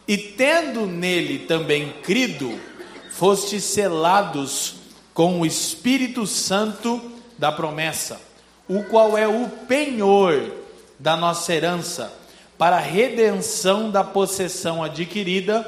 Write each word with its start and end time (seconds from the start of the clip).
e 0.07 0.15
tendo 0.15 0.85
nele 0.85 1.39
também 1.39 1.91
crido, 2.03 2.74
fostes 3.17 3.63
selados 3.63 4.75
com 5.13 5.39
o 5.39 5.45
Espírito 5.45 6.27
Santo 6.27 7.01
da 7.37 7.49
promessa, 7.49 8.19
o 8.67 8.83
qual 8.83 9.17
é 9.17 9.25
o 9.25 9.47
penhor 9.47 10.51
da 10.99 11.15
nossa 11.15 11.53
herança, 11.53 12.11
para 12.57 12.75
a 12.75 12.81
redenção 12.81 13.89
da 13.89 14.03
possessão 14.03 14.83
adquirida, 14.83 15.65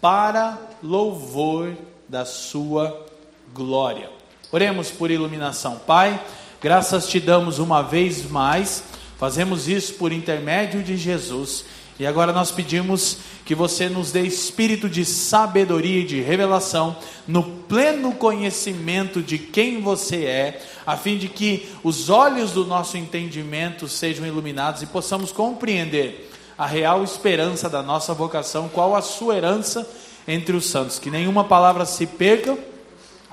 para 0.00 0.58
louvor 0.82 1.76
da 2.08 2.24
sua 2.24 3.06
glória. 3.52 4.08
Oremos 4.50 4.90
por 4.90 5.10
iluminação, 5.10 5.78
Pai. 5.86 6.18
Graças 6.60 7.06
te 7.06 7.20
damos 7.20 7.58
uma 7.58 7.82
vez 7.82 8.28
mais. 8.30 8.82
Fazemos 9.18 9.68
isso 9.68 9.94
por 9.94 10.10
intermédio 10.10 10.82
de 10.82 10.96
Jesus. 10.96 11.66
E 11.98 12.06
agora 12.06 12.32
nós 12.32 12.52
pedimos 12.52 13.18
que 13.44 13.56
você 13.56 13.88
nos 13.88 14.12
dê 14.12 14.22
espírito 14.22 14.88
de 14.88 15.04
sabedoria 15.04 16.02
e 16.02 16.06
de 16.06 16.20
revelação 16.20 16.96
no 17.26 17.42
pleno 17.42 18.12
conhecimento 18.12 19.20
de 19.20 19.36
quem 19.36 19.80
você 19.80 20.24
é, 20.24 20.62
a 20.86 20.96
fim 20.96 21.18
de 21.18 21.28
que 21.28 21.68
os 21.82 22.08
olhos 22.08 22.52
do 22.52 22.64
nosso 22.64 22.96
entendimento 22.96 23.88
sejam 23.88 24.24
iluminados 24.24 24.80
e 24.82 24.86
possamos 24.86 25.32
compreender 25.32 26.30
a 26.56 26.66
real 26.66 27.02
esperança 27.02 27.68
da 27.68 27.82
nossa 27.82 28.14
vocação, 28.14 28.68
qual 28.68 28.94
a 28.94 29.02
sua 29.02 29.36
herança 29.36 29.88
entre 30.26 30.54
os 30.54 30.66
santos. 30.66 31.00
Que 31.00 31.10
nenhuma 31.10 31.42
palavra 31.42 31.84
se 31.84 32.06
perca, 32.06 32.56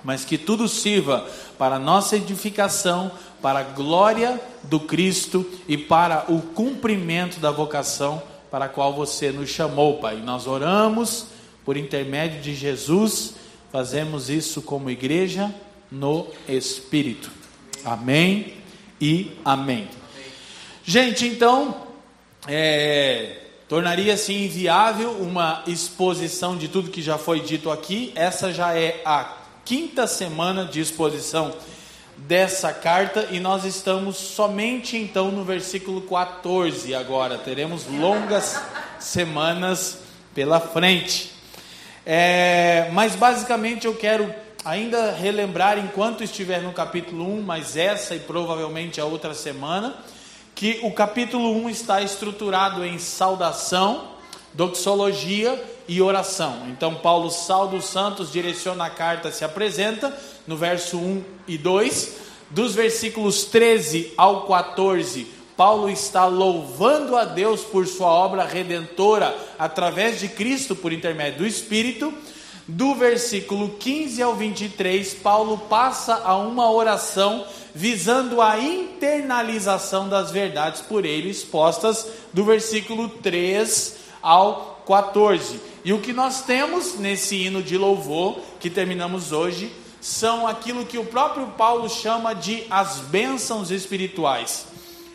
mas 0.03 0.25
que 0.25 0.39
tudo 0.39 0.67
sirva 0.67 1.23
para 1.57 1.77
nossa 1.77 2.15
edificação, 2.15 3.11
para 3.43 3.59
a 3.59 3.63
glória 3.63 4.41
do 4.63 4.79
Cristo 4.79 5.45
e 5.67 5.77
para 5.77 6.25
o 6.29 6.41
cumprimento 6.41 7.39
da 7.39 7.51
vocação 7.51 8.23
para 8.55 8.67
a 8.67 8.69
qual 8.69 8.93
você 8.93 9.33
nos 9.33 9.49
chamou, 9.49 9.97
Pai. 9.97 10.15
Nós 10.15 10.47
oramos 10.47 11.25
por 11.65 11.75
intermédio 11.75 12.39
de 12.39 12.55
Jesus, 12.55 13.35
fazemos 13.69 14.29
isso 14.29 14.61
como 14.61 14.89
igreja 14.89 15.53
no 15.91 16.25
Espírito. 16.47 17.29
Amém 17.83 18.53
e 19.01 19.33
amém. 19.43 19.89
Gente, 20.85 21.27
então, 21.27 21.85
é, 22.47 23.41
tornaria-se 23.67 24.31
inviável 24.31 25.11
uma 25.11 25.61
exposição 25.67 26.55
de 26.55 26.69
tudo 26.69 26.89
que 26.89 27.01
já 27.01 27.17
foi 27.17 27.41
dito 27.41 27.69
aqui. 27.69 28.13
Essa 28.15 28.53
já 28.53 28.73
é 28.73 29.01
a 29.03 29.33
quinta 29.65 30.07
semana 30.07 30.63
de 30.63 30.79
exposição 30.79 31.53
dessa 32.17 32.73
carta 32.73 33.27
e 33.31 33.39
nós 33.39 33.65
estamos 33.65 34.17
somente 34.17 34.97
então 34.97 35.31
no 35.31 35.43
versículo 35.43 36.01
14 36.01 36.93
agora. 36.95 37.37
Teremos 37.37 37.85
longas 37.87 38.61
semanas 38.99 39.99
pela 40.33 40.59
frente. 40.59 41.31
É, 42.05 42.89
mas 42.93 43.15
basicamente 43.15 43.85
eu 43.85 43.95
quero 43.95 44.33
ainda 44.63 45.11
relembrar, 45.11 45.77
enquanto 45.77 46.23
estiver 46.23 46.61
no 46.61 46.73
capítulo 46.73 47.27
1, 47.37 47.41
mas 47.41 47.77
essa 47.77 48.15
e 48.15 48.19
provavelmente 48.19 48.99
a 48.99 49.05
outra 49.05 49.33
semana, 49.33 49.95
que 50.55 50.79
o 50.83 50.91
capítulo 50.91 51.51
1 51.65 51.69
está 51.69 52.01
estruturado 52.01 52.83
em 52.83 52.97
saudação, 52.97 54.09
doxologia 54.53 55.61
e 55.87 56.01
oração. 56.01 56.67
Então, 56.69 56.95
Paulo 56.95 57.29
sauda 57.29 57.75
os 57.75 57.85
santos, 57.85 58.31
direciona 58.31 58.85
a 58.85 58.89
carta, 58.89 59.31
se 59.31 59.43
apresenta, 59.43 60.15
no 60.47 60.57
verso 60.57 60.97
1 60.97 61.23
e 61.47 61.57
2. 61.57 62.25
Dos 62.49 62.75
versículos 62.75 63.45
13 63.45 64.13
ao 64.17 64.45
14, 64.45 65.27
Paulo 65.57 65.89
está 65.89 66.25
louvando 66.25 67.15
a 67.15 67.25
Deus 67.25 67.61
por 67.61 67.87
sua 67.87 68.07
obra 68.07 68.43
redentora 68.43 69.35
através 69.57 70.19
de 70.19 70.27
Cristo 70.27 70.75
por 70.75 70.91
intermédio 70.91 71.39
do 71.39 71.47
Espírito. 71.47 72.13
Do 72.67 72.95
versículo 72.95 73.69
15 73.77 74.21
ao 74.21 74.35
23, 74.35 75.13
Paulo 75.15 75.57
passa 75.69 76.21
a 76.23 76.35
uma 76.35 76.71
oração 76.71 77.45
visando 77.75 78.41
a 78.41 78.59
internalização 78.59 80.09
das 80.09 80.31
verdades 80.31 80.81
por 80.81 81.05
ele 81.05 81.29
expostas, 81.29 82.07
do 82.33 82.43
versículo 82.43 83.07
3 83.07 83.97
ao 84.21 84.74
14. 84.85 85.59
E 85.83 85.93
o 85.93 85.99
que 85.99 86.13
nós 86.13 86.41
temos 86.41 86.95
nesse 86.95 87.35
hino 87.35 87.61
de 87.61 87.77
louvor 87.77 88.39
que 88.59 88.69
terminamos 88.69 89.31
hoje 89.31 89.71
são 89.99 90.47
aquilo 90.47 90.85
que 90.85 90.97
o 90.97 91.05
próprio 91.05 91.47
Paulo 91.47 91.89
chama 91.89 92.33
de 92.33 92.63
as 92.69 92.99
bênçãos 92.99 93.71
espirituais. 93.71 94.67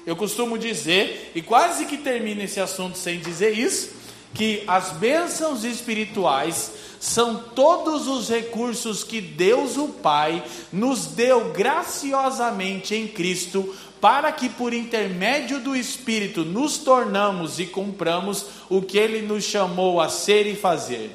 Eu 0.04 0.16
costumo 0.16 0.58
dizer, 0.58 1.30
e 1.34 1.40
quase 1.40 1.84
que 1.84 1.96
termino 1.96 2.42
esse 2.42 2.58
assunto 2.58 2.98
sem 2.98 3.20
dizer 3.20 3.56
isso, 3.56 3.90
que 4.34 4.64
as 4.66 4.90
bênçãos 4.90 5.64
espirituais 5.64 6.72
são 6.98 7.36
todos 7.54 8.06
os 8.06 8.28
recursos 8.28 9.02
que 9.02 9.20
Deus 9.20 9.76
o 9.76 9.88
Pai 9.88 10.44
nos 10.72 11.06
deu 11.06 11.50
graciosamente 11.50 12.94
em 12.94 13.08
Cristo, 13.08 13.74
para 14.00 14.32
que 14.32 14.48
por 14.48 14.72
intermédio 14.72 15.60
do 15.60 15.76
Espírito 15.76 16.44
nos 16.44 16.78
tornamos 16.78 17.60
e 17.60 17.66
cumpramos 17.66 18.46
o 18.68 18.80
que 18.80 18.96
ele 18.96 19.20
nos 19.20 19.44
chamou 19.44 20.00
a 20.00 20.08
ser 20.08 20.46
e 20.46 20.56
fazer. 20.56 21.14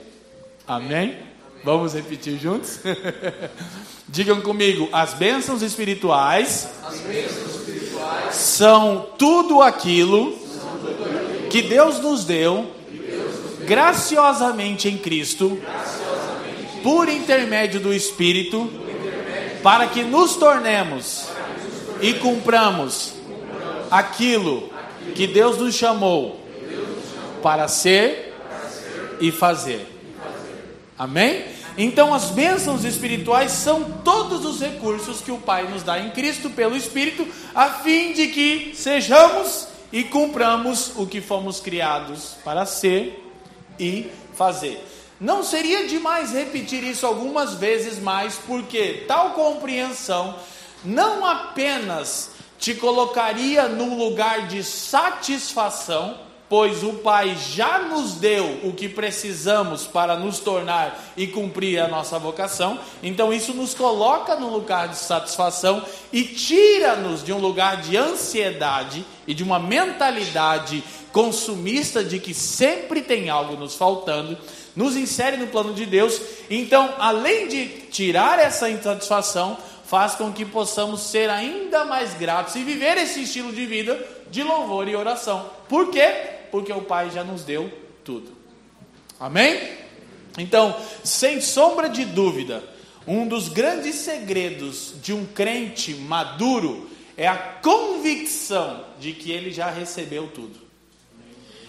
Amém? 0.67 1.17
Vamos 1.63 1.95
repetir 1.95 2.37
juntos? 2.37 2.79
Digam 4.07 4.39
comigo: 4.41 4.87
as 4.91 5.15
bênçãos 5.15 5.63
espirituais, 5.63 6.69
As 6.85 6.99
bênçãos 6.99 7.55
espirituais 7.55 8.35
são 8.35 9.07
tudo 9.17 9.63
aquilo 9.63 10.37
são 10.47 10.77
tudo 10.77 11.03
aquilo 11.03 11.49
que 11.49 11.63
Deus 11.63 11.99
nos 11.99 12.23
deu 12.23 12.71
Deus 12.91 13.39
nos 13.41 13.57
deu 13.57 13.67
graciosamente 13.67 14.87
em 14.87 14.97
Cristo, 14.97 15.59
graciosamente 15.59 16.81
por 16.83 17.09
intermédio 17.09 17.79
do 17.79 17.91
Espírito, 17.91 18.71
para 19.63 19.87
que 19.87 20.03
nos 20.03 20.35
tornemos 20.35 21.29
e 22.05 22.13
cumpramos 22.13 23.13
aquilo 23.89 24.69
que 25.15 25.25
Deus 25.25 25.57
nos 25.57 25.73
chamou 25.73 26.39
para 27.41 27.67
ser 27.67 28.31
e 29.19 29.31
fazer. 29.31 29.87
Amém? 30.95 31.45
Então, 31.75 32.13
as 32.13 32.25
bênçãos 32.25 32.85
espirituais 32.85 33.51
são 33.51 33.83
todos 34.03 34.45
os 34.45 34.61
recursos 34.61 35.19
que 35.19 35.31
o 35.31 35.39
Pai 35.39 35.67
nos 35.67 35.81
dá 35.81 35.99
em 35.99 36.11
Cristo 36.11 36.51
pelo 36.51 36.77
Espírito, 36.77 37.27
a 37.55 37.69
fim 37.69 38.13
de 38.13 38.27
que 38.27 38.73
sejamos 38.75 39.67
e 39.91 40.03
cumpramos 40.03 40.91
o 40.95 41.07
que 41.07 41.21
fomos 41.21 41.59
criados 41.59 42.35
para 42.45 42.67
ser 42.67 43.19
e 43.79 44.11
fazer. 44.35 44.79
Não 45.19 45.43
seria 45.43 45.87
demais 45.87 46.31
repetir 46.33 46.83
isso 46.83 47.05
algumas 47.05 47.55
vezes 47.55 47.97
mais, 47.97 48.35
porque 48.45 49.05
tal 49.07 49.31
compreensão 49.31 50.35
não 50.85 51.25
apenas 51.25 52.31
te 52.57 52.73
colocaria 52.73 53.67
num 53.67 53.97
lugar 53.97 54.47
de 54.47 54.63
satisfação, 54.63 56.17
pois 56.47 56.83
o 56.83 56.93
Pai 56.93 57.35
já 57.35 57.79
nos 57.79 58.13
deu 58.13 58.59
o 58.63 58.71
que 58.71 58.87
precisamos 58.87 59.85
para 59.85 60.15
nos 60.15 60.39
tornar 60.39 61.13
e 61.17 61.27
cumprir 61.27 61.79
a 61.79 61.87
nossa 61.87 62.19
vocação, 62.19 62.79
então 63.01 63.33
isso 63.33 63.53
nos 63.53 63.73
coloca 63.73 64.35
num 64.35 64.49
lugar 64.49 64.87
de 64.87 64.97
satisfação 64.97 65.83
e 66.13 66.23
tira-nos 66.23 67.23
de 67.23 67.33
um 67.33 67.39
lugar 67.39 67.81
de 67.81 67.97
ansiedade 67.97 69.05
e 69.27 69.33
de 69.33 69.43
uma 69.43 69.59
mentalidade 69.59 70.83
consumista 71.11 72.03
de 72.03 72.19
que 72.19 72.33
sempre 72.33 73.01
tem 73.01 73.29
algo 73.29 73.55
nos 73.55 73.75
faltando, 73.75 74.37
nos 74.75 74.95
insere 74.95 75.37
no 75.37 75.47
plano 75.47 75.73
de 75.73 75.85
Deus. 75.85 76.21
Então, 76.49 76.93
além 76.99 77.47
de 77.47 77.67
tirar 77.89 78.37
essa 78.37 78.69
insatisfação, 78.69 79.57
faz 79.85 80.15
com 80.15 80.33
que 80.33 80.43
possamos 80.43 81.01
ser 81.01 81.29
ainda 81.29 81.85
mais 81.85 82.13
gratos 82.15 82.55
e 82.55 82.63
viver 82.63 82.97
esse 82.97 83.23
estilo 83.23 83.53
de 83.53 83.65
vida 83.65 83.97
de 84.31 84.41
louvor 84.41 84.87
e 84.87 84.95
oração. 84.95 85.49
Por 85.69 85.91
quê? 85.91 86.11
Porque 86.51 86.73
o 86.73 86.81
Pai 86.81 87.11
já 87.11 87.23
nos 87.23 87.43
deu 87.43 87.71
tudo. 88.03 88.31
Amém? 89.19 89.77
Então, 90.37 90.75
sem 91.03 91.39
sombra 91.39 91.87
de 91.87 92.03
dúvida, 92.03 92.63
um 93.07 93.27
dos 93.27 93.47
grandes 93.47 93.95
segredos 93.95 94.95
de 95.01 95.13
um 95.13 95.25
crente 95.25 95.93
maduro 95.93 96.89
é 97.15 97.27
a 97.27 97.37
convicção 97.37 98.83
de 98.99 99.13
que 99.13 99.31
ele 99.31 99.51
já 99.51 99.69
recebeu 99.69 100.27
tudo. 100.27 100.59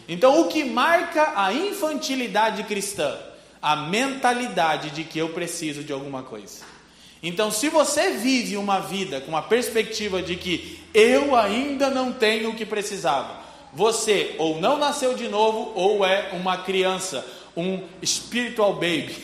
Então, 0.09 0.41
o 0.41 0.49
que 0.49 0.65
marca 0.65 1.35
a 1.37 1.53
infantilidade 1.53 2.63
cristã, 2.65 3.17
a 3.61 3.77
mentalidade 3.77 4.91
de 4.91 5.05
que 5.05 5.19
eu 5.19 5.29
preciso 5.31 5.85
de 5.85 5.93
alguma 5.93 6.23
coisa. 6.23 6.76
Então, 7.23 7.51
se 7.51 7.69
você 7.69 8.13
vive 8.13 8.57
uma 8.57 8.81
vida 8.81 9.21
com 9.21 9.37
a 9.37 9.43
perspectiva 9.43 10.23
de 10.23 10.37
que 10.37 10.81
eu 10.93 11.35
ainda 11.35 11.91
não 11.91 12.13
tenho 12.13 12.51
o 12.51 12.55
que 12.55 12.67
precisava, 12.67 13.41
você 13.73 14.35
ou 14.39 14.61
não 14.61 14.79
nasceu 14.79 15.15
de 15.15 15.29
novo 15.29 15.73
ou 15.75 16.05
é 16.05 16.31
uma 16.33 16.59
criança, 16.59 17.25
um 17.57 17.83
spiritual 18.05 18.75
baby. 18.75 19.17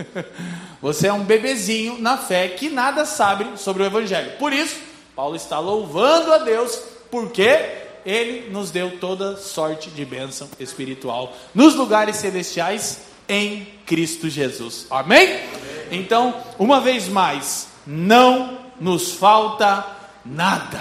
você 0.80 1.08
é 1.08 1.12
um 1.12 1.24
bebezinho 1.24 1.98
na 1.98 2.18
fé 2.18 2.48
que 2.48 2.68
nada 2.68 3.04
sabe 3.04 3.58
sobre 3.58 3.82
o 3.82 3.86
evangelho. 3.86 4.32
Por 4.38 4.52
isso, 4.52 4.76
Paulo 5.16 5.34
está 5.34 5.58
louvando 5.58 6.32
a 6.32 6.38
Deus 6.38 6.78
porque 7.10 7.82
ele 8.04 8.50
nos 8.50 8.70
deu 8.70 8.98
toda 8.98 9.36
sorte 9.36 9.90
de 9.90 10.04
bênção 10.04 10.48
espiritual 10.60 11.34
nos 11.54 11.74
lugares 11.74 12.16
celestiais 12.16 13.00
em 13.28 13.66
Cristo 13.86 14.28
Jesus. 14.28 14.86
Amém? 14.90 15.40
Então, 15.90 16.34
uma 16.58 16.80
vez 16.80 17.08
mais, 17.08 17.68
não 17.86 18.58
nos 18.80 19.12
falta 19.12 19.84
nada. 20.24 20.80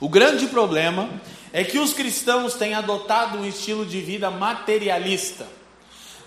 O 0.00 0.08
grande 0.08 0.46
problema 0.46 1.08
é 1.52 1.64
que 1.64 1.78
os 1.78 1.92
cristãos 1.92 2.54
têm 2.54 2.74
adotado 2.74 3.38
um 3.38 3.46
estilo 3.46 3.84
de 3.84 4.00
vida 4.00 4.30
materialista. 4.30 5.46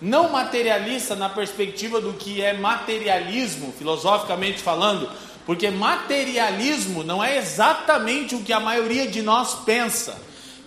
Não 0.01 0.29
materialista 0.29 1.15
na 1.15 1.29
perspectiva 1.29 2.01
do 2.01 2.13
que 2.13 2.41
é 2.41 2.53
materialismo, 2.53 3.71
filosoficamente 3.77 4.59
falando, 4.59 5.09
porque 5.45 5.69
materialismo 5.69 7.03
não 7.03 7.23
é 7.23 7.37
exatamente 7.37 8.35
o 8.35 8.41
que 8.41 8.51
a 8.51 8.59
maioria 8.59 9.07
de 9.07 9.21
nós 9.21 9.55
pensa, 9.63 10.19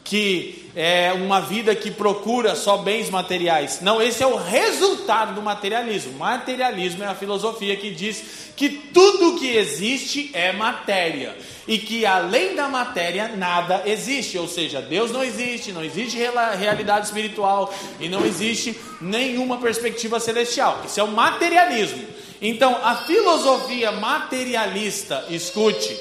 que 0.05 0.71
é 0.77 1.13
uma 1.15 1.41
vida 1.41 1.75
que 1.75 1.91
procura 1.91 2.55
só 2.55 2.77
bens 2.77 3.09
materiais. 3.09 3.81
Não, 3.81 4.03
esse 4.03 4.23
é 4.23 4.27
o 4.27 4.37
resultado 4.37 5.35
do 5.35 5.41
materialismo. 5.41 6.19
Materialismo 6.19 7.03
é 7.03 7.07
a 7.07 7.15
filosofia 7.15 7.75
que 7.77 7.91
diz 7.91 8.53
que 8.55 8.69
tudo 8.69 9.39
que 9.39 9.57
existe 9.57 10.31
é 10.35 10.53
matéria 10.53 11.35
e 11.67 11.79
que 11.79 12.05
além 12.05 12.55
da 12.55 12.69
matéria 12.69 13.29
nada 13.29 13.83
existe, 13.87 14.37
ou 14.37 14.47
seja, 14.47 14.83
Deus 14.83 15.11
não 15.11 15.25
existe, 15.25 15.73
não 15.73 15.83
existe 15.83 16.19
realidade 16.19 17.07
espiritual 17.07 17.73
e 17.99 18.09
não 18.09 18.25
existe 18.27 18.79
nenhuma 19.01 19.57
perspectiva 19.57 20.21
celestial. 20.21 20.83
Isso 20.85 21.01
é 21.01 21.03
o 21.03 21.09
materialismo. 21.09 22.05
Então, 22.43 22.79
a 22.83 22.97
filosofia 22.97 23.91
materialista, 23.93 25.25
escute, 25.31 25.97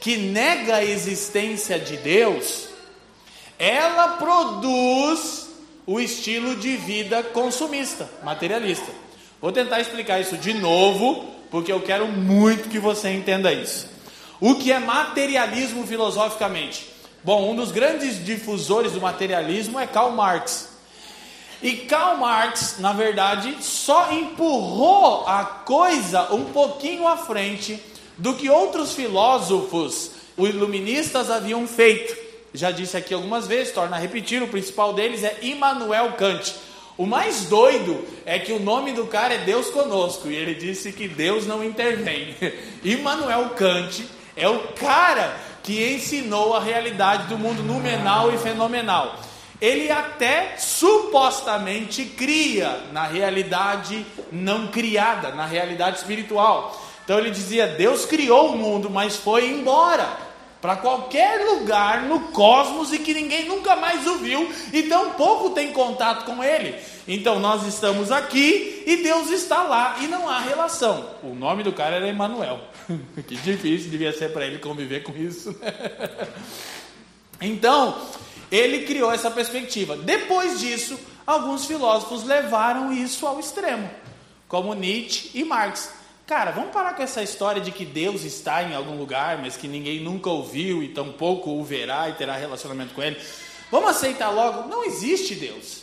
que 0.00 0.16
nega 0.16 0.76
a 0.76 0.84
existência 0.84 1.78
de 1.78 1.98
Deus, 1.98 2.73
ela 3.58 4.16
produz 4.16 5.48
o 5.86 6.00
estilo 6.00 6.56
de 6.56 6.76
vida 6.76 7.22
consumista, 7.22 8.08
materialista. 8.22 8.90
Vou 9.40 9.52
tentar 9.52 9.80
explicar 9.80 10.20
isso 10.20 10.36
de 10.36 10.54
novo, 10.54 11.26
porque 11.50 11.70
eu 11.70 11.80
quero 11.80 12.08
muito 12.08 12.68
que 12.68 12.78
você 12.78 13.10
entenda 13.10 13.52
isso. 13.52 13.88
O 14.40 14.54
que 14.54 14.72
é 14.72 14.78
materialismo 14.78 15.86
filosoficamente? 15.86 16.88
Bom, 17.22 17.50
um 17.50 17.56
dos 17.56 17.70
grandes 17.70 18.24
difusores 18.24 18.92
do 18.92 19.00
materialismo 19.00 19.78
é 19.78 19.86
Karl 19.86 20.10
Marx. 20.12 20.68
E 21.62 21.72
Karl 21.76 22.18
Marx, 22.18 22.76
na 22.78 22.92
verdade, 22.92 23.56
só 23.60 24.12
empurrou 24.12 25.26
a 25.26 25.44
coisa 25.44 26.32
um 26.34 26.44
pouquinho 26.44 27.06
à 27.06 27.16
frente 27.16 27.82
do 28.18 28.34
que 28.34 28.50
outros 28.50 28.92
filósofos, 28.92 30.10
os 30.36 30.48
iluministas, 30.48 31.30
haviam 31.30 31.66
feito. 31.66 32.23
Já 32.54 32.70
disse 32.70 32.96
aqui 32.96 33.12
algumas 33.12 33.46
vezes, 33.46 33.74
torna 33.74 33.96
a 33.96 33.98
repetir, 33.98 34.42
o 34.42 34.48
principal 34.48 34.92
deles 34.94 35.24
é 35.24 35.36
Immanuel 35.42 36.12
Kant. 36.12 36.54
O 36.96 37.04
mais 37.04 37.46
doido 37.46 38.06
é 38.24 38.38
que 38.38 38.52
o 38.52 38.60
nome 38.60 38.92
do 38.92 39.06
cara 39.06 39.34
é 39.34 39.38
Deus 39.38 39.68
conosco, 39.70 40.30
e 40.30 40.36
ele 40.36 40.54
disse 40.54 40.92
que 40.92 41.08
Deus 41.08 41.46
não 41.46 41.64
intervém. 41.64 42.36
Immanuel 42.84 43.50
Kant 43.50 44.06
é 44.36 44.48
o 44.48 44.60
cara 44.74 45.36
que 45.64 45.94
ensinou 45.94 46.54
a 46.54 46.60
realidade 46.60 47.26
do 47.26 47.36
mundo 47.36 47.62
numenal 47.62 48.32
e 48.32 48.38
fenomenal 48.38 49.18
ele 49.64 49.90
até 49.90 50.56
supostamente 50.58 52.04
cria 52.04 52.82
na 52.92 53.04
realidade 53.04 54.04
não 54.30 54.66
criada, 54.66 55.30
na 55.30 55.46
realidade 55.46 55.98
espiritual. 55.98 56.78
Então 57.02 57.18
ele 57.18 57.30
dizia: 57.30 57.66
Deus 57.66 58.04
criou 58.04 58.52
o 58.52 58.58
mundo, 58.58 58.90
mas 58.90 59.16
foi 59.16 59.50
embora 59.50 60.23
para 60.64 60.76
qualquer 60.76 61.44
lugar 61.44 62.04
no 62.04 62.20
cosmos 62.28 62.90
e 62.90 62.98
que 62.98 63.12
ninguém 63.12 63.46
nunca 63.46 63.76
mais 63.76 64.06
o 64.06 64.16
viu 64.16 64.50
e 64.72 64.84
tão 64.84 65.10
pouco 65.10 65.50
tem 65.50 65.74
contato 65.74 66.24
com 66.24 66.42
ele. 66.42 66.74
Então 67.06 67.38
nós 67.38 67.66
estamos 67.66 68.10
aqui 68.10 68.82
e 68.86 69.02
Deus 69.02 69.28
está 69.28 69.62
lá 69.64 69.98
e 70.00 70.06
não 70.06 70.26
há 70.26 70.38
relação. 70.38 71.06
O 71.22 71.34
nome 71.34 71.62
do 71.62 71.70
cara 71.70 71.96
era 71.96 72.08
Emanuel. 72.08 72.60
que 73.28 73.36
difícil 73.36 73.90
devia 73.90 74.10
ser 74.16 74.32
para 74.32 74.46
ele 74.46 74.58
conviver 74.58 75.02
com 75.02 75.14
isso. 75.14 75.54
então, 77.38 77.98
ele 78.50 78.86
criou 78.86 79.12
essa 79.12 79.30
perspectiva. 79.30 79.98
Depois 79.98 80.60
disso, 80.60 80.98
alguns 81.26 81.66
filósofos 81.66 82.24
levaram 82.24 82.90
isso 82.90 83.26
ao 83.26 83.38
extremo, 83.38 83.90
como 84.48 84.72
Nietzsche 84.72 85.30
e 85.34 85.44
Marx. 85.44 85.92
Cara, 86.26 86.52
vamos 86.52 86.70
parar 86.72 86.94
com 86.94 87.02
essa 87.02 87.22
história 87.22 87.60
de 87.60 87.70
que 87.70 87.84
Deus 87.84 88.24
está 88.24 88.62
em 88.62 88.74
algum 88.74 88.96
lugar, 88.96 89.36
mas 89.42 89.58
que 89.58 89.68
ninguém 89.68 90.00
nunca 90.00 90.30
ouviu 90.30 90.82
e 90.82 90.88
tampouco 90.88 91.50
o 91.50 91.62
verá 91.62 92.08
e 92.08 92.14
terá 92.14 92.34
relacionamento 92.34 92.94
com 92.94 93.02
ele. 93.02 93.20
Vamos 93.70 93.90
aceitar 93.90 94.30
logo, 94.30 94.66
não 94.66 94.84
existe 94.84 95.34
Deus. 95.34 95.82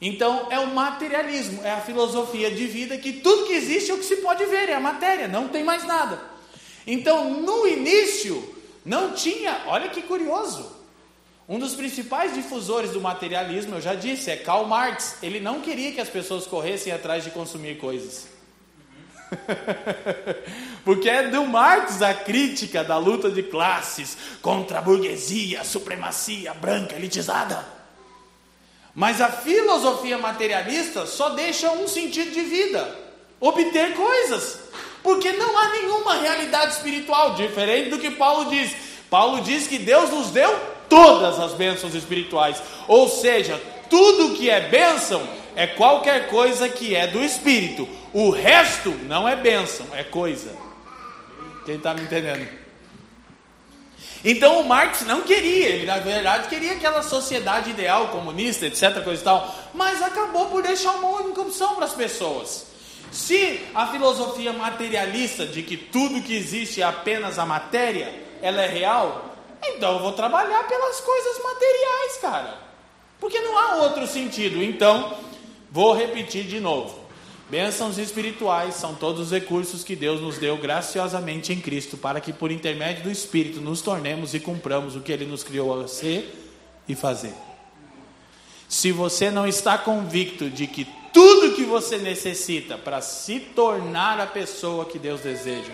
Então 0.00 0.48
é 0.50 0.58
o 0.58 0.68
materialismo, 0.68 1.62
é 1.62 1.72
a 1.72 1.80
filosofia 1.80 2.50
de 2.50 2.66
vida 2.66 2.96
que 2.96 3.14
tudo 3.14 3.46
que 3.46 3.52
existe 3.52 3.90
é 3.90 3.94
o 3.94 3.98
que 3.98 4.04
se 4.04 4.16
pode 4.16 4.46
ver, 4.46 4.70
é 4.70 4.74
a 4.74 4.80
matéria, 4.80 5.28
não 5.28 5.48
tem 5.48 5.62
mais 5.62 5.84
nada. 5.84 6.22
Então 6.86 7.30
no 7.42 7.66
início 7.66 8.54
não 8.82 9.12
tinha, 9.12 9.62
olha 9.66 9.90
que 9.90 10.00
curioso, 10.00 10.74
um 11.46 11.58
dos 11.58 11.74
principais 11.74 12.34
difusores 12.34 12.92
do 12.92 13.00
materialismo, 13.00 13.74
eu 13.74 13.80
já 13.80 13.94
disse, 13.94 14.30
é 14.30 14.36
Karl 14.36 14.64
Marx. 14.64 15.18
Ele 15.22 15.38
não 15.38 15.60
queria 15.60 15.92
que 15.92 16.00
as 16.00 16.08
pessoas 16.08 16.46
corressem 16.46 16.92
atrás 16.92 17.24
de 17.24 17.30
consumir 17.30 17.76
coisas. 17.78 18.35
Porque 20.84 21.08
é 21.08 21.28
do 21.28 21.44
Marx 21.46 22.00
a 22.02 22.14
crítica 22.14 22.84
da 22.84 22.96
luta 22.96 23.30
de 23.30 23.42
classes 23.42 24.16
contra 24.40 24.78
a 24.78 24.82
burguesia, 24.82 25.60
a 25.60 25.64
supremacia 25.64 26.54
branca 26.54 26.94
elitizada. 26.94 27.64
Mas 28.94 29.20
a 29.20 29.28
filosofia 29.28 30.16
materialista 30.16 31.04
só 31.06 31.30
deixa 31.30 31.70
um 31.70 31.86
sentido 31.86 32.30
de 32.30 32.42
vida: 32.42 32.96
obter 33.40 33.94
coisas. 33.94 34.60
Porque 35.02 35.32
não 35.32 35.56
há 35.56 35.68
nenhuma 35.68 36.14
realidade 36.14 36.72
espiritual, 36.72 37.34
diferente 37.34 37.90
do 37.90 37.98
que 37.98 38.10
Paulo 38.10 38.50
diz. 38.50 38.74
Paulo 39.08 39.40
diz 39.40 39.68
que 39.68 39.78
Deus 39.78 40.10
nos 40.10 40.30
deu 40.30 40.58
todas 40.88 41.38
as 41.38 41.52
bênçãos 41.52 41.94
espirituais. 41.94 42.60
Ou 42.88 43.08
seja, 43.08 43.60
tudo 43.88 44.34
que 44.34 44.50
é 44.50 44.68
bênção 44.68 45.22
é 45.56 45.66
qualquer 45.66 46.28
coisa 46.28 46.68
que 46.68 46.94
é 46.94 47.06
do 47.06 47.24
Espírito. 47.24 47.88
O 48.12 48.30
resto 48.30 48.90
não 49.08 49.26
é 49.26 49.34
bênção, 49.34 49.86
é 49.92 50.04
coisa. 50.04 50.54
Quem 51.64 51.76
está 51.76 51.94
me 51.94 52.02
entendendo? 52.02 52.46
Então 54.22 54.60
o 54.60 54.64
Marx 54.64 55.02
não 55.02 55.22
queria, 55.22 55.68
ele 55.68 55.86
na 55.86 55.98
verdade 55.98 56.48
queria 56.48 56.72
aquela 56.72 57.02
sociedade 57.02 57.70
ideal, 57.70 58.08
comunista, 58.08 58.66
etc, 58.66 59.02
coisa 59.02 59.20
e 59.20 59.24
tal, 59.24 59.54
mas 59.72 60.02
acabou 60.02 60.46
por 60.46 60.62
deixar 60.62 60.92
uma 60.92 61.20
única 61.20 61.40
opção 61.40 61.74
para 61.76 61.84
as 61.84 61.94
pessoas. 61.94 62.66
Se 63.12 63.60
a 63.74 63.86
filosofia 63.86 64.52
materialista 64.52 65.46
de 65.46 65.62
que 65.62 65.76
tudo 65.76 66.22
que 66.22 66.36
existe 66.36 66.82
é 66.82 66.84
apenas 66.84 67.38
a 67.38 67.46
matéria, 67.46 68.12
ela 68.42 68.62
é 68.62 68.66
real, 68.66 69.36
então 69.62 69.92
eu 69.94 70.00
vou 70.00 70.12
trabalhar 70.12 70.66
pelas 70.66 71.00
coisas 71.00 71.42
materiais, 71.42 72.16
cara. 72.20 72.58
Porque 73.18 73.40
não 73.40 73.58
há 73.58 73.76
outro 73.76 74.06
sentido. 74.06 74.62
Então, 74.62 75.16
vou 75.70 75.94
repetir 75.94 76.44
de 76.44 76.60
novo. 76.60 77.06
Bênçãos 77.48 77.96
espirituais 77.96 78.74
são 78.74 78.94
todos 78.94 79.26
os 79.26 79.30
recursos 79.30 79.84
que 79.84 79.94
Deus 79.94 80.20
nos 80.20 80.36
deu 80.36 80.56
graciosamente 80.56 81.52
em 81.52 81.60
Cristo, 81.60 81.96
para 81.96 82.20
que 82.20 82.32
por 82.32 82.50
intermédio 82.50 83.04
do 83.04 83.10
Espírito 83.10 83.60
nos 83.60 83.80
tornemos 83.80 84.34
e 84.34 84.40
cumpramos 84.40 84.96
o 84.96 85.00
que 85.00 85.12
Ele 85.12 85.24
nos 85.24 85.44
criou 85.44 85.80
a 85.80 85.86
ser 85.86 86.52
e 86.88 86.96
fazer. 86.96 87.34
Se 88.68 88.90
você 88.90 89.30
não 89.30 89.46
está 89.46 89.78
convicto 89.78 90.50
de 90.50 90.66
que 90.66 90.88
tudo 91.12 91.54
que 91.54 91.62
você 91.62 91.98
necessita 91.98 92.76
para 92.76 93.00
se 93.00 93.38
tornar 93.38 94.18
a 94.18 94.26
pessoa 94.26 94.84
que 94.84 94.98
Deus 94.98 95.20
deseja 95.20 95.72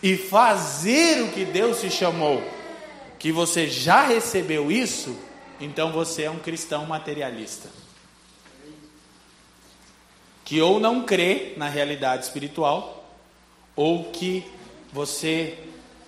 e 0.00 0.16
fazer 0.16 1.22
o 1.24 1.32
que 1.32 1.44
Deus 1.44 1.80
te 1.80 1.90
chamou, 1.90 2.40
que 3.18 3.32
você 3.32 3.66
já 3.66 4.02
recebeu 4.02 4.70
isso, 4.70 5.16
então 5.60 5.90
você 5.90 6.22
é 6.22 6.30
um 6.30 6.38
cristão 6.38 6.86
materialista. 6.86 7.68
Que 10.48 10.62
ou 10.62 10.80
não 10.80 11.02
crê 11.02 11.52
na 11.58 11.68
realidade 11.68 12.24
espiritual, 12.24 13.06
ou 13.76 14.04
que 14.04 14.42
você 14.90 15.58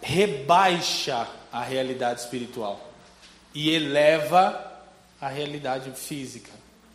rebaixa 0.00 1.28
a 1.52 1.61
realidade 1.61 2.23
espiritual 2.23 2.90
e 3.54 3.68
eleva 3.68 4.66
a 5.20 5.28
realidade 5.28 5.90
física, 5.90 6.50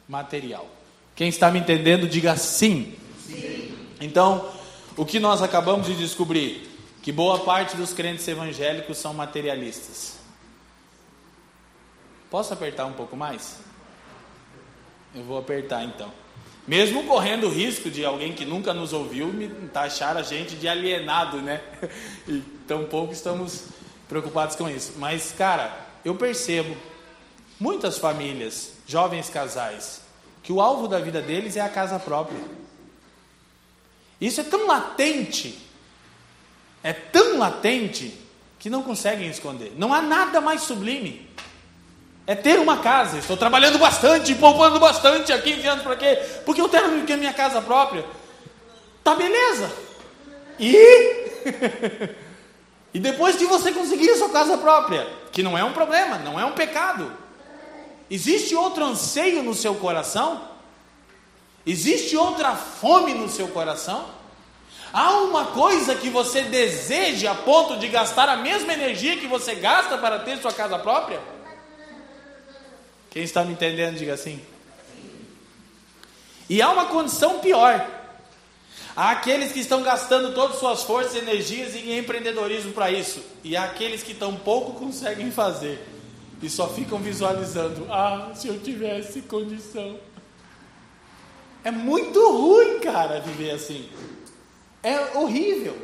material. 0.09 0.67
Quem 1.15 1.29
está 1.29 1.51
me 1.51 1.59
entendendo, 1.59 2.09
diga 2.09 2.35
sim. 2.35 2.95
sim. 3.27 3.77
Então, 4.01 4.51
o 4.97 5.05
que 5.05 5.19
nós 5.19 5.43
acabamos 5.43 5.85
de 5.85 5.93
descobrir? 5.93 6.67
Que 7.03 7.11
boa 7.11 7.41
parte 7.41 7.77
dos 7.77 7.93
crentes 7.93 8.27
evangélicos 8.27 8.97
são 8.97 9.13
materialistas. 9.13 10.17
Posso 12.31 12.51
apertar 12.55 12.87
um 12.87 12.93
pouco 12.93 13.15
mais? 13.15 13.59
Eu 15.13 15.23
vou 15.23 15.37
apertar 15.37 15.83
então. 15.83 16.24
Mesmo 16.67 17.03
correndo 17.03 17.47
o 17.47 17.51
risco 17.51 17.89
de 17.89 18.03
alguém 18.03 18.33
que 18.33 18.43
nunca 18.45 18.73
nos 18.73 18.91
ouviu 18.91 19.27
me 19.27 19.47
taxar 19.69 20.17
a 20.17 20.23
gente 20.23 20.55
de 20.55 20.67
alienado, 20.67 21.41
né? 21.41 21.61
E 22.27 22.41
tão 22.67 22.85
pouco 22.85 23.13
estamos 23.13 23.65
preocupados 24.09 24.55
com 24.55 24.67
isso. 24.67 24.93
Mas, 24.97 25.31
cara, 25.37 25.87
eu 26.03 26.15
percebo 26.15 26.75
muitas 27.59 27.99
famílias, 27.99 28.73
jovens 28.87 29.29
casais, 29.29 30.01
que 30.41 30.51
o 30.51 30.59
alvo 30.59 30.87
da 30.87 30.99
vida 30.99 31.21
deles 31.21 31.55
é 31.55 31.61
a 31.61 31.69
casa 31.69 31.99
própria. 31.99 32.39
Isso 34.19 34.41
é 34.41 34.43
tão 34.43 34.65
latente, 34.65 35.59
é 36.81 36.93
tão 36.93 37.37
latente, 37.37 38.25
que 38.65 38.69
não 38.71 38.81
conseguem 38.81 39.29
esconder. 39.29 39.73
Não 39.77 39.93
há 39.93 40.01
nada 40.01 40.41
mais 40.41 40.61
sublime. 40.61 41.29
É 42.27 42.35
ter 42.35 42.59
uma 42.59 42.77
casa. 42.77 43.17
Estou 43.17 43.37
trabalhando 43.37 43.77
bastante, 43.77 44.33
poupando 44.35 44.79
bastante 44.79 45.31
há 45.31 45.41
15 45.41 45.67
anos 45.67 45.83
para 45.83 45.95
quê? 45.95 46.15
Porque 46.45 46.61
eu 46.61 46.69
tenho 46.69 46.85
a 46.85 47.17
minha 47.17 47.33
casa 47.33 47.61
própria. 47.61 48.03
Tá 49.03 49.15
beleza. 49.15 49.71
E 50.59 51.25
E 52.95 52.99
depois 52.99 53.37
de 53.37 53.45
você 53.45 53.73
conseguir 53.73 54.09
a 54.11 54.17
sua 54.17 54.29
casa 54.29 54.57
própria, 54.57 55.05
que 55.29 55.43
não 55.43 55.57
é 55.57 55.63
um 55.65 55.73
problema, 55.73 56.17
não 56.17 56.39
é 56.39 56.45
um 56.45 56.53
pecado. 56.53 57.11
Existe 58.09 58.55
outro 58.55 58.85
anseio 58.85 59.43
no 59.43 59.53
seu 59.53 59.75
coração? 59.75 60.41
Existe 61.65 62.15
outra 62.15 62.55
fome 62.55 63.13
no 63.13 63.27
seu 63.27 63.49
coração? 63.49 64.05
Há 64.93 65.11
uma 65.11 65.47
coisa 65.47 65.93
que 65.93 66.09
você 66.09 66.43
deseja 66.43 67.31
a 67.31 67.35
ponto 67.35 67.75
de 67.75 67.89
gastar 67.89 68.29
a 68.29 68.37
mesma 68.37 68.71
energia 68.71 69.17
que 69.17 69.27
você 69.27 69.55
gasta 69.55 69.97
para 69.97 70.19
ter 70.19 70.37
sua 70.37 70.53
casa 70.53 70.79
própria? 70.79 71.19
Quem 73.15 73.23
está 73.23 73.45
me 73.45 73.53
entendendo, 73.53 73.97
diga 73.97 74.13
assim. 74.13 74.41
E 76.49 76.61
há 76.61 76.69
uma 76.69 76.87
condição 76.87 77.39
pior. 77.39 77.89
Há 78.93 79.11
aqueles 79.11 79.53
que 79.53 79.61
estão 79.61 79.81
gastando 79.81 80.33
todas 80.33 80.59
suas 80.59 80.83
forças 80.83 81.15
e 81.15 81.19
energias 81.19 81.73
em 81.75 81.97
empreendedorismo 81.97 82.73
para 82.73 82.91
isso. 82.91 83.23
E 83.41 83.55
há 83.55 83.63
aqueles 83.63 84.03
que 84.03 84.13
tão 84.13 84.35
pouco 84.35 84.73
conseguem 84.73 85.31
fazer. 85.31 85.81
E 86.41 86.49
só 86.49 86.67
ficam 86.67 86.99
visualizando: 86.99 87.87
ah, 87.89 88.33
se 88.35 88.49
eu 88.49 88.59
tivesse 88.59 89.21
condição. 89.21 89.97
É 91.63 91.71
muito 91.71 92.19
ruim, 92.33 92.79
cara, 92.79 93.21
viver 93.21 93.51
assim. 93.51 93.89
É 94.83 95.17
horrível. 95.17 95.77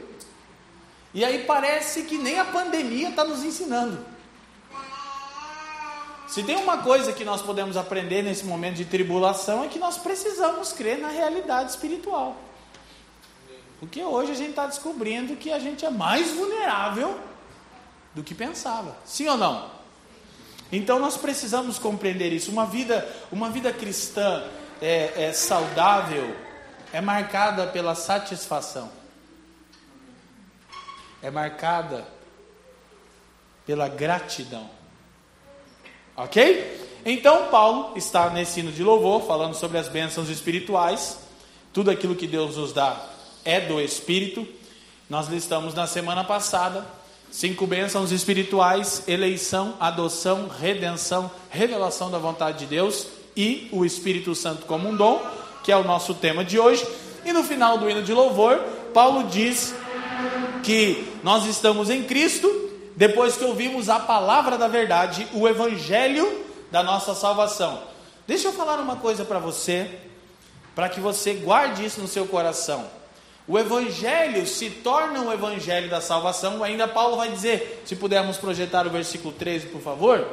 E 1.14 1.24
aí 1.24 1.46
parece 1.46 2.02
que 2.04 2.18
nem 2.18 2.38
a 2.38 2.44
pandemia 2.44 3.08
está 3.08 3.24
nos 3.24 3.42
ensinando. 3.42 4.11
Se 6.32 6.44
tem 6.44 6.56
uma 6.56 6.78
coisa 6.78 7.12
que 7.12 7.26
nós 7.26 7.42
podemos 7.42 7.76
aprender 7.76 8.22
nesse 8.22 8.46
momento 8.46 8.76
de 8.78 8.86
tribulação 8.86 9.66
é 9.66 9.68
que 9.68 9.78
nós 9.78 9.98
precisamos 9.98 10.72
crer 10.72 10.98
na 10.98 11.10
realidade 11.10 11.72
espiritual. 11.72 12.38
Porque 13.82 14.02
hoje 14.02 14.32
a 14.32 14.36
gente 14.36 14.52
está 14.52 14.66
descobrindo 14.66 15.36
que 15.36 15.52
a 15.52 15.60
gente 15.60 15.86
é 15.86 15.90
mais 15.90 16.32
vulnerável 16.32 17.20
do 18.16 18.24
que 18.24 18.34
pensava. 18.34 18.96
Sim 19.04 19.28
ou 19.28 19.36
não? 19.36 19.70
Então 20.72 21.00
nós 21.00 21.18
precisamos 21.18 21.78
compreender 21.78 22.32
isso. 22.32 22.50
Uma 22.50 22.66
vida, 22.66 23.06
uma 23.30 23.50
vida 23.50 23.74
cristã 23.74 24.42
é, 24.82 25.26
é 25.26 25.34
saudável 25.34 26.34
é 26.94 27.02
marcada 27.02 27.68
pela 27.68 27.94
satisfação. 27.94 28.90
É 31.22 31.30
marcada 31.30 32.08
pela 33.66 33.90
gratidão. 33.90 34.80
Ok? 36.24 36.80
Então, 37.04 37.48
Paulo 37.48 37.94
está 37.98 38.30
nesse 38.30 38.60
hino 38.60 38.72
de 38.72 38.84
louvor, 38.84 39.26
falando 39.26 39.56
sobre 39.56 39.80
as 39.80 39.88
bênçãos 39.88 40.30
espirituais. 40.30 41.18
Tudo 41.74 41.90
aquilo 41.90 42.14
que 42.14 42.28
Deus 42.28 42.58
nos 42.58 42.72
dá 42.72 43.10
é 43.44 43.60
do 43.60 43.82
Espírito. 43.82 44.48
Nós 45.10 45.28
listamos 45.28 45.74
na 45.74 45.88
semana 45.88 46.24
passada 46.24 46.86
cinco 47.32 47.66
bênçãos 47.66 48.12
espirituais: 48.12 49.04
eleição, 49.08 49.74
adoção, 49.80 50.48
redenção, 50.48 51.32
revelação 51.50 52.12
da 52.12 52.20
vontade 52.20 52.60
de 52.60 52.66
Deus 52.68 53.08
e 53.36 53.68
o 53.72 53.84
Espírito 53.84 54.36
Santo 54.36 54.68
como 54.68 54.90
um 54.90 54.96
dom, 54.96 55.26
que 55.64 55.72
é 55.72 55.76
o 55.76 55.84
nosso 55.84 56.14
tema 56.14 56.46
de 56.46 56.60
hoje. 56.60 56.86
E 57.26 57.34
no 57.34 57.44
final 57.44 57.80
do 57.80 57.90
hino 57.90 58.04
de 58.04 58.14
louvor, 58.14 58.60
Paulo 58.94 59.24
diz 59.24 59.74
que 60.62 61.04
nós 61.24 61.48
estamos 61.48 61.90
em 61.90 62.04
Cristo 62.04 62.61
depois 63.02 63.36
que 63.36 63.44
ouvimos 63.44 63.90
a 63.90 64.00
palavra 64.00 64.60
da 64.60 64.68
verdade, 64.68 65.28
o 65.34 65.48
evangelho 65.48 66.46
da 66.70 66.84
nossa 66.84 67.16
salvação. 67.16 67.82
Deixa 68.28 68.50
eu 68.50 68.54
falar 68.54 68.80
uma 68.80 68.96
coisa 68.96 69.26
para 69.26 69.40
você, 69.40 69.90
para 70.76 70.88
que 70.88 71.00
você 71.00 71.34
guarde 71.34 71.84
isso 71.84 72.00
no 72.00 72.08
seu 72.08 72.28
coração. 72.28 72.88
O 73.48 73.58
evangelho 73.58 74.46
se 74.46 74.70
torna 74.70 75.20
o 75.20 75.34
evangelho 75.34 75.90
da 75.90 76.00
salvação, 76.00 76.64
ainda 76.64 76.88
Paulo 76.88 77.18
vai 77.18 77.32
dizer, 77.32 77.82
se 77.88 77.96
pudermos 77.96 78.38
projetar 78.38 78.86
o 78.86 78.92
versículo 78.92 79.34
13, 79.34 79.70
por 79.70 79.82
favor. 79.82 80.28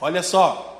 Olha 0.00 0.22
só. 0.22 0.71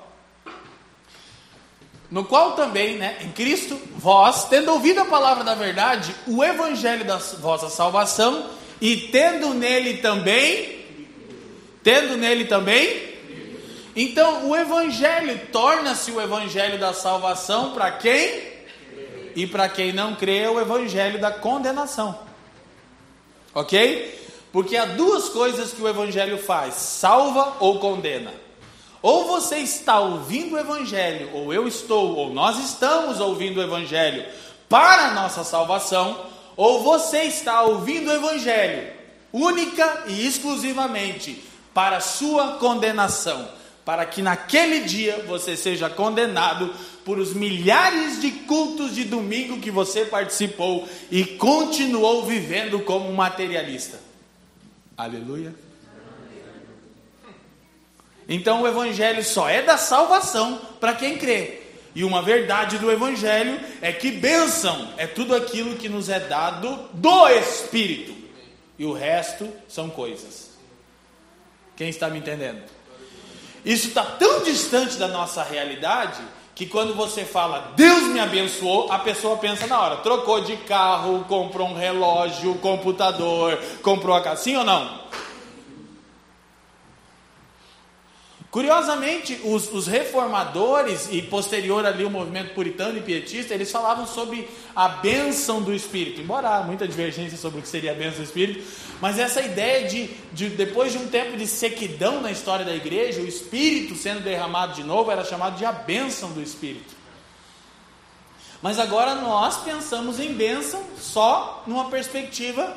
No 2.12 2.26
qual 2.26 2.52
também, 2.52 2.98
né, 2.98 3.16
em 3.22 3.32
Cristo, 3.32 3.80
vós, 3.96 4.44
tendo 4.44 4.70
ouvido 4.70 5.00
a 5.00 5.04
palavra 5.06 5.42
da 5.42 5.54
verdade, 5.54 6.14
o 6.26 6.44
evangelho 6.44 7.06
da 7.06 7.16
vossa 7.16 7.70
salvação, 7.70 8.50
e 8.78 9.08
tendo 9.10 9.54
nele 9.54 9.96
também, 9.96 10.84
tendo 11.82 12.14
nele 12.18 12.44
também, 12.44 13.14
então 13.96 14.46
o 14.46 14.54
evangelho 14.54 15.40
torna-se 15.50 16.10
o 16.10 16.20
evangelho 16.20 16.78
da 16.78 16.92
salvação 16.92 17.72
para 17.72 17.90
quem? 17.92 18.42
E 19.34 19.46
para 19.46 19.66
quem 19.70 19.90
não 19.90 20.14
crê, 20.14 20.40
é 20.40 20.50
o 20.50 20.60
evangelho 20.60 21.18
da 21.18 21.30
condenação. 21.30 22.18
Ok? 23.54 24.20
Porque 24.52 24.76
há 24.76 24.84
duas 24.84 25.30
coisas 25.30 25.72
que 25.72 25.80
o 25.80 25.88
evangelho 25.88 26.36
faz: 26.36 26.74
salva 26.74 27.56
ou 27.58 27.78
condena. 27.80 28.41
Ou 29.02 29.26
você 29.26 29.56
está 29.56 29.98
ouvindo 29.98 30.54
o 30.54 30.58
Evangelho, 30.58 31.30
ou 31.34 31.52
eu 31.52 31.66
estou, 31.66 32.14
ou 32.14 32.32
nós 32.32 32.58
estamos 32.58 33.18
ouvindo 33.18 33.58
o 33.58 33.62
Evangelho 33.62 34.24
para 34.68 35.08
a 35.08 35.14
nossa 35.14 35.42
salvação, 35.42 36.24
ou 36.56 36.82
você 36.82 37.24
está 37.24 37.62
ouvindo 37.62 38.08
o 38.08 38.14
Evangelho 38.14 39.02
única 39.32 40.04
e 40.08 40.26
exclusivamente 40.26 41.42
para 41.72 41.96
a 41.96 42.00
sua 42.00 42.58
condenação, 42.58 43.48
para 43.84 44.04
que 44.04 44.22
naquele 44.22 44.80
dia 44.80 45.24
você 45.26 45.56
seja 45.56 45.88
condenado 45.88 46.72
por 47.04 47.18
os 47.18 47.32
milhares 47.32 48.20
de 48.20 48.30
cultos 48.30 48.94
de 48.94 49.04
domingo 49.04 49.58
que 49.58 49.70
você 49.70 50.04
participou 50.04 50.86
e 51.10 51.24
continuou 51.24 52.24
vivendo 52.24 52.80
como 52.80 53.12
materialista. 53.12 53.98
Aleluia. 54.96 55.71
Então 58.32 58.62
o 58.62 58.66
Evangelho 58.66 59.22
só 59.22 59.46
é 59.46 59.60
da 59.60 59.76
salvação 59.76 60.58
para 60.80 60.94
quem 60.94 61.18
crê. 61.18 61.60
E 61.94 62.02
uma 62.02 62.22
verdade 62.22 62.78
do 62.78 62.90
Evangelho 62.90 63.60
é 63.82 63.92
que 63.92 64.10
bênção 64.10 64.88
é 64.96 65.06
tudo 65.06 65.36
aquilo 65.36 65.76
que 65.76 65.86
nos 65.86 66.08
é 66.08 66.18
dado 66.18 66.88
do 66.94 67.28
Espírito. 67.28 68.14
E 68.78 68.86
o 68.86 68.94
resto 68.94 69.46
são 69.68 69.90
coisas. 69.90 70.52
Quem 71.76 71.90
está 71.90 72.08
me 72.08 72.20
entendendo? 72.20 72.62
Isso 73.66 73.88
está 73.88 74.02
tão 74.02 74.42
distante 74.42 74.96
da 74.96 75.08
nossa 75.08 75.42
realidade 75.42 76.22
que 76.54 76.64
quando 76.64 76.94
você 76.94 77.26
fala 77.26 77.74
Deus 77.76 78.04
me 78.04 78.18
abençoou, 78.18 78.90
a 78.90 78.98
pessoa 78.98 79.36
pensa 79.36 79.66
na 79.66 79.78
hora, 79.78 79.96
trocou 79.96 80.40
de 80.40 80.56
carro, 80.56 81.26
comprou 81.28 81.68
um 81.68 81.74
relógio, 81.74 82.54
computador, 82.56 83.58
comprou 83.82 84.16
a 84.16 84.22
casa, 84.22 84.42
sim 84.42 84.56
ou 84.56 84.64
não? 84.64 85.01
Curiosamente, 88.52 89.40
os, 89.44 89.72
os, 89.72 89.86
reformadores 89.86 91.08
e 91.10 91.22
posterior 91.22 91.86
ali 91.86 92.04
o 92.04 92.10
movimento 92.10 92.52
puritano 92.52 92.98
e 92.98 93.00
pietista, 93.00 93.54
eles 93.54 93.72
falavam 93.72 94.06
sobre 94.06 94.46
a 94.76 94.88
bênção 94.88 95.62
do 95.62 95.72
Espírito, 95.72 96.20
embora 96.20 96.58
há 96.58 96.62
muita 96.62 96.86
divergência 96.86 97.38
sobre 97.38 97.60
o 97.60 97.62
que 97.62 97.68
seria 97.68 97.92
a 97.92 97.94
bênção 97.94 98.18
do 98.18 98.24
Espírito, 98.24 98.62
mas 99.00 99.18
essa 99.18 99.40
ideia 99.40 99.88
de, 99.88 100.10
de 100.34 100.50
depois 100.50 100.92
de 100.92 100.98
um 100.98 101.08
tempo 101.08 101.34
de 101.34 101.46
sequidão 101.46 102.20
na 102.20 102.30
história 102.30 102.62
da 102.62 102.74
igreja, 102.74 103.22
o 103.22 103.26
Espírito 103.26 103.94
sendo 103.94 104.20
derramado 104.20 104.74
de 104.74 104.84
novo 104.84 105.10
era 105.10 105.24
chamado 105.24 105.56
de 105.56 105.64
a 105.64 105.72
bênção 105.72 106.30
do 106.32 106.42
Espírito. 106.42 106.94
Mas 108.60 108.78
agora 108.78 109.14
nós 109.14 109.62
pensamos 109.62 110.20
em 110.20 110.34
bênção 110.34 110.84
só 111.00 111.64
numa 111.66 111.88
perspectiva 111.88 112.76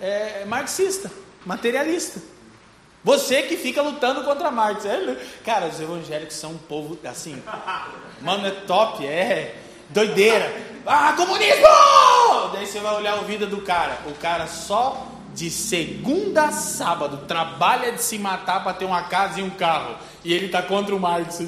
é, 0.00 0.46
marxista, 0.46 1.12
materialista. 1.44 2.31
Você 3.04 3.42
que 3.42 3.56
fica 3.56 3.82
lutando 3.82 4.22
contra 4.22 4.50
Marx. 4.50 4.84
É, 4.84 5.16
cara, 5.44 5.66
os 5.66 5.80
evangélicos 5.80 6.36
são 6.36 6.52
um 6.52 6.58
povo 6.58 6.98
assim. 7.04 7.42
Mano, 8.20 8.46
é 8.46 8.50
top, 8.50 9.04
é 9.04 9.56
doideira. 9.88 10.52
Ah, 10.86 11.12
comunismo! 11.16 11.66
Daí 12.52 12.66
você 12.66 12.78
vai 12.80 12.94
olhar 12.94 13.14
a 13.14 13.22
vida 13.22 13.46
do 13.46 13.62
cara. 13.62 13.98
O 14.06 14.14
cara 14.14 14.46
só 14.46 15.08
de 15.34 15.50
segunda 15.50 16.44
a 16.44 16.52
sábado 16.52 17.26
trabalha 17.26 17.92
de 17.92 18.02
se 18.02 18.18
matar 18.18 18.62
para 18.62 18.74
ter 18.74 18.84
uma 18.84 19.02
casa 19.04 19.40
e 19.40 19.42
um 19.42 19.50
carro. 19.50 19.96
E 20.24 20.32
ele 20.32 20.48
tá 20.48 20.62
contra 20.62 20.94
o 20.94 21.00
Marx. 21.00 21.40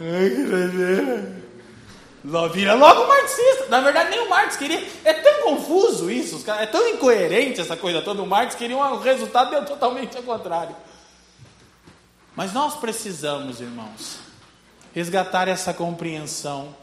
Ai, 0.00 0.30
que 0.34 0.42
doideira. 0.44 1.43
Vira 2.52 2.72
logo 2.72 3.06
marxista. 3.06 3.66
Na 3.68 3.80
verdade, 3.80 4.08
nem 4.08 4.20
o 4.20 4.30
Marx 4.30 4.56
queria. 4.56 4.82
É 5.04 5.12
tão 5.12 5.42
confuso 5.42 6.10
isso, 6.10 6.42
é 6.50 6.64
tão 6.64 6.88
incoerente 6.88 7.60
essa 7.60 7.76
coisa 7.76 8.00
toda. 8.00 8.22
O 8.22 8.26
Marx 8.26 8.54
queria 8.54 8.78
um 8.78 8.98
resultado 8.98 9.50
deu 9.50 9.66
totalmente 9.66 10.16
ao 10.16 10.22
contrário. 10.22 10.74
Mas 12.34 12.54
nós 12.54 12.76
precisamos, 12.76 13.60
irmãos, 13.60 14.18
resgatar 14.94 15.48
essa 15.48 15.74
compreensão 15.74 16.74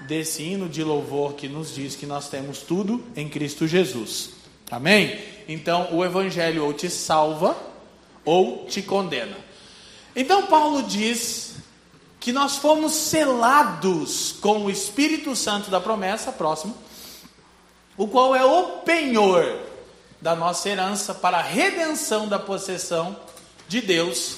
desse 0.00 0.42
hino 0.42 0.68
de 0.68 0.82
louvor 0.82 1.34
que 1.34 1.48
nos 1.48 1.72
diz 1.72 1.94
que 1.94 2.04
nós 2.04 2.28
temos 2.28 2.58
tudo 2.58 3.04
em 3.14 3.28
Cristo 3.28 3.68
Jesus. 3.68 4.30
Amém? 4.68 5.20
Então, 5.46 5.88
o 5.92 6.04
Evangelho 6.04 6.64
ou 6.64 6.72
te 6.72 6.90
salva 6.90 7.56
ou 8.24 8.66
te 8.66 8.82
condena. 8.82 9.36
Então, 10.14 10.46
Paulo 10.46 10.82
diz 10.82 11.54
que 12.20 12.32
nós 12.32 12.58
fomos 12.58 12.92
selados 12.92 14.36
com 14.42 14.66
o 14.66 14.70
Espírito 14.70 15.34
Santo 15.34 15.70
da 15.70 15.80
promessa, 15.80 16.30
próximo, 16.30 16.76
o 17.96 18.06
qual 18.06 18.36
é 18.36 18.44
o 18.44 18.64
penhor 18.84 19.58
da 20.20 20.36
nossa 20.36 20.68
herança 20.68 21.14
para 21.14 21.38
a 21.38 21.42
redenção 21.42 22.28
da 22.28 22.38
possessão 22.38 23.16
de 23.66 23.80
Deus, 23.80 24.36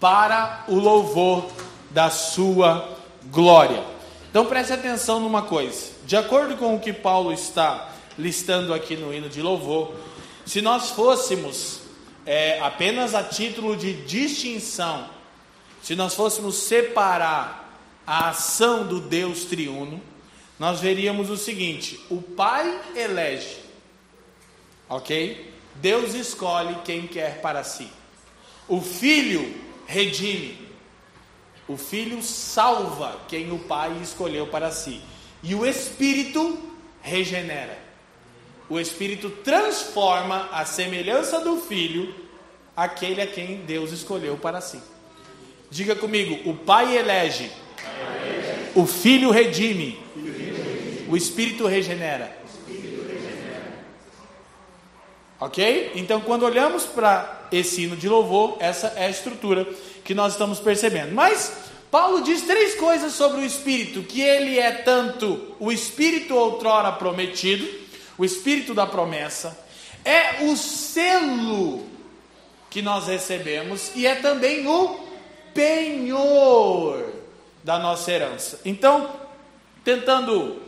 para 0.00 0.64
o 0.66 0.76
louvor 0.76 1.46
da 1.90 2.08
sua 2.08 2.88
glória. 3.26 3.84
Então 4.30 4.46
preste 4.46 4.72
atenção 4.72 5.20
numa 5.20 5.42
coisa, 5.42 5.90
de 6.06 6.16
acordo 6.16 6.56
com 6.56 6.74
o 6.74 6.80
que 6.80 6.94
Paulo 6.94 7.30
está 7.30 7.90
listando 8.18 8.72
aqui 8.72 8.96
no 8.96 9.12
hino 9.12 9.28
de 9.28 9.42
louvor, 9.42 9.94
se 10.46 10.62
nós 10.62 10.90
fôssemos 10.90 11.80
é, 12.24 12.58
apenas 12.60 13.14
a 13.14 13.22
título 13.22 13.76
de 13.76 13.92
distinção 14.04 15.06
se 15.82 15.96
nós 15.96 16.14
fôssemos 16.14 16.54
separar 16.56 17.80
a 18.06 18.28
ação 18.28 18.86
do 18.86 19.00
Deus 19.00 19.44
triuno, 19.44 20.00
nós 20.58 20.80
veríamos 20.80 21.28
o 21.28 21.36
seguinte: 21.36 22.00
o 22.08 22.22
Pai 22.22 22.80
elege, 22.94 23.58
ok? 24.88 25.52
Deus 25.74 26.14
escolhe 26.14 26.76
quem 26.84 27.06
quer 27.08 27.40
para 27.40 27.64
si. 27.64 27.88
O 28.68 28.80
Filho 28.80 29.54
redime. 29.86 30.70
O 31.66 31.76
Filho 31.76 32.22
salva 32.22 33.20
quem 33.28 33.50
o 33.52 33.58
Pai 33.58 33.98
escolheu 34.02 34.46
para 34.46 34.70
si. 34.70 35.00
E 35.42 35.54
o 35.54 35.66
Espírito 35.66 36.58
regenera. 37.00 37.78
O 38.68 38.78
Espírito 38.78 39.30
transforma 39.30 40.48
a 40.52 40.64
semelhança 40.64 41.40
do 41.40 41.56
Filho 41.56 42.14
aquele 42.76 43.20
a 43.20 43.26
quem 43.26 43.58
Deus 43.64 43.90
escolheu 43.90 44.36
para 44.36 44.60
si. 44.60 44.80
Diga 45.72 45.96
comigo: 45.96 46.50
o 46.50 46.54
Pai 46.54 46.98
elege, 46.98 47.50
o 48.74 48.86
Filho 48.86 49.30
redime, 49.30 49.98
o 51.08 51.16
Espírito 51.16 51.66
regenera. 51.66 52.36
Ok? 55.40 55.92
Então, 55.94 56.20
quando 56.20 56.42
olhamos 56.42 56.84
para 56.84 57.48
esse 57.50 57.84
hino 57.84 57.96
de 57.96 58.06
louvor, 58.06 58.58
essa 58.60 58.88
é 58.96 59.06
a 59.06 59.10
estrutura 59.10 59.66
que 60.04 60.14
nós 60.14 60.32
estamos 60.34 60.60
percebendo. 60.60 61.14
Mas 61.14 61.50
Paulo 61.90 62.20
diz 62.20 62.42
três 62.42 62.74
coisas 62.74 63.14
sobre 63.14 63.40
o 63.40 63.44
Espírito: 63.44 64.02
que 64.02 64.20
ele 64.20 64.58
é 64.58 64.72
tanto 64.72 65.54
o 65.58 65.72
Espírito 65.72 66.34
outrora 66.34 66.92
prometido, 66.92 67.66
o 68.18 68.26
Espírito 68.26 68.74
da 68.74 68.86
promessa, 68.86 69.58
é 70.04 70.44
o 70.44 70.54
selo 70.54 71.86
que 72.68 72.82
nós 72.82 73.06
recebemos 73.06 73.90
e 73.96 74.06
é 74.06 74.16
também 74.16 74.66
o 74.66 75.11
penhor 75.54 77.12
da 77.62 77.78
nossa 77.78 78.10
herança. 78.10 78.60
Então, 78.64 79.10
tentando, 79.84 80.60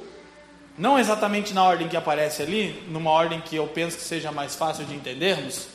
não 0.79 0.99
exatamente 0.99 1.53
na 1.53 1.64
ordem 1.64 1.88
que 1.88 1.97
aparece 1.97 2.42
ali, 2.42 2.85
numa 2.88 3.11
ordem 3.11 3.40
que 3.40 3.57
eu 3.57 3.66
penso 3.66 3.97
que 3.97 4.03
seja 4.03 4.31
mais 4.31 4.55
fácil 4.55 4.85
de 4.85 4.94
entendermos. 4.94 5.68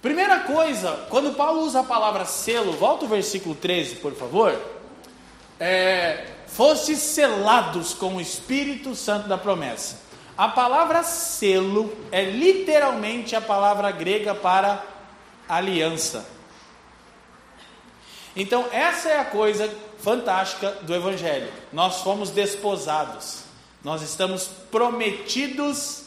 Primeira 0.00 0.40
coisa, 0.40 1.06
quando 1.08 1.34
Paulo 1.34 1.60
usa 1.62 1.80
a 1.80 1.84
palavra 1.84 2.24
selo, 2.24 2.72
volta 2.72 3.04
o 3.04 3.08
versículo 3.08 3.54
13, 3.54 3.96
por 3.96 4.12
favor. 4.14 4.60
É, 5.60 6.26
fosse 6.48 6.96
selados 6.96 7.94
com 7.94 8.16
o 8.16 8.20
Espírito 8.20 8.96
Santo 8.96 9.28
da 9.28 9.38
promessa. 9.38 10.00
A 10.36 10.48
palavra 10.48 11.04
selo 11.04 11.96
é 12.10 12.24
literalmente 12.24 13.36
a 13.36 13.40
palavra 13.40 13.90
grega 13.92 14.34
para 14.34 14.82
aliança. 15.48 16.26
Então, 18.34 18.66
essa 18.72 19.08
é 19.08 19.18
a 19.18 19.24
coisa 19.24 19.72
fantástica 19.98 20.70
do 20.82 20.94
Evangelho. 20.94 21.50
Nós 21.72 22.00
fomos 22.00 22.30
desposados, 22.30 23.44
nós 23.84 24.02
estamos 24.02 24.48
prometidos 24.70 26.04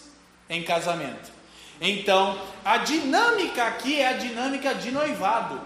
em 0.50 0.64
casamento. 0.64 1.32
Então, 1.80 2.38
a 2.64 2.78
dinâmica 2.78 3.66
aqui 3.66 4.00
é 4.00 4.08
a 4.08 4.14
dinâmica 4.14 4.74
de 4.74 4.92
noivado, 4.92 5.62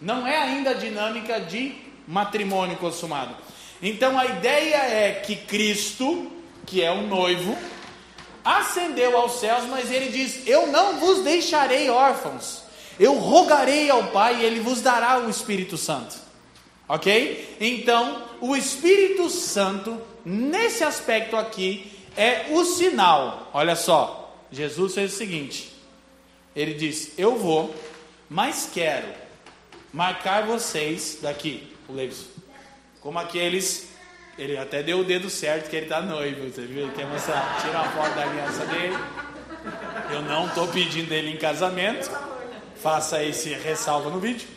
não 0.00 0.26
é 0.26 0.36
ainda 0.36 0.70
a 0.70 0.74
dinâmica 0.74 1.40
de 1.40 1.74
matrimônio 2.06 2.76
consumado. 2.76 3.34
Então, 3.82 4.18
a 4.18 4.26
ideia 4.26 4.76
é 4.76 5.12
que 5.24 5.36
Cristo, 5.36 6.30
que 6.64 6.82
é 6.82 6.90
o 6.90 7.02
noivo, 7.02 7.56
ascendeu 8.44 9.16
aos 9.16 9.40
céus, 9.40 9.64
mas 9.64 9.90
ele 9.90 10.08
diz: 10.10 10.46
Eu 10.46 10.68
não 10.68 10.98
vos 10.98 11.22
deixarei 11.22 11.90
órfãos. 11.90 12.62
Eu 12.98 13.14
rogarei 13.14 13.90
ao 13.90 14.08
Pai 14.08 14.40
e 14.40 14.44
Ele 14.44 14.60
vos 14.60 14.80
dará 14.80 15.18
o 15.20 15.30
Espírito 15.30 15.76
Santo. 15.76 16.16
Ok? 16.88 17.56
Então, 17.60 18.22
o 18.40 18.54
Espírito 18.54 19.30
Santo, 19.30 20.00
nesse 20.24 20.84
aspecto 20.84 21.36
aqui, 21.36 21.90
é 22.16 22.46
o 22.50 22.64
sinal. 22.64 23.50
Olha 23.54 23.74
só, 23.74 24.36
Jesus 24.50 24.94
fez 24.94 25.14
o 25.14 25.16
seguinte: 25.16 25.72
Ele 26.54 26.74
disse: 26.74 27.14
Eu 27.16 27.36
vou, 27.36 27.74
mas 28.28 28.68
quero 28.72 29.08
marcar 29.92 30.44
vocês 30.44 31.18
daqui, 31.22 31.72
o 31.88 31.92
Levis, 31.92 32.26
como 33.00 33.18
aqueles. 33.18 33.90
Ele 34.38 34.56
até 34.56 34.82
deu 34.82 35.00
o 35.00 35.04
dedo 35.04 35.28
certo 35.28 35.68
que 35.68 35.76
ele 35.76 35.84
está 35.84 36.00
noivo. 36.00 36.50
Você 36.50 36.62
viu? 36.62 36.84
Ele 36.84 36.92
quer 36.92 37.06
mostrar, 37.06 37.60
tira 37.60 37.80
a 37.80 37.90
foto 37.90 38.14
da 38.14 38.22
aliança 38.22 38.64
dele. 38.64 38.96
Eu 40.10 40.22
não 40.22 40.46
estou 40.46 40.66
pedindo 40.68 41.12
ele 41.12 41.30
em 41.30 41.36
casamento 41.36 42.10
faça 42.82 43.22
esse 43.22 43.50
ressalva 43.50 44.10
no 44.10 44.18
vídeo, 44.18 44.48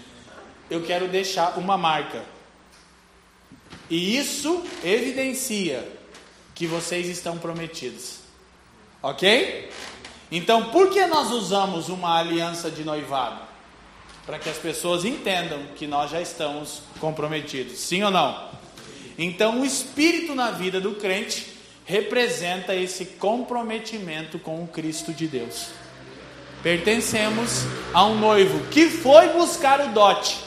eu 0.69 0.81
quero 0.81 1.07
deixar 1.07 1.59
uma 1.59 1.77
marca. 1.77 2.23
E 3.89 4.17
isso 4.17 4.65
evidencia 4.83 5.87
que 6.55 6.65
vocês 6.65 7.07
estão 7.07 7.37
prometidos. 7.37 8.19
Ok? 9.01 9.69
Então, 10.31 10.71
por 10.71 10.89
que 10.89 11.05
nós 11.05 11.31
usamos 11.31 11.87
uma 11.87 12.17
aliança 12.17 12.71
de 12.71 12.83
noivado? 12.83 13.41
Para 14.25 14.39
que 14.39 14.49
as 14.49 14.57
pessoas 14.57 15.05
entendam 15.05 15.61
que 15.75 15.85
nós 15.85 16.09
já 16.09 16.19
estamos 16.19 16.81
comprometidos. 16.99 17.77
Sim 17.77 18.01
ou 18.01 18.09
não? 18.09 18.49
Então, 19.19 19.61
o 19.61 19.65
espírito 19.65 20.33
na 20.33 20.49
vida 20.49 20.81
do 20.81 20.95
crente 20.95 21.53
representa 21.85 22.73
esse 22.73 23.05
comprometimento 23.05 24.39
com 24.39 24.63
o 24.63 24.67
Cristo 24.67 25.13
de 25.13 25.27
Deus 25.27 25.84
pertencemos 26.65 27.63
a 27.93 28.07
um 28.07 28.15
noivo 28.15 28.59
que 28.71 28.89
foi 28.89 29.29
buscar 29.29 29.81
o 29.81 29.89
dote. 29.89 30.39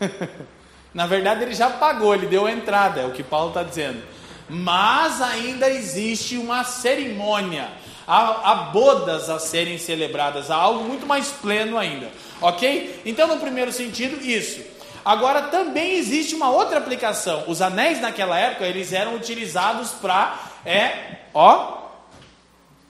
Na 0.94 1.06
verdade, 1.06 1.42
ele 1.42 1.54
já 1.54 1.68
pagou, 1.68 2.14
ele 2.14 2.26
deu 2.26 2.48
entrada, 2.48 3.02
é 3.02 3.06
o 3.06 3.10
que 3.10 3.22
Paulo 3.22 3.48
está 3.48 3.62
dizendo. 3.62 4.02
Mas 4.48 5.20
ainda 5.20 5.68
existe 5.68 6.38
uma 6.38 6.64
cerimônia, 6.64 7.68
há, 8.06 8.50
há 8.50 8.54
bodas 8.72 9.28
a 9.28 9.38
serem 9.38 9.76
celebradas, 9.76 10.50
há 10.50 10.56
algo 10.56 10.84
muito 10.84 11.04
mais 11.04 11.28
pleno 11.28 11.76
ainda, 11.76 12.10
ok? 12.40 13.02
Então, 13.04 13.28
no 13.28 13.36
primeiro 13.36 13.72
sentido, 13.72 14.24
isso. 14.24 14.62
Agora, 15.04 15.42
também 15.42 15.96
existe 15.98 16.34
uma 16.34 16.48
outra 16.48 16.78
aplicação. 16.78 17.44
Os 17.46 17.60
anéis 17.60 18.00
naquela 18.00 18.38
época, 18.38 18.64
eles 18.64 18.90
eram 18.94 19.16
utilizados 19.16 19.90
para, 19.90 20.34
é, 20.64 21.16
ó, 21.34 21.81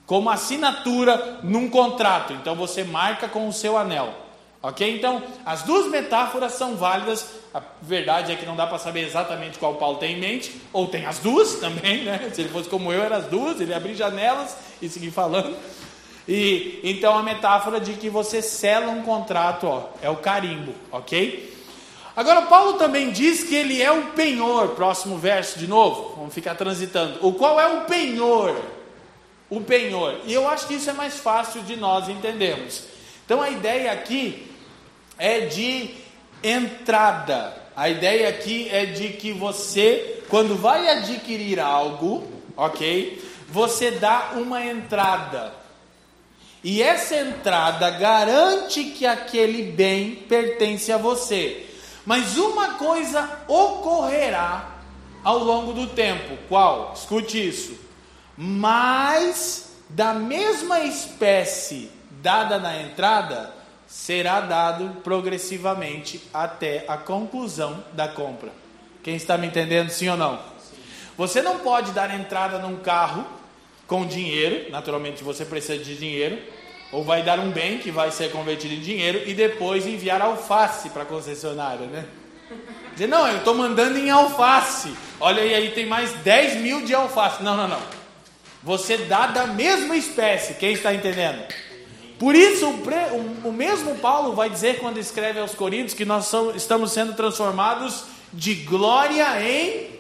como 0.07 0.31
assinatura 0.31 1.41
num 1.43 1.69
contrato. 1.69 2.33
Então 2.33 2.55
você 2.55 2.85
marca 2.85 3.29
com 3.29 3.49
o 3.49 3.53
seu 3.53 3.77
anel. 3.77 4.15
Ok? 4.63 4.97
Então, 4.97 5.21
as 5.45 5.63
duas 5.63 5.91
metáforas 5.91 6.53
são 6.53 6.77
válidas. 6.77 7.27
A 7.53 7.61
verdade 7.83 8.31
é 8.31 8.37
que 8.37 8.47
não 8.47 8.55
dá 8.55 8.65
para 8.65 8.79
saber 8.79 9.01
exatamente 9.01 9.59
qual 9.59 9.75
Paulo 9.75 9.99
tem 9.99 10.17
em 10.17 10.21
mente, 10.21 10.55
ou 10.73 10.87
tem 10.87 11.05
as 11.05 11.19
duas 11.19 11.57
também, 11.61 12.05
né? 12.05 12.31
Se 12.33 12.43
ele 12.43 12.51
fosse 12.51 12.69
como 12.69 12.93
eu, 12.93 13.03
eram 13.03 13.17
as 13.17 13.27
duas, 13.27 13.61
ele 13.61 13.75
abrir 13.75 13.97
janelas 13.97 14.57
e 14.81 14.89
seguir 14.89 15.11
falando. 15.11 15.57
E 16.29 16.79
então 16.85 17.19
a 17.19 17.23
metáfora 17.23 17.81
de 17.81 17.95
que 17.95 18.09
você 18.09 18.41
sela 18.41 18.93
um 18.93 19.03
contrato, 19.03 19.67
ó, 19.67 19.89
é 20.01 20.09
o 20.09 20.17
carimbo, 20.17 20.73
ok? 20.93 21.53
Agora 22.15 22.43
Paulo 22.43 22.75
também 22.75 23.11
diz 23.11 23.43
que 23.43 23.57
ele 23.57 23.83
é 23.83 23.91
o 23.91 24.09
penhor, 24.09 24.69
próximo 24.69 25.19
verso 25.19 25.59
de 25.59 25.67
novo, 25.67 26.15
vamos 26.17 26.33
ficar 26.33 26.55
transitando. 26.55 27.19
O 27.27 27.33
qual 27.33 27.59
é 27.59 27.67
o 27.67 27.81
penhor? 27.87 28.55
O 29.53 29.61
penhor. 29.61 30.19
E 30.25 30.33
eu 30.33 30.49
acho 30.49 30.67
que 30.67 30.77
isso 30.77 30.89
é 30.89 30.95
mais 30.95 31.19
fácil 31.21 31.61
de 31.61 31.77
nós 31.77 32.09
entendermos. 32.09 32.85
Então 33.23 33.43
a 33.43 33.51
ideia 33.51 33.93
aqui 33.93 34.51
é 35.19 35.41
de 35.41 35.91
entrada. 36.43 37.55
A 37.77 37.87
ideia 37.91 38.31
aqui 38.31 38.67
é 38.71 38.87
de 38.87 39.11
que 39.11 39.31
você, 39.31 40.23
quando 40.31 40.57
vai 40.57 40.89
adquirir 40.89 41.61
algo, 41.61 42.27
ok? 42.57 43.23
Você 43.51 43.91
dá 43.91 44.33
uma 44.37 44.65
entrada. 44.65 45.53
E 46.65 46.83
essa 46.83 47.17
entrada 47.17 47.91
garante 47.91 48.85
que 48.85 49.05
aquele 49.05 49.65
bem 49.65 50.15
pertence 50.15 50.91
a 50.91 50.97
você. 50.97 51.67
Mas 52.07 52.39
uma 52.39 52.77
coisa 52.77 53.29
ocorrerá 53.47 54.79
ao 55.23 55.41
longo 55.41 55.75
do 55.75 55.89
tempo. 55.89 56.39
Qual? 56.49 56.95
Escute 56.97 57.49
isso. 57.49 57.82
Mais 58.37 59.71
da 59.89 60.15
mesma 60.15 60.81
espécie 60.81 61.91
dada 62.23 62.59
na 62.59 62.81
entrada 62.81 63.53
será 63.87 64.41
dado 64.41 65.01
progressivamente 65.03 66.23
até 66.33 66.85
a 66.89 66.97
conclusão 66.97 67.85
da 67.93 68.09
compra. 68.09 68.51
Quem 69.03 69.17
está 69.17 69.37
me 69.37 69.47
entendendo, 69.47 69.91
sim 69.91 70.09
ou 70.09 70.17
não? 70.17 70.41
Você 71.19 71.43
não 71.43 71.59
pode 71.59 71.93
dar 71.93 72.15
entrada 72.19 72.59
num 72.59 72.77
carro 72.77 73.27
com 73.87 74.07
dinheiro, 74.07 74.71
naturalmente 74.71 75.23
você 75.23 75.45
precisa 75.45 75.83
de 75.83 75.97
dinheiro, 75.97 76.39
ou 76.91 77.05
vai 77.05 77.23
dar 77.23 77.39
um 77.39 77.51
bem 77.51 77.79
que 77.79 77.91
vai 77.91 78.11
ser 78.11 78.31
convertido 78.31 78.75
em 78.75 78.81
dinheiro 78.81 79.23
e 79.27 79.35
depois 79.35 79.87
enviar 79.87 80.23
alface 80.23 80.89
para 80.89 81.03
a 81.03 81.07
concessionária, 81.07 81.87
né? 81.87 82.07
Dizer, 82.93 83.07
não, 83.07 83.27
eu 83.27 83.39
estou 83.39 83.55
mandando 83.55 83.99
em 83.99 84.11
alface. 84.11 84.95
Olha 85.19 85.43
aí, 85.43 85.55
aí 85.55 85.71
tem 85.71 85.87
mais 85.87 86.13
10 86.17 86.57
mil 86.61 86.83
de 86.83 86.95
alface. 86.95 87.43
Não, 87.43 87.57
não, 87.57 87.67
não. 87.67 88.02
Você 88.63 88.97
dá 88.99 89.27
da 89.27 89.47
mesma 89.47 89.97
espécie. 89.97 90.55
Quem 90.55 90.73
está 90.73 90.95
entendendo? 90.95 91.43
Por 92.19 92.37
isso, 92.37 92.67
o, 92.69 93.49
o 93.49 93.53
mesmo 93.53 93.97
Paulo 93.97 94.35
vai 94.35 94.49
dizer 94.49 94.79
quando 94.79 94.99
escreve 94.99 95.41
aos 95.41 95.55
Coríntios 95.55 95.95
que 95.95 96.05
nós 96.05 96.27
somos, 96.27 96.55
estamos 96.55 96.93
sendo 96.93 97.15
transformados 97.15 98.05
de 98.33 98.55
glória 98.55 99.43
em, 99.43 99.91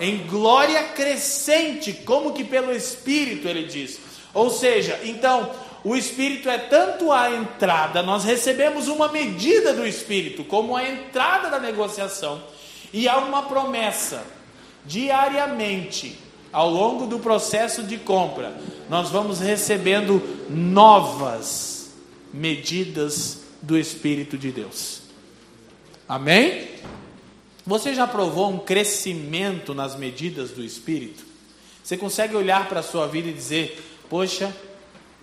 em 0.00 0.26
glória 0.26 0.82
crescente, 0.84 1.92
como 1.92 2.32
que 2.32 2.42
pelo 2.42 2.72
Espírito 2.72 3.46
ele 3.46 3.64
diz. 3.64 4.00
Ou 4.32 4.48
seja, 4.48 4.98
então, 5.04 5.50
o 5.84 5.94
Espírito 5.94 6.48
é 6.48 6.56
tanto 6.56 7.12
a 7.12 7.30
entrada, 7.30 8.02
nós 8.02 8.24
recebemos 8.24 8.88
uma 8.88 9.12
medida 9.12 9.74
do 9.74 9.86
Espírito, 9.86 10.44
como 10.44 10.74
a 10.74 10.88
entrada 10.88 11.50
da 11.50 11.58
negociação, 11.58 12.42
e 12.90 13.06
há 13.06 13.18
uma 13.18 13.42
promessa 13.42 14.24
diariamente 14.84 16.25
ao 16.56 16.70
longo 16.70 17.06
do 17.06 17.18
processo 17.18 17.82
de 17.82 17.98
compra, 17.98 18.58
nós 18.88 19.10
vamos 19.10 19.40
recebendo 19.40 20.22
novas 20.48 21.90
medidas 22.32 23.40
do 23.60 23.76
Espírito 23.76 24.38
de 24.38 24.50
Deus. 24.50 25.02
Amém? 26.08 26.70
Você 27.66 27.94
já 27.94 28.06
provou 28.06 28.50
um 28.50 28.58
crescimento 28.58 29.74
nas 29.74 29.96
medidas 29.96 30.50
do 30.52 30.64
Espírito? 30.64 31.26
Você 31.84 31.94
consegue 31.94 32.34
olhar 32.34 32.66
para 32.70 32.80
a 32.80 32.82
sua 32.82 33.06
vida 33.06 33.28
e 33.28 33.34
dizer: 33.34 33.78
Poxa, 34.08 34.56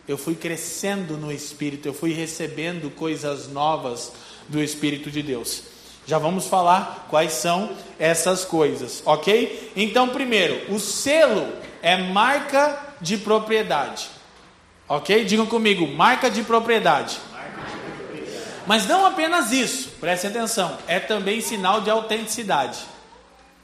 eu 0.07 0.19
fui 0.19 0.35
crescendo 0.35 1.17
no 1.17 1.31
Espírito, 1.31 1.87
eu 1.87 1.95
fui 1.95 2.13
recebendo 2.13 2.91
coisas 2.91 3.47
novas 3.47 4.11
do 4.47 4.61
Espírito 4.61 5.09
de 5.09 5.23
Deus. 5.23 5.63
Já 6.05 6.17
vamos 6.17 6.47
falar 6.47 7.07
quais 7.09 7.31
são 7.33 7.71
essas 7.97 8.43
coisas, 8.43 9.01
ok? 9.05 9.71
Então, 9.75 10.09
primeiro, 10.09 10.73
o 10.73 10.79
selo 10.79 11.47
é 11.81 11.95
marca 11.95 12.77
de 12.99 13.17
propriedade, 13.17 14.09
ok? 14.87 15.23
Digam 15.23 15.45
comigo, 15.45 15.87
marca 15.87 16.29
de 16.29 16.43
propriedade. 16.43 17.19
Mas 18.67 18.87
não 18.87 19.05
apenas 19.05 19.51
isso, 19.51 19.89
preste 19.99 20.27
atenção, 20.27 20.77
é 20.87 20.99
também 20.99 21.41
sinal 21.41 21.81
de 21.81 21.89
autenticidade, 21.89 22.79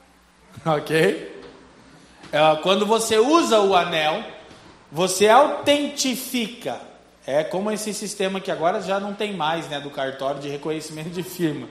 ok? 0.64 1.40
É, 2.32 2.56
quando 2.62 2.86
você 2.86 3.18
usa 3.18 3.60
o 3.60 3.74
anel, 3.74 4.22
você 4.90 5.28
autentifica. 5.28 6.80
É 7.26 7.44
como 7.44 7.70
esse 7.70 7.92
sistema 7.92 8.40
que 8.40 8.50
agora 8.50 8.80
já 8.80 8.98
não 8.98 9.14
tem 9.14 9.34
mais, 9.34 9.68
né, 9.68 9.80
do 9.80 9.90
cartório 9.90 10.40
de 10.40 10.48
reconhecimento 10.48 11.10
de 11.10 11.22
firma. 11.22 11.68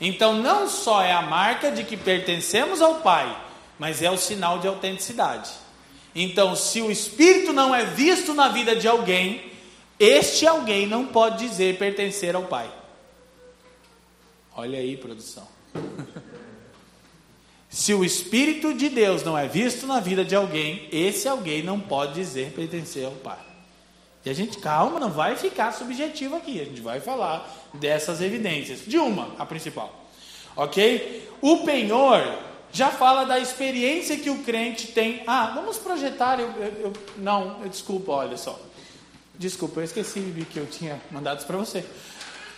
Então, 0.00 0.34
não 0.34 0.68
só 0.68 1.02
é 1.02 1.12
a 1.12 1.22
marca 1.22 1.70
de 1.70 1.84
que 1.84 1.96
pertencemos 1.96 2.80
ao 2.80 2.96
Pai, 2.96 3.36
mas 3.78 4.00
é 4.00 4.10
o 4.10 4.16
sinal 4.16 4.58
de 4.58 4.66
autenticidade. 4.66 5.50
Então, 6.14 6.56
se 6.56 6.80
o 6.80 6.90
Espírito 6.90 7.52
não 7.52 7.74
é 7.74 7.84
visto 7.84 8.32
na 8.32 8.48
vida 8.48 8.74
de 8.74 8.88
alguém, 8.88 9.50
este 9.98 10.46
alguém 10.46 10.86
não 10.86 11.06
pode 11.06 11.46
dizer 11.46 11.76
pertencer 11.76 12.34
ao 12.34 12.44
Pai. 12.44 12.70
Olha 14.56 14.78
aí, 14.78 14.96
produção. 14.96 15.46
se 17.68 17.92
o 17.92 18.02
Espírito 18.02 18.72
de 18.72 18.88
Deus 18.88 19.22
não 19.22 19.36
é 19.36 19.46
visto 19.46 19.86
na 19.86 20.00
vida 20.00 20.24
de 20.24 20.34
alguém, 20.34 20.88
esse 20.90 21.28
alguém 21.28 21.62
não 21.62 21.78
pode 21.78 22.14
dizer 22.14 22.52
pertencer 22.52 23.04
ao 23.04 23.12
Pai. 23.12 23.49
E 24.24 24.30
a 24.30 24.34
gente, 24.34 24.58
calma, 24.58 25.00
não 25.00 25.10
vai 25.10 25.36
ficar 25.36 25.72
subjetivo 25.72 26.36
aqui. 26.36 26.60
A 26.60 26.64
gente 26.64 26.80
vai 26.80 27.00
falar 27.00 27.48
dessas 27.72 28.20
evidências. 28.20 28.80
De 28.86 28.98
uma, 28.98 29.34
a 29.38 29.46
principal. 29.46 30.06
Ok? 30.54 31.28
O 31.40 31.58
penhor 31.58 32.22
já 32.72 32.90
fala 32.90 33.24
da 33.24 33.38
experiência 33.38 34.16
que 34.16 34.28
o 34.28 34.38
crente 34.38 34.88
tem. 34.88 35.22
Ah, 35.26 35.52
vamos 35.54 35.78
projetar. 35.78 36.38
Eu, 36.38 36.50
eu, 36.50 36.72
eu 36.80 36.92
não, 37.16 37.60
eu, 37.62 37.68
desculpa, 37.68 38.12
olha 38.12 38.36
só. 38.36 38.60
Desculpa, 39.38 39.80
eu 39.80 39.84
esqueci 39.84 40.20
que 40.50 40.58
eu 40.58 40.66
tinha 40.66 41.00
mandado 41.10 41.38
isso 41.38 41.46
para 41.46 41.56
você. 41.56 41.82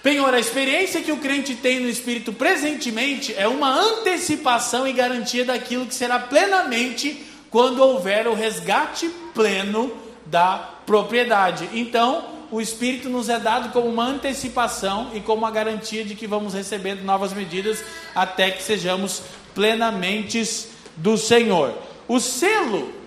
Penhor, 0.03 0.35
a 0.35 0.41
experiência 0.41 1.01
que 1.01 1.13
o 1.13 1.19
crente 1.19 1.55
tem 1.55 1.79
no 1.79 1.89
Espírito 1.89 2.33
presentemente 2.33 3.33
é 3.37 3.47
uma 3.47 3.71
antecipação 3.71 4.85
e 4.85 4.93
garantia 4.93 5.45
daquilo 5.45 5.87
que 5.87 5.95
será 5.95 6.19
plenamente 6.19 7.25
quando 7.51 7.79
houver 7.79 8.27
o 8.27 8.35
resgate 8.35 9.09
pleno 9.33 9.97
da 10.27 10.72
propriedade. 10.87 11.69
Então, 11.73 12.25
o 12.51 12.61
Espírito 12.61 13.09
nos 13.09 13.29
é 13.29 13.39
dado 13.39 13.73
como 13.73 13.89
uma 13.89 14.05
antecipação 14.05 15.11
e 15.15 15.21
como 15.21 15.39
uma 15.39 15.51
garantia 15.51 16.05
de 16.05 16.15
que 16.15 16.27
vamos 16.27 16.55
recebendo 16.55 17.03
novas 17.03 17.33
medidas 17.33 17.83
até 18.15 18.51
que 18.51 18.63
sejamos 18.63 19.23
plenamente 19.55 20.69
do 20.97 21.17
Senhor. 21.17 21.75
O 22.07 22.21
selo 22.21 23.03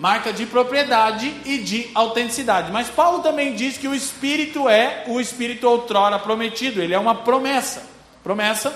marca 0.00 0.32
de 0.32 0.46
propriedade 0.46 1.30
e 1.44 1.58
de 1.58 1.90
autenticidade. 1.94 2.72
Mas 2.72 2.88
Paulo 2.88 3.22
também 3.22 3.54
diz 3.54 3.76
que 3.76 3.86
o 3.86 3.94
Espírito 3.94 4.66
é 4.66 5.04
o 5.06 5.20
Espírito 5.20 5.68
outrora 5.68 6.18
prometido, 6.18 6.80
ele 6.80 6.94
é 6.94 6.98
uma 6.98 7.16
promessa. 7.16 7.86
Promessa. 8.24 8.74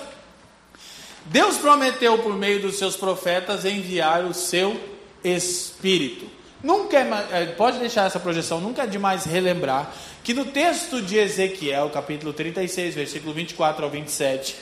Deus 1.24 1.56
prometeu 1.56 2.18
por 2.18 2.36
meio 2.36 2.60
dos 2.60 2.76
seus 2.76 2.94
profetas 2.94 3.64
enviar 3.64 4.24
o 4.24 4.34
seu 4.34 4.78
Espírito. 5.24 6.26
Nunca 6.64 6.96
é, 6.96 7.42
é, 7.42 7.46
pode 7.48 7.78
deixar 7.78 8.06
essa 8.06 8.18
projeção, 8.18 8.58
nunca 8.58 8.84
é 8.84 8.86
demais 8.86 9.26
relembrar 9.26 9.92
que 10.24 10.32
no 10.32 10.46
texto 10.46 11.02
de 11.02 11.18
Ezequiel, 11.18 11.90
capítulo 11.90 12.32
36, 12.32 12.94
versículo 12.94 13.34
24 13.34 13.84
ao 13.84 13.90
27, 13.90 14.56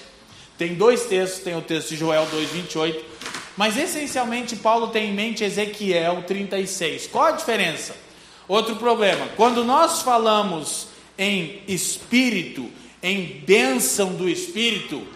tem 0.59 0.75
dois 0.75 1.05
textos, 1.05 1.45
tem 1.45 1.57
o 1.57 1.63
texto 1.63 1.91
de 1.91 1.97
Joel 1.97 2.27
2, 2.27 2.51
28, 2.51 3.05
mas 3.57 3.77
essencialmente 3.77 4.57
Paulo 4.57 4.89
tem 4.89 5.11
em 5.11 5.15
mente 5.15 5.45
Ezequiel 5.45 6.25
36. 6.27 7.07
Qual 7.07 7.27
a 7.27 7.31
diferença? 7.31 7.95
Outro 8.49 8.75
problema, 8.75 9.29
quando 9.37 9.65
nós 9.65 10.03
falamos 10.03 10.89
em 11.17 11.63
espírito, 11.69 12.69
em 13.01 13.45
bênção 13.47 14.13
do 14.15 14.29
espírito, 14.29 15.07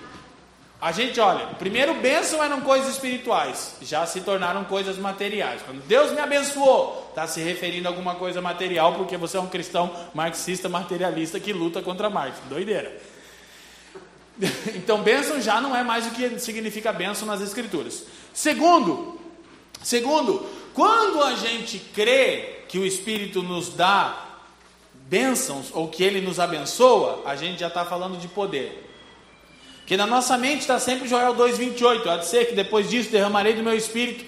a 0.81 0.93
gente 0.93 1.19
olha, 1.19 1.47
primeiro 1.59 1.95
bênção 1.95 2.45
eram 2.45 2.61
coisas 2.61 2.93
espirituais, 2.93 3.77
já 3.81 4.05
se 4.05 4.21
tornaram 4.21 4.65
coisas 4.65 4.99
materiais. 4.99 5.63
Quando 5.63 5.83
Deus 5.87 6.13
me 6.13 6.21
abençoou, 6.21 7.07
está 7.09 7.27
se 7.27 7.41
referindo 7.41 7.89
a 7.89 7.91
alguma 7.91 8.15
coisa 8.17 8.43
material, 8.43 8.93
porque 8.95 9.17
você 9.17 9.39
é 9.39 9.41
um 9.41 9.47
cristão 9.47 9.91
marxista 10.13 10.69
materialista 10.69 11.41
que 11.41 11.53
luta 11.53 11.81
contra 11.81 12.11
Marx. 12.11 12.39
Doideira. 12.49 12.97
Então, 14.75 15.01
bênção 15.01 15.41
já 15.41 15.63
não 15.63 15.75
é 15.75 15.83
mais 15.83 16.07
o 16.07 16.11
que 16.11 16.39
significa 16.39 16.93
bênção 16.93 17.27
nas 17.27 17.41
escrituras. 17.41 18.05
Segundo, 18.35 19.19
segundo, 19.83 20.47
quando 20.75 21.23
a 21.23 21.35
gente 21.37 21.79
crê 21.79 22.65
que 22.69 22.79
o 22.79 22.85
Espírito 22.85 23.43
nos 23.43 23.71
dá 23.71 24.27
bênçãos 25.09 25.71
ou 25.73 25.89
que 25.89 26.05
ele 26.05 26.21
nos 26.21 26.39
abençoa, 26.39 27.23
a 27.25 27.35
gente 27.35 27.61
já 27.61 27.69
está 27.69 27.83
falando 27.87 28.19
de 28.19 28.29
poder. 28.29 28.86
Que 29.87 29.97
na 29.97 30.05
nossa 30.05 30.37
mente 30.37 30.63
está 30.63 30.81
sempre 30.81 31.09
Joel 31.09 31.35
2,28. 31.37 32.07
Há 32.09 32.17
de 32.17 32.27
ser 32.27 32.47
que 32.47 32.55
depois 32.55 32.91
disso 32.91 33.11
derramarei 33.11 33.55
do 33.55 33.63
meu 33.63 33.75
espírito 33.75 34.25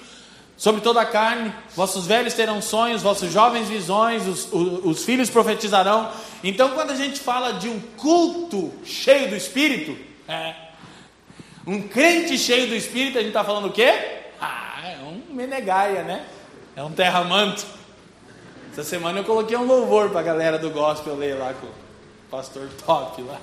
sobre 0.56 0.80
toda 0.80 1.00
a 1.00 1.04
carne. 1.04 1.52
Vossos 1.74 2.06
velhos 2.06 2.32
terão 2.32 2.62
sonhos, 2.62 3.02
vossos 3.02 3.32
jovens 3.32 3.68
visões, 3.68 4.26
os, 4.26 4.52
os, 4.52 4.84
os, 4.84 5.04
filhos 5.04 5.28
profetizarão. 5.28 6.10
Então, 6.44 6.70
quando 6.70 6.92
a 6.92 6.94
gente 6.94 7.18
fala 7.18 7.52
de 7.54 7.68
um 7.68 7.80
culto 7.96 8.72
cheio 8.84 9.28
do 9.28 9.36
Espírito, 9.36 9.96
é, 10.28 10.54
um 11.66 11.82
crente 11.82 12.38
cheio 12.38 12.68
do 12.68 12.74
Espírito, 12.74 13.18
a 13.18 13.20
gente 13.20 13.30
está 13.30 13.42
falando 13.42 13.66
o 13.66 13.72
quê? 13.72 13.92
Ah, 14.40 14.80
é 14.84 14.98
um 15.02 15.34
menegaia, 15.34 16.04
né? 16.04 16.24
É 16.76 16.82
um 16.84 16.92
terramanto. 16.92 17.66
Essa 18.72 18.84
semana 18.84 19.18
eu 19.18 19.24
coloquei 19.24 19.56
um 19.56 19.64
louvor 19.64 20.10
para 20.10 20.20
a 20.20 20.22
galera 20.22 20.56
do 20.56 20.70
gospel 20.70 21.16
ler 21.16 21.36
lá 21.36 21.52
com 21.52 21.66
o 21.66 21.70
pastor 22.30 22.68
top 22.86 23.22
lá. 23.22 23.40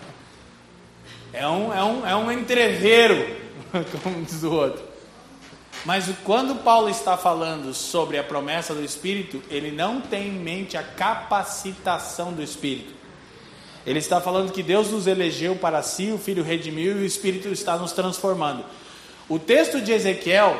É 1.35 1.47
um, 1.47 1.73
é 1.73 1.83
um, 1.83 2.07
é 2.07 2.15
um 2.15 2.31
entreveiro, 2.31 3.35
como 4.01 4.23
diz 4.23 4.41
o 4.43 4.51
outro. 4.51 4.81
Mas 5.83 6.09
quando 6.23 6.63
Paulo 6.63 6.89
está 6.89 7.17
falando 7.17 7.73
sobre 7.73 8.17
a 8.17 8.23
promessa 8.23 8.73
do 8.73 8.83
Espírito, 8.83 9.43
ele 9.49 9.69
não 9.69 9.99
tem 9.99 10.29
em 10.29 10.39
mente 10.39 10.77
a 10.77 10.83
capacitação 10.83 12.31
do 12.31 12.41
Espírito. 12.41 12.93
Ele 13.85 13.99
está 13.99 14.19
falando 14.21 14.51
que 14.51 14.63
Deus 14.63 14.89
nos 14.89 15.05
elegeu 15.05 15.55
para 15.57 15.83
si, 15.83 16.09
o 16.11 16.17
Filho 16.17 16.41
redimiu 16.41 16.97
e 16.97 17.03
o 17.03 17.05
Espírito 17.05 17.49
está 17.49 17.77
nos 17.77 17.91
transformando. 17.91 18.63
O 19.27 19.37
texto 19.37 19.81
de 19.81 19.91
Ezequiel, 19.91 20.59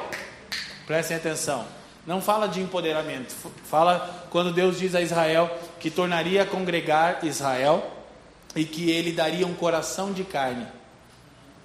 prestem 0.85 1.17
atenção, 1.17 1.65
não 2.05 2.21
fala 2.21 2.47
de 2.47 2.61
empoderamento, 2.61 3.33
fala 3.63 4.27
quando 4.29 4.53
Deus 4.53 4.77
diz 4.77 4.93
a 4.93 5.01
Israel 5.01 5.49
que 5.79 5.89
tornaria 5.89 6.43
a 6.43 6.45
congregar 6.45 7.19
Israel 7.23 7.94
e 8.55 8.63
que 8.63 8.89
ele 8.89 9.11
daria 9.11 9.45
um 9.45 9.53
coração 9.53 10.13
de 10.13 10.23
carne, 10.23 10.65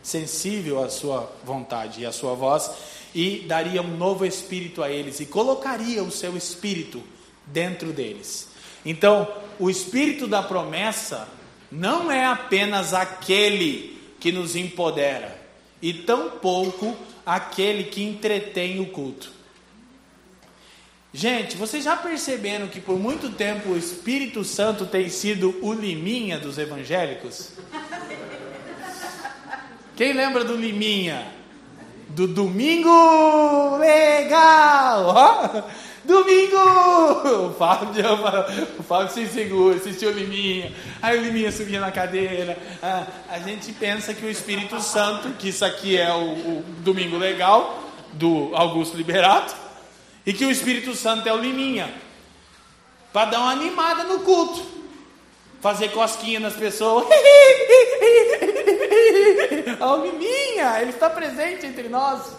sensível 0.03 0.83
à 0.83 0.88
sua 0.88 1.31
vontade 1.44 2.00
e 2.00 2.07
à 2.07 2.12
sua 2.12 2.35
voz 2.35 2.70
e 3.14 3.44
daria 3.46 3.83
um 3.83 3.96
novo 3.96 4.24
espírito 4.24 4.83
a 4.83 4.90
eles 4.90 5.20
e 5.20 5.26
colocaria 5.26 6.03
o 6.03 6.11
seu 6.11 6.37
espírito 6.37 7.03
dentro 7.46 7.92
deles. 7.92 8.48
Então, 8.85 9.29
o 9.59 9.68
espírito 9.68 10.26
da 10.26 10.42
promessa 10.42 11.29
não 11.70 12.11
é 12.11 12.24
apenas 12.24 12.94
aquele 12.94 13.98
que 14.18 14.33
nos 14.33 14.57
empodera, 14.57 15.40
e 15.83 15.94
tampouco 15.94 16.94
aquele 17.24 17.85
que 17.85 18.03
entretém 18.03 18.81
o 18.81 18.87
culto. 18.87 19.33
Gente, 21.12 21.57
vocês 21.57 21.85
já 21.85 21.96
perceberam 21.96 22.68
que 22.68 22.81
por 22.81 22.99
muito 22.99 23.31
tempo 23.31 23.70
o 23.70 23.79
Espírito 23.79 24.44
Santo 24.44 24.87
tem 24.87 25.09
sido 25.09 25.59
o 25.61 25.73
liminha 25.73 26.38
dos 26.38 26.57
evangélicos? 26.59 27.53
Quem 29.96 30.12
lembra 30.12 30.44
do 30.44 30.57
liminha? 30.57 31.40
do 32.14 32.27
domingo 32.27 33.77
legal. 33.79 35.07
Ó, 35.07 35.62
domingo! 36.05 36.57
O 37.46 37.55
Fábio, 37.55 38.05
o 38.79 38.83
Fábio 38.83 39.12
se 39.12 39.27
segura, 39.29 39.77
assistiu 39.77 40.11
o 40.11 40.12
Liminha. 40.12 40.73
Aí 41.01 41.18
o 41.18 41.23
Liminha 41.23 41.53
subia 41.53 41.81
na 41.81 41.90
cadeira. 41.90 42.57
Ah, 42.83 43.07
a 43.29 43.38
gente 43.38 43.73
pensa 43.73 44.12
que 44.14 44.25
o 44.25 44.31
Espírito 44.31 44.81
Santo, 44.81 45.31
que 45.38 45.49
isso 45.49 45.64
aqui 45.64 45.96
é 45.96 46.12
o, 46.12 46.33
o 46.33 46.64
domingo 46.79 47.16
legal 47.16 47.85
do 48.12 48.51
Augusto 48.55 48.96
Liberato, 48.96 49.55
e 50.24 50.33
que 50.33 50.44
o 50.44 50.50
Espírito 50.50 50.94
Santo 50.94 51.28
é 51.28 51.33
o 51.33 51.38
Liminha, 51.38 51.92
para 53.12 53.30
dar 53.30 53.40
uma 53.40 53.52
animada 53.52 54.04
no 54.04 54.20
culto 54.20 54.80
fazer 55.61 55.90
cosquinha 55.90 56.40
nas 56.40 56.54
pessoas. 56.54 57.06
Ó, 59.80 59.94
oh, 59.94 59.98
Miminha, 59.98 60.80
ele 60.80 60.90
está 60.90 61.09
presente 61.11 61.66
entre 61.66 61.88
nós. 61.88 62.35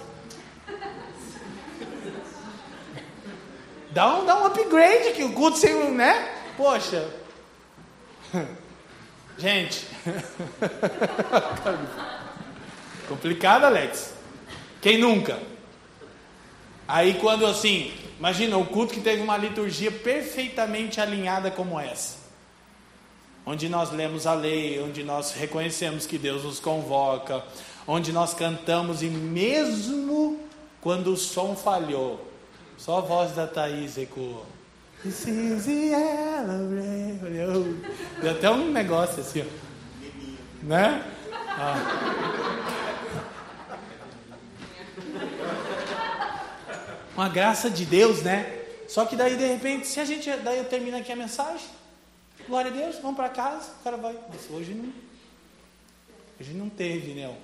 Dá 3.92 4.16
um, 4.16 4.26
dá 4.26 4.42
um 4.42 4.46
upgrade 4.46 5.12
que 5.12 5.24
o 5.24 5.34
culto 5.34 5.58
sem, 5.58 5.92
né? 5.92 6.34
Poxa. 6.58 7.08
Gente. 9.38 9.86
Complicado, 13.08 13.66
Alex. 13.66 14.14
Quem 14.82 14.98
nunca? 14.98 15.38
Aí 16.92 17.14
quando 17.16 17.46
assim, 17.46 17.92
imagina 18.20 18.58
o 18.58 18.66
culto 18.66 18.94
que 18.94 19.00
teve 19.00 19.22
uma 19.22 19.38
liturgia 19.38 19.92
perfeitamente 19.92 21.00
alinhada 21.00 21.50
como 21.50 21.80
essa 21.80 22.22
onde 23.46 23.68
nós 23.70 23.92
lemos 23.92 24.28
a 24.28 24.34
lei, 24.34 24.82
onde 24.82 25.04
nós 25.04 25.34
reconhecemos 25.34 26.06
que 26.06 26.18
Deus 26.18 26.44
nos 26.44 26.60
convoca, 26.60 27.44
onde 27.88 28.12
nós 28.12 28.34
cantamos 28.34 29.02
e 29.02 29.08
mesmo 29.08 30.40
quando 30.80 31.14
o 31.14 31.18
som 31.18 31.56
falhou, 31.56 32.28
só 32.78 33.00
a 33.00 33.02
voz 33.02 33.34
da 33.34 33.48
Thaís 33.48 33.98
ecoou. 33.98 34.46
This 35.04 35.26
is 35.28 35.66
Deu 38.22 38.32
até 38.32 38.50
um 38.52 38.72
negócio 38.72 39.22
assim, 39.22 39.42
ó. 39.42 40.66
né? 40.66 41.04
Ah. 41.34 42.81
Uma 47.16 47.30
graça 47.30 47.70
de 47.70 47.86
Deus, 47.86 48.22
né? 48.22 48.60
Só 48.88 49.06
que 49.06 49.16
daí 49.16 49.36
de 49.36 49.46
repente, 49.46 49.88
se 49.88 50.00
a 50.00 50.06
gente, 50.06 50.30
daí 50.38 50.58
eu 50.58 50.66
termino 50.66 50.98
aqui 50.98 51.12
a 51.12 51.16
mensagem. 51.16 51.68
Glória 52.48 52.72
a 52.72 52.74
Deus, 52.74 52.98
vamos 53.02 53.16
para 53.16 53.30
casa. 53.30 53.70
O 53.80 53.84
cara 53.84 53.98
vai. 53.98 54.16
Mas 54.30 54.50
hoje 54.50 54.74
não. 54.74 54.92
Hoje 56.40 56.54
não 56.54 56.70
teve, 56.70 57.14
né? 57.14 57.36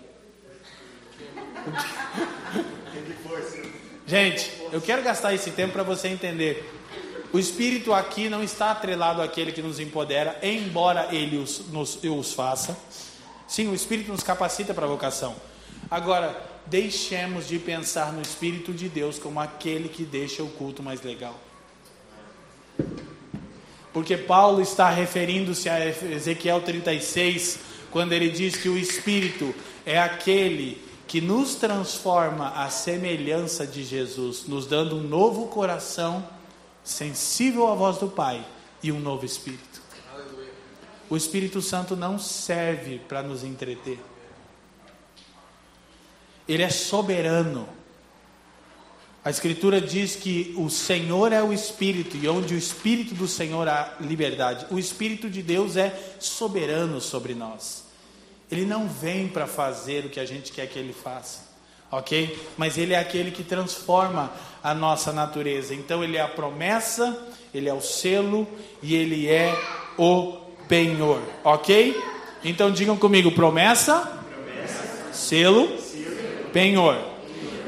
Gente, 4.08 4.52
eu 4.72 4.80
quero 4.80 5.04
gastar 5.04 5.34
esse 5.34 5.52
tempo 5.52 5.74
para 5.74 5.84
você 5.84 6.08
entender. 6.08 6.74
O 7.34 7.38
Espírito 7.38 7.94
aqui 7.94 8.30
não 8.30 8.42
está 8.42 8.72
atrelado 8.72 9.22
àquele 9.22 9.52
que 9.52 9.62
nos 9.62 9.82
empodera, 9.82 10.40
embora 10.42 11.14
ele 11.14 11.38
os, 11.38 11.68
nos, 11.68 12.02
os 12.02 12.34
faça. 12.34 12.78
Sim, 13.46 13.68
o 13.70 13.76
Espírito 13.76 14.12
nos 14.12 14.24
capacita 14.24 14.74
para 14.74 14.86
a 14.86 14.90
vocação. 14.90 15.36
Agora, 15.92 16.42
deixemos 16.70 17.48
de 17.48 17.60
pensar 17.60 18.12
no 18.14 18.22
Espírito 18.22 18.74
de 18.74 18.90
Deus 18.90 19.18
como 19.18 19.40
aquele 19.40 19.90
que 19.90 20.04
deixa 20.04 20.44
o 20.44 20.50
culto 20.50 20.84
mais 20.84 21.02
legal. 21.02 21.40
Porque 23.94 24.16
Paulo 24.16 24.62
está 24.62 24.90
referindo-se 24.90 25.70
a 25.70 25.84
Ezequiel 25.86 26.62
36, 26.62 27.60
quando 27.90 28.14
ele 28.14 28.30
diz 28.30 28.56
que 28.56 28.70
o 28.70 28.78
Espírito 28.78 29.56
é 29.86 29.98
aquele 29.98 30.82
que 31.08 31.22
nos 31.22 31.56
transforma 31.56 32.50
à 32.50 32.70
semelhança 32.70 33.66
de 33.66 33.84
Jesus, 33.84 34.46
nos 34.46 34.68
dando 34.68 34.98
um 34.98 35.04
novo 35.04 35.48
coração 35.48 36.28
sensível 36.84 37.68
à 37.68 37.76
voz 37.76 37.98
do 37.98 38.08
Pai 38.08 38.46
e 38.84 38.92
um 38.92 39.00
novo 39.00 39.26
espírito. 39.26 39.82
O 41.10 41.16
Espírito 41.16 41.62
Santo 41.62 41.96
não 41.96 42.20
serve 42.20 43.00
para 43.08 43.24
nos 43.24 43.44
entreter. 43.44 43.98
Ele 46.48 46.64
é 46.64 46.70
soberano. 46.70 47.68
A 49.24 49.30
Escritura 49.30 49.82
diz 49.82 50.16
que 50.16 50.54
o 50.58 50.70
Senhor 50.70 51.34
é 51.34 51.44
o 51.44 51.52
Espírito, 51.52 52.16
e 52.16 52.30
onde 52.30 52.54
o 52.54 52.58
Espírito 52.58 53.14
do 53.14 53.28
Senhor 53.28 53.68
há 53.68 53.96
liberdade. 54.00 54.66
O 54.72 54.80
Espírito 54.80 55.30
de 55.30 55.44
Deus 55.44 55.76
é 55.76 55.94
soberano 56.18 57.02
sobre 57.02 57.36
nós. 57.36 57.84
Ele 58.50 58.66
não 58.66 58.88
vem 58.88 59.28
para 59.28 59.46
fazer 59.46 60.06
o 60.06 60.10
que 60.10 60.20
a 60.20 60.26
gente 60.26 60.54
quer 60.54 60.68
que 60.68 60.80
ele 60.80 60.94
faça, 60.94 61.42
ok? 61.92 62.40
Mas 62.56 62.78
ele 62.78 62.94
é 62.94 63.00
aquele 63.00 63.32
que 63.32 63.44
transforma 63.44 64.32
a 64.64 64.74
nossa 64.74 65.12
natureza. 65.12 65.76
Então, 65.76 66.02
ele 66.02 66.16
é 66.16 66.22
a 66.22 66.28
promessa, 66.30 67.28
ele 67.54 67.68
é 67.68 67.74
o 67.74 67.82
selo 67.82 68.48
e 68.82 68.96
ele 68.96 69.28
é 69.28 69.54
o 69.98 70.38
penhor, 70.70 71.22
ok? 71.44 72.02
Então, 72.44 72.72
digam 72.72 72.96
comigo: 72.96 73.32
promessa, 73.34 74.00
promessa 74.00 75.12
selo, 75.12 75.68
selo, 75.68 75.87
penhor. 76.58 76.98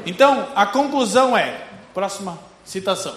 Então, 0.04 0.48
a 0.56 0.66
conclusão 0.66 1.36
é, 1.36 1.64
próxima 1.94 2.36
citação. 2.64 3.16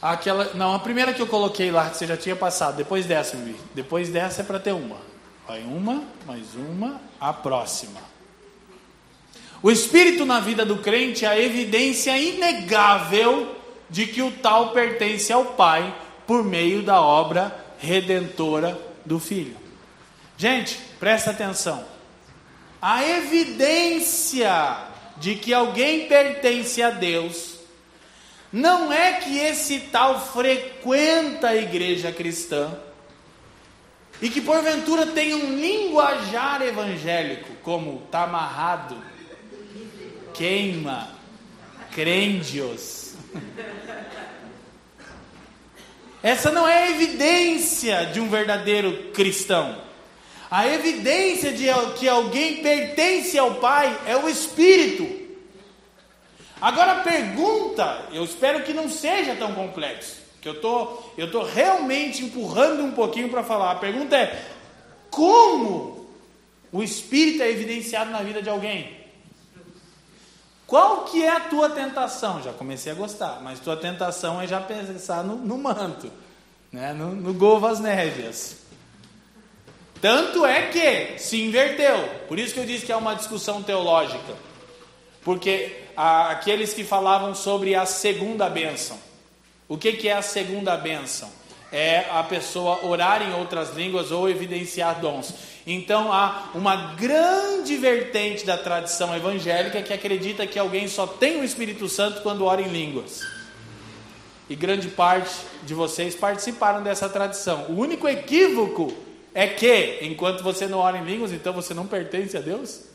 Aquela, 0.00 0.54
não, 0.54 0.74
a 0.74 0.78
primeira 0.78 1.12
que 1.12 1.20
eu 1.20 1.26
coloquei 1.26 1.70
lá, 1.70 1.90
que 1.90 1.98
você 1.98 2.06
já 2.06 2.16
tinha 2.16 2.34
passado, 2.34 2.76
depois 2.76 3.04
dessa, 3.04 3.36
Vivi. 3.36 3.60
Depois 3.74 4.08
dessa 4.08 4.40
é 4.40 4.44
para 4.44 4.58
ter 4.58 4.72
uma. 4.72 4.96
Vai 5.46 5.60
uma, 5.60 6.02
mais 6.26 6.54
uma, 6.54 7.02
a 7.20 7.34
próxima. 7.34 8.00
O 9.62 9.70
Espírito 9.70 10.24
na 10.24 10.40
vida 10.40 10.64
do 10.64 10.78
crente 10.78 11.26
é 11.26 11.28
a 11.28 11.38
evidência 11.38 12.16
inegável 12.16 13.54
de 13.90 14.06
que 14.06 14.22
o 14.22 14.30
tal 14.30 14.70
pertence 14.70 15.30
ao 15.34 15.44
Pai 15.44 15.94
por 16.26 16.42
meio 16.42 16.82
da 16.82 16.98
obra 16.98 17.54
redentora 17.78 18.80
do 19.04 19.20
Filho. 19.20 19.56
Gente, 20.38 20.78
presta 20.98 21.30
atenção. 21.30 21.93
A 22.86 23.02
evidência 23.02 24.76
de 25.16 25.36
que 25.36 25.54
alguém 25.54 26.06
pertence 26.06 26.82
a 26.82 26.90
Deus, 26.90 27.58
não 28.52 28.92
é 28.92 29.14
que 29.14 29.38
esse 29.38 29.80
tal 29.90 30.20
frequenta 30.20 31.48
a 31.48 31.56
igreja 31.56 32.12
cristã 32.12 32.76
e 34.20 34.28
que 34.28 34.42
porventura 34.42 35.06
tem 35.06 35.32
um 35.32 35.58
linguajar 35.58 36.60
evangélico, 36.60 37.54
como 37.62 38.02
está 38.04 38.24
amarrado, 38.24 39.02
queima, 40.34 41.08
crente-os. 41.94 43.14
Essa 46.22 46.52
não 46.52 46.68
é 46.68 46.82
a 46.82 46.90
evidência 46.90 48.04
de 48.12 48.20
um 48.20 48.28
verdadeiro 48.28 49.10
cristão. 49.14 49.83
A 50.50 50.66
evidência 50.68 51.52
de 51.52 51.66
que 51.98 52.08
alguém 52.08 52.62
pertence 52.62 53.38
ao 53.38 53.54
Pai 53.56 53.98
é 54.06 54.16
o 54.16 54.28
Espírito. 54.28 55.24
Agora 56.60 57.02
pergunta, 57.02 58.06
eu 58.12 58.24
espero 58.24 58.62
que 58.62 58.72
não 58.72 58.88
seja 58.88 59.34
tão 59.36 59.54
complexo, 59.54 60.16
que 60.40 60.48
eu 60.48 60.60
tô, 60.60 60.98
eu 61.18 61.30
tô 61.30 61.42
realmente 61.42 62.24
empurrando 62.24 62.82
um 62.82 62.92
pouquinho 62.92 63.28
para 63.28 63.42
falar. 63.42 63.72
A 63.72 63.76
pergunta 63.76 64.16
é: 64.16 64.44
como 65.10 66.08
o 66.72 66.82
Espírito 66.82 67.42
é 67.42 67.50
evidenciado 67.50 68.10
na 68.10 68.22
vida 68.22 68.40
de 68.40 68.48
alguém? 68.48 69.04
Qual 70.66 71.04
que 71.04 71.22
é 71.22 71.30
a 71.30 71.40
tua 71.40 71.70
tentação? 71.70 72.42
Já 72.42 72.52
comecei 72.52 72.90
a 72.90 72.94
gostar, 72.94 73.40
mas 73.42 73.60
tua 73.60 73.76
tentação 73.76 74.40
é 74.40 74.46
já 74.46 74.60
pensar 74.60 75.22
no, 75.22 75.36
no 75.36 75.58
manto, 75.58 76.10
né? 76.72 76.92
no, 76.92 77.14
no 77.14 77.34
Govas 77.34 77.78
Névias. 77.80 78.56
Tanto 80.00 80.44
é 80.44 80.68
que 80.68 81.18
se 81.18 81.40
inverteu. 81.42 82.08
Por 82.28 82.38
isso 82.38 82.54
que 82.54 82.60
eu 82.60 82.66
disse 82.66 82.84
que 82.84 82.92
é 82.92 82.96
uma 82.96 83.14
discussão 83.14 83.62
teológica. 83.62 84.34
Porque 85.22 85.84
aqueles 85.96 86.74
que 86.74 86.84
falavam 86.84 87.34
sobre 87.34 87.74
a 87.74 87.86
segunda 87.86 88.48
bênção. 88.50 88.98
O 89.66 89.78
que, 89.78 89.92
que 89.94 90.08
é 90.08 90.12
a 90.12 90.22
segunda 90.22 90.76
bênção? 90.76 91.30
É 91.72 92.06
a 92.10 92.22
pessoa 92.22 92.84
orar 92.84 93.22
em 93.22 93.34
outras 93.34 93.74
línguas 93.74 94.10
ou 94.10 94.28
evidenciar 94.28 95.00
dons. 95.00 95.34
Então 95.66 96.12
há 96.12 96.50
uma 96.54 96.94
grande 96.94 97.76
vertente 97.76 98.44
da 98.44 98.58
tradição 98.58 99.16
evangélica 99.16 99.82
que 99.82 99.92
acredita 99.92 100.46
que 100.46 100.58
alguém 100.58 100.86
só 100.86 101.06
tem 101.06 101.40
o 101.40 101.44
Espírito 101.44 101.88
Santo 101.88 102.20
quando 102.20 102.44
ora 102.44 102.60
em 102.60 102.68
línguas. 102.68 103.22
E 104.48 104.54
grande 104.54 104.88
parte 104.88 105.34
de 105.62 105.72
vocês 105.72 106.14
participaram 106.14 106.82
dessa 106.82 107.08
tradição. 107.08 107.64
O 107.70 107.76
único 107.76 108.06
equívoco 108.06 108.92
é 109.34 109.48
que, 109.48 109.98
enquanto 110.02 110.42
você 110.42 110.66
não 110.66 110.78
ora 110.78 110.96
em 110.96 111.04
línguas, 111.04 111.32
então 111.32 111.52
você 111.52 111.74
não 111.74 111.86
pertence 111.86 112.36
a 112.36 112.40
Deus? 112.40 112.94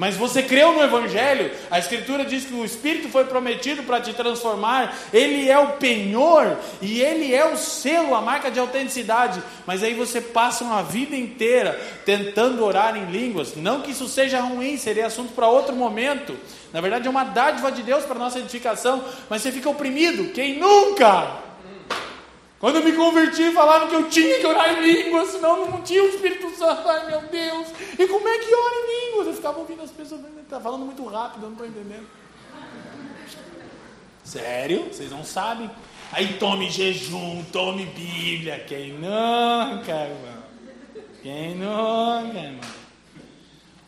Mas 0.00 0.16
você 0.16 0.42
creu 0.42 0.72
no 0.72 0.82
Evangelho, 0.82 1.50
a 1.70 1.78
Escritura 1.78 2.24
diz 2.24 2.46
que 2.46 2.54
o 2.54 2.64
Espírito 2.64 3.10
foi 3.10 3.26
prometido 3.26 3.82
para 3.82 4.00
te 4.00 4.14
transformar, 4.14 4.96
ele 5.12 5.46
é 5.46 5.58
o 5.58 5.72
penhor 5.72 6.56
e 6.80 7.02
ele 7.02 7.34
é 7.34 7.44
o 7.44 7.56
selo, 7.58 8.14
a 8.14 8.22
marca 8.22 8.50
de 8.50 8.58
autenticidade. 8.58 9.42
Mas 9.66 9.82
aí 9.82 9.92
você 9.92 10.20
passa 10.20 10.64
uma 10.64 10.82
vida 10.82 11.14
inteira 11.14 11.78
tentando 12.06 12.64
orar 12.64 12.96
em 12.96 13.10
línguas. 13.10 13.54
Não 13.56 13.82
que 13.82 13.90
isso 13.90 14.08
seja 14.08 14.40
ruim, 14.40 14.78
seria 14.78 15.06
assunto 15.06 15.34
para 15.34 15.48
outro 15.48 15.76
momento. 15.76 16.34
Na 16.72 16.80
verdade, 16.80 17.06
é 17.06 17.10
uma 17.10 17.24
dádiva 17.24 17.70
de 17.70 17.82
Deus 17.82 18.04
para 18.04 18.18
nossa 18.18 18.38
edificação, 18.38 19.04
mas 19.28 19.42
você 19.42 19.52
fica 19.52 19.68
oprimido. 19.68 20.32
Quem 20.32 20.58
nunca? 20.58 21.49
Quando 22.60 22.76
eu 22.76 22.84
me 22.84 22.92
converti, 22.92 23.50
falaram 23.52 23.88
que 23.88 23.94
eu 23.94 24.10
tinha 24.10 24.38
que 24.38 24.46
orar 24.46 24.78
em 24.78 24.82
línguas, 24.82 25.30
senão 25.30 25.66
não 25.66 25.80
tinha 25.80 26.04
o 26.04 26.08
Espírito 26.08 26.50
Santo. 26.50 26.86
Ai 26.86 27.06
meu 27.06 27.22
Deus! 27.22 27.68
E 27.98 28.06
como 28.06 28.28
é 28.28 28.38
que 28.38 28.54
ora 28.54 28.74
em 28.74 29.06
línguas? 29.06 29.26
Eu 29.28 29.32
ficava 29.32 29.58
ouvindo 29.58 29.82
as 29.82 29.90
pessoas, 29.90 30.20
está 30.42 30.60
falando 30.60 30.84
muito 30.84 31.02
rápido, 31.06 31.44
eu 31.44 31.50
não 31.50 31.52
estou 31.52 31.66
entendendo. 31.66 32.06
Sério? 34.22 34.84
Vocês 34.92 35.10
não 35.10 35.24
sabem? 35.24 35.70
Aí 36.12 36.34
tome 36.34 36.70
jejum, 36.70 37.42
tome 37.50 37.86
Bíblia. 37.86 38.62
Quem 38.68 38.92
nunca, 38.92 39.92
irmão? 39.92 40.42
Quem 41.22 41.54
nunca, 41.54 42.38
irmão? 42.38 42.80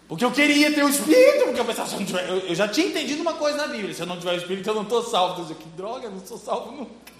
Porque 0.08 0.24
eu 0.24 0.32
queria 0.32 0.72
ter 0.72 0.82
o 0.82 0.88
Espírito, 0.88 1.44
porque 1.44 1.60
eu 1.60 1.64
pensava, 1.64 1.88
se 1.88 1.94
eu, 1.94 2.06
tiver, 2.06 2.28
eu, 2.28 2.38
eu, 2.38 2.54
já 2.54 2.68
tinha 2.68 2.86
entendido 2.86 3.20
uma 3.20 3.34
coisa 3.34 3.58
na 3.58 3.66
Bíblia: 3.66 3.92
se 3.92 4.00
eu 4.00 4.06
não 4.06 4.18
tiver 4.18 4.32
o 4.32 4.36
Espírito, 4.36 4.68
eu 4.70 4.74
não 4.74 4.82
estou 4.82 5.02
salvo. 5.02 5.42
Eu 5.42 5.44
disse, 5.44 5.58
que 5.60 5.68
droga, 5.70 6.06
eu 6.06 6.10
não 6.10 6.24
sou 6.24 6.38
salvo 6.38 6.72
nunca. 6.72 7.11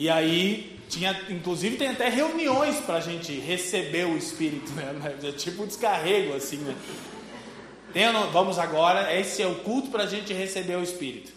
E 0.00 0.08
aí, 0.08 0.80
tinha, 0.88 1.14
inclusive 1.28 1.76
tem 1.76 1.88
até 1.88 2.08
reuniões 2.08 2.76
para 2.76 2.94
a 2.94 3.00
gente 3.00 3.38
receber 3.38 4.06
o 4.06 4.16
Espírito, 4.16 4.72
né? 4.72 4.94
É 5.22 5.30
tipo 5.30 5.62
um 5.62 5.66
descarrego, 5.66 6.34
assim, 6.34 6.56
né? 6.56 6.74
Tem, 7.92 8.06
vamos 8.32 8.58
agora, 8.58 9.14
esse 9.14 9.42
é 9.42 9.46
o 9.46 9.56
culto 9.56 9.90
para 9.90 10.04
a 10.04 10.06
gente 10.06 10.32
receber 10.32 10.76
o 10.76 10.82
Espírito. 10.82 11.30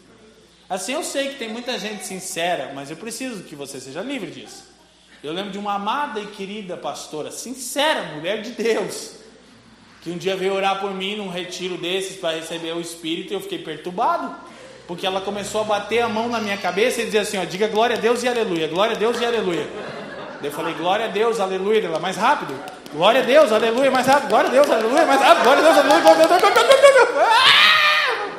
Assim, 0.69 0.93
eu 0.93 1.03
sei 1.03 1.31
que 1.31 1.39
tem 1.39 1.49
muita 1.49 1.77
gente 1.77 2.05
sincera, 2.05 2.71
mas 2.73 2.89
eu 2.89 2.95
preciso 2.95 3.43
que 3.43 3.53
você 3.53 3.81
seja 3.81 4.01
livre 4.01 4.31
disso. 4.31 4.63
Eu 5.21 5.33
lembro 5.33 5.51
de 5.51 5.57
uma 5.57 5.73
amada 5.73 6.21
e 6.21 6.27
querida 6.27 6.77
pastora, 6.77 7.31
sincera, 7.31 8.15
mulher 8.15 8.41
de 8.41 8.51
Deus, 8.51 9.15
que 10.01 10.09
um 10.09 10.17
dia 10.17 10.37
veio 10.37 10.53
orar 10.53 10.79
por 10.79 10.93
mim 10.93 11.17
num 11.17 11.27
retiro 11.27 11.77
desses 11.77 12.15
para 12.15 12.37
receber 12.37 12.71
o 12.71 12.79
Espírito 12.79 13.33
e 13.33 13.35
eu 13.35 13.41
fiquei 13.41 13.59
perturbado. 13.59 14.52
Porque 14.87 15.05
ela 15.05 15.21
começou 15.21 15.61
a 15.61 15.63
bater 15.63 16.01
a 16.01 16.09
mão 16.09 16.27
na 16.27 16.39
minha 16.39 16.57
cabeça 16.57 17.01
e 17.01 17.05
dizer 17.05 17.19
assim: 17.19 17.37
ó, 17.37 17.45
diga 17.45 17.67
glória 17.67 17.95
a 17.95 17.99
Deus 17.99 18.21
e 18.23 18.27
aleluia, 18.27 18.67
glória 18.67 18.95
a 18.95 18.99
Deus 18.99 19.19
e 19.19 19.25
aleluia. 19.25 19.67
Daí 20.41 20.51
eu 20.51 20.51
falei, 20.51 20.73
glória 20.73 21.05
a 21.05 21.07
Deus, 21.07 21.39
aleluia. 21.39 21.85
Ela, 21.85 21.99
mais 21.99 22.17
rápido. 22.17 22.53
Glória 22.93 23.21
a 23.21 23.23
Deus, 23.23 23.51
aleluia, 23.51 23.89
mais 23.89 24.05
rápido. 24.05 24.29
Glória 24.29 24.49
a 24.49 24.51
Deus, 24.51 24.69
aleluia, 24.69 25.05
mais 25.05 25.21
rápido. 25.21 25.43
Glória 25.43 25.61
a 25.61 25.65
Deus, 25.65 25.77
aleluia. 25.77 26.01
Glória 26.01 26.23
a 26.23 26.27
Deus, 26.27 26.43
aleluia. 26.43 27.25
Ah! 27.25 28.29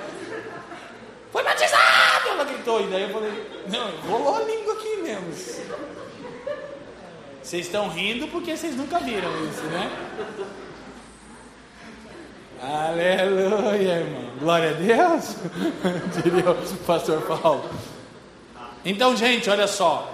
Foi 1.32 1.42
batizado! 1.42 2.28
Ela 2.28 2.44
gritou. 2.44 2.80
E 2.82 2.86
daí 2.88 3.02
eu 3.02 3.08
falei, 3.08 3.32
não, 3.68 3.90
rolou 4.10 4.36
a 4.36 4.40
língua 4.40 4.74
aqui 4.74 4.96
mesmo. 4.98 5.32
Vocês 7.42 7.66
estão 7.66 7.88
rindo 7.88 8.28
porque 8.28 8.56
vocês 8.56 8.76
nunca 8.76 8.98
viram 8.98 9.30
isso, 9.46 9.62
né? 9.64 9.90
Aleluia, 12.66 14.00
irmão. 14.00 14.30
Glória 14.40 14.70
a 14.70 14.72
Deus. 14.72 15.36
Diria 16.22 16.50
o 16.50 16.76
pastor 16.86 17.20
Paulo. 17.22 17.68
Então, 18.82 19.14
gente, 19.14 19.50
olha 19.50 19.66
só. 19.66 20.10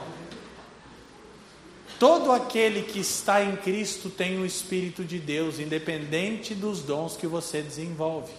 Todo 1.97 2.33
aquele 2.33 2.83
que 2.83 2.99
está 2.99 3.41
em 3.45 3.55
Cristo 3.55 4.11
tem 4.11 4.41
o 4.41 4.45
Espírito 4.45 5.05
de 5.05 5.19
Deus, 5.21 5.61
independente 5.61 6.53
dos 6.53 6.81
dons 6.83 7.17
que 7.17 7.27
você 7.27 7.63
desenvolve. 7.63 8.33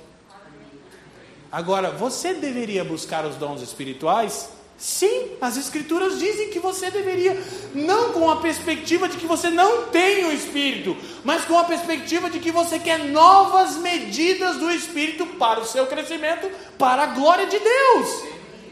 Agora, 1.49 1.91
você 1.91 2.33
deveria 2.33 2.83
buscar 2.83 3.25
os 3.25 3.37
dons 3.37 3.61
espirituais? 3.61 4.49
Sim, 4.81 5.33
as 5.39 5.57
Escrituras 5.57 6.17
dizem 6.17 6.49
que 6.49 6.57
você 6.57 6.89
deveria, 6.89 7.39
não 7.71 8.13
com 8.13 8.31
a 8.31 8.37
perspectiva 8.37 9.07
de 9.07 9.15
que 9.15 9.27
você 9.27 9.51
não 9.51 9.83
tem 9.89 10.25
o 10.25 10.31
Espírito, 10.31 10.97
mas 11.23 11.45
com 11.45 11.55
a 11.55 11.63
perspectiva 11.63 12.31
de 12.31 12.39
que 12.39 12.51
você 12.51 12.79
quer 12.79 12.97
novas 12.97 13.77
medidas 13.77 14.57
do 14.57 14.71
Espírito 14.71 15.23
para 15.37 15.59
o 15.59 15.65
seu 15.65 15.85
crescimento, 15.85 16.49
para 16.79 17.03
a 17.03 17.05
glória 17.05 17.45
de 17.45 17.59
Deus. 17.59 18.23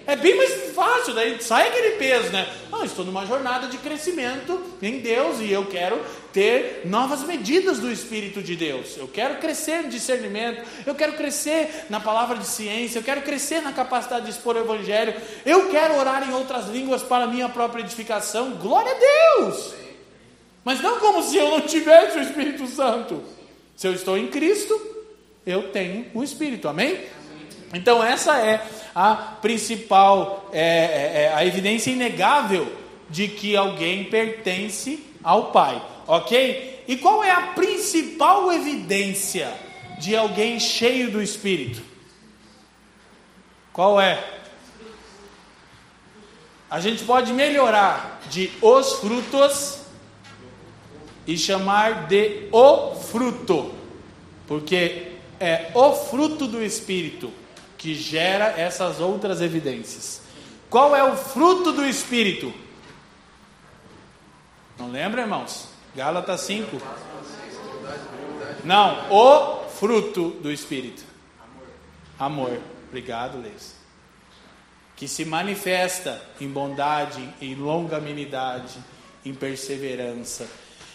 É 0.09 0.15
bem 0.15 0.35
mais 0.35 0.73
fácil, 0.73 1.13
daí 1.13 1.39
sai 1.39 1.67
aquele 1.67 1.91
peso, 1.91 2.31
né? 2.31 2.51
Ah, 2.71 2.83
estou 2.83 3.05
numa 3.05 3.27
jornada 3.27 3.67
de 3.67 3.77
crescimento 3.77 4.59
em 4.81 4.97
Deus 5.01 5.39
e 5.39 5.51
eu 5.51 5.67
quero 5.67 6.01
ter 6.33 6.81
novas 6.85 7.21
medidas 7.21 7.77
do 7.77 7.91
Espírito 7.91 8.41
de 8.41 8.55
Deus. 8.55 8.97
Eu 8.97 9.07
quero 9.07 9.35
crescer 9.35 9.85
em 9.85 9.89
discernimento, 9.89 10.67
eu 10.83 10.95
quero 10.95 11.13
crescer 11.13 11.85
na 11.91 11.99
palavra 11.99 12.39
de 12.39 12.47
ciência, 12.47 12.97
eu 12.97 13.03
quero 13.03 13.21
crescer 13.21 13.61
na 13.61 13.71
capacidade 13.71 14.25
de 14.25 14.31
expor 14.31 14.55
o 14.55 14.59
Evangelho, 14.59 15.13
eu 15.45 15.69
quero 15.69 15.95
orar 15.95 16.27
em 16.27 16.33
outras 16.33 16.69
línguas 16.69 17.03
para 17.03 17.27
minha 17.27 17.47
própria 17.47 17.83
edificação. 17.83 18.55
Glória 18.55 18.91
a 18.91 19.41
Deus! 19.43 19.75
Mas 20.65 20.81
não 20.81 20.99
como 20.99 21.21
se 21.21 21.37
eu 21.37 21.51
não 21.51 21.61
tivesse 21.61 22.17
o 22.17 22.21
Espírito 22.21 22.65
Santo. 22.65 23.21
Se 23.75 23.87
eu 23.87 23.93
estou 23.93 24.17
em 24.17 24.25
Cristo, 24.25 24.73
eu 25.45 25.69
tenho 25.69 26.07
o 26.15 26.23
Espírito, 26.23 26.67
amém? 26.67 26.99
Então, 27.73 28.03
essa 28.03 28.37
é 28.39 28.65
a 28.95 29.13
principal, 29.15 30.49
é, 30.51 30.59
é, 30.59 31.23
é, 31.23 31.33
a 31.33 31.45
evidência 31.45 31.91
inegável 31.91 32.71
de 33.09 33.27
que 33.27 33.55
alguém 33.55 34.05
pertence 34.05 35.03
ao 35.23 35.51
Pai, 35.51 35.81
ok? 36.07 36.83
E 36.87 36.97
qual 36.97 37.23
é 37.23 37.31
a 37.31 37.41
principal 37.53 38.51
evidência 38.51 39.53
de 39.99 40.15
alguém 40.15 40.59
cheio 40.59 41.11
do 41.11 41.21
Espírito? 41.21 41.81
Qual 43.71 44.01
é? 44.01 44.23
A 46.69 46.79
gente 46.79 47.03
pode 47.03 47.31
melhorar 47.33 48.21
de 48.29 48.51
os 48.61 48.93
frutos 48.93 49.79
e 51.25 51.37
chamar 51.37 52.07
de 52.07 52.47
o 52.51 52.95
fruto, 52.95 53.73
porque 54.47 55.13
é 55.39 55.69
o 55.73 55.93
fruto 55.93 56.47
do 56.47 56.63
Espírito 56.63 57.31
que 57.79 57.95
gera 57.95 58.59
essas 58.59 58.99
outras 58.99 59.41
evidências. 59.41 60.21
Qual 60.69 60.93
é 60.93 61.03
o 61.03 61.15
fruto 61.15 61.71
do 61.71 61.85
Espírito? 61.85 62.53
Não 64.77 64.91
lembra, 64.91 65.21
irmãos? 65.21 65.69
Gálatas 65.95 66.41
5. 66.41 66.77
Não, 68.65 69.09
o 69.09 69.69
fruto 69.69 70.31
do 70.41 70.51
Espírito. 70.51 71.03
Amor. 72.19 72.59
Obrigado, 72.89 73.41
Leis. 73.41 73.75
Que 74.97 75.07
se 75.07 75.23
manifesta 75.23 76.21
em 76.41 76.49
bondade, 76.49 77.33
em 77.41 77.55
longanimidade, 77.55 78.77
em 79.25 79.33
perseverança. 79.33 80.45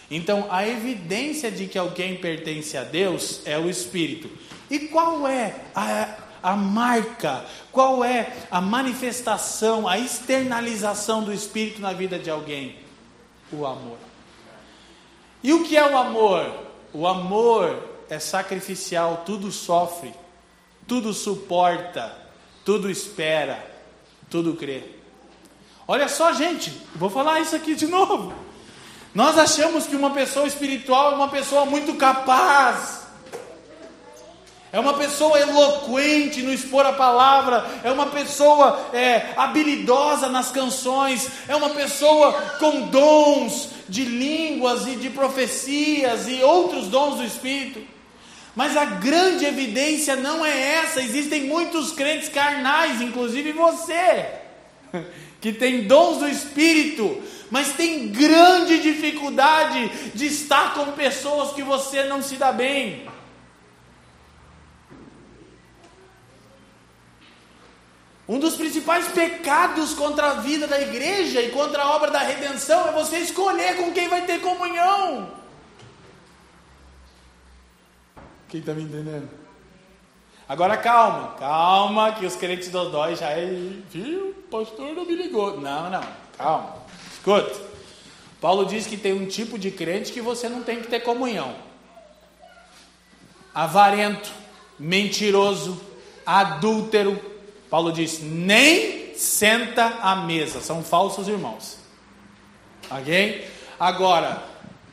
Então, 0.09 0.47
a 0.51 0.67
evidência 0.67 1.49
de 1.49 1.65
que 1.65 1.79
alguém 1.79 2.15
pertence 2.17 2.77
a 2.77 2.83
Deus 2.83 3.41
é 3.43 3.57
o 3.57 3.67
Espírito. 3.67 4.29
E 4.69 4.79
qual 4.79 5.27
é 5.27 5.55
a, 5.73 6.24
a 6.45 6.55
marca, 6.55 7.43
qual 7.71 8.03
é 8.03 8.31
a 8.51 8.61
manifestação, 8.61 9.87
a 9.87 9.97
externalização 9.97 11.23
do 11.23 11.33
Espírito 11.33 11.81
na 11.81 11.91
vida 11.91 12.19
de 12.19 12.29
alguém? 12.29 12.77
O 13.51 13.65
amor. 13.65 13.97
E 15.41 15.51
o 15.51 15.63
que 15.63 15.75
é 15.75 15.89
o 15.89 15.97
amor? 15.97 16.53
O 16.93 17.07
amor 17.07 17.83
é 18.11 18.19
sacrificial, 18.19 19.23
tudo 19.25 19.51
sofre, 19.51 20.13
tudo 20.87 21.15
suporta, 21.15 22.15
tudo 22.63 22.91
espera, 22.91 23.65
tudo 24.29 24.53
crê. 24.53 24.83
Olha 25.87 26.07
só, 26.07 26.31
gente, 26.31 26.71
vou 26.93 27.09
falar 27.09 27.39
isso 27.39 27.55
aqui 27.55 27.73
de 27.73 27.87
novo. 27.87 28.31
Nós 29.15 29.35
achamos 29.39 29.87
que 29.87 29.95
uma 29.95 30.11
pessoa 30.11 30.45
espiritual 30.45 31.13
é 31.13 31.15
uma 31.15 31.29
pessoa 31.29 31.65
muito 31.65 31.95
capaz, 31.95 33.04
é 34.75 34.79
uma 34.81 34.95
pessoa 34.95 35.39
eloquente 35.39 36.41
no 36.41 36.51
expor 36.51 36.85
a 36.85 36.91
palavra, 36.91 37.65
é 37.81 37.89
uma 37.89 38.07
pessoa 38.07 38.89
é, 38.91 39.27
habilidosa 39.37 40.27
nas 40.27 40.51
canções, 40.51 41.29
é 41.47 41.55
uma 41.55 41.69
pessoa 41.69 42.33
com 42.59 42.81
dons 42.87 43.69
de 43.87 44.03
línguas 44.03 44.85
e 44.85 44.97
de 44.97 45.09
profecias 45.09 46.27
e 46.27 46.43
outros 46.43 46.89
dons 46.89 47.15
do 47.15 47.23
Espírito. 47.23 47.81
Mas 48.53 48.75
a 48.75 48.83
grande 48.83 49.45
evidência 49.45 50.17
não 50.17 50.45
é 50.45 50.73
essa, 50.73 51.01
existem 51.01 51.45
muitos 51.45 51.93
crentes 51.93 52.27
carnais, 52.27 52.99
inclusive 52.99 53.53
você, 53.53 54.25
que 55.39 55.53
tem 55.53 55.87
dons 55.87 56.17
do 56.17 56.27
Espírito, 56.27 57.23
mas 57.49 57.71
tem 57.71 58.09
grande 58.09 58.79
dificuldade 58.79 59.89
de 60.13 60.25
estar 60.25 60.73
com 60.73 60.91
pessoas 60.91 61.53
que 61.53 61.63
você 61.63 62.03
não 62.03 62.21
se 62.21 62.35
dá 62.35 62.51
bem. 62.51 63.14
Um 68.27 68.39
dos 68.39 68.55
principais 68.55 69.07
pecados 69.09 69.93
contra 69.93 70.31
a 70.31 70.33
vida 70.35 70.65
da 70.65 70.81
igreja 70.81 71.41
e 71.41 71.51
contra 71.51 71.83
a 71.83 71.95
obra 71.95 72.09
da 72.09 72.19
redenção 72.19 72.87
é 72.87 72.91
você 72.91 73.19
escolher 73.19 73.77
com 73.77 73.91
quem 73.91 74.09
vai 74.09 74.25
ter 74.25 74.41
comunhão. 74.41 75.31
Quem 78.49 78.59
está 78.59 78.73
me 78.73 78.81
entendendo? 78.81 79.29
Agora 80.47 80.77
calma, 80.77 81.35
calma, 81.39 82.13
que 82.13 82.25
os 82.25 82.35
crentes 82.35 82.69
dodói 82.69 83.15
já 83.15 83.29
é, 83.29 83.45
viu? 83.89 84.33
Pastor 84.49 84.93
não 84.93 85.05
me 85.05 85.15
ligou. 85.15 85.59
Não, 85.59 85.89
não, 85.89 86.03
calma. 86.37 86.75
Escuta. 87.11 87.59
Paulo 88.41 88.65
diz 88.65 88.87
que 88.87 88.97
tem 88.97 89.13
um 89.13 89.25
tipo 89.25 89.57
de 89.57 89.71
crente 89.71 90.11
que 90.11 90.21
você 90.21 90.47
não 90.47 90.63
tem 90.63 90.81
que 90.81 90.87
ter 90.87 90.99
comunhão. 91.01 91.55
Avarento, 93.53 94.31
mentiroso, 94.77 95.81
adúltero, 96.25 97.19
Paulo 97.69 97.91
diz: 97.91 98.19
nem 98.21 99.15
senta 99.15 99.99
à 100.01 100.15
mesa, 100.15 100.61
são 100.61 100.83
falsos 100.83 101.27
irmãos. 101.27 101.77
Ok? 102.89 103.47
Agora, 103.79 104.43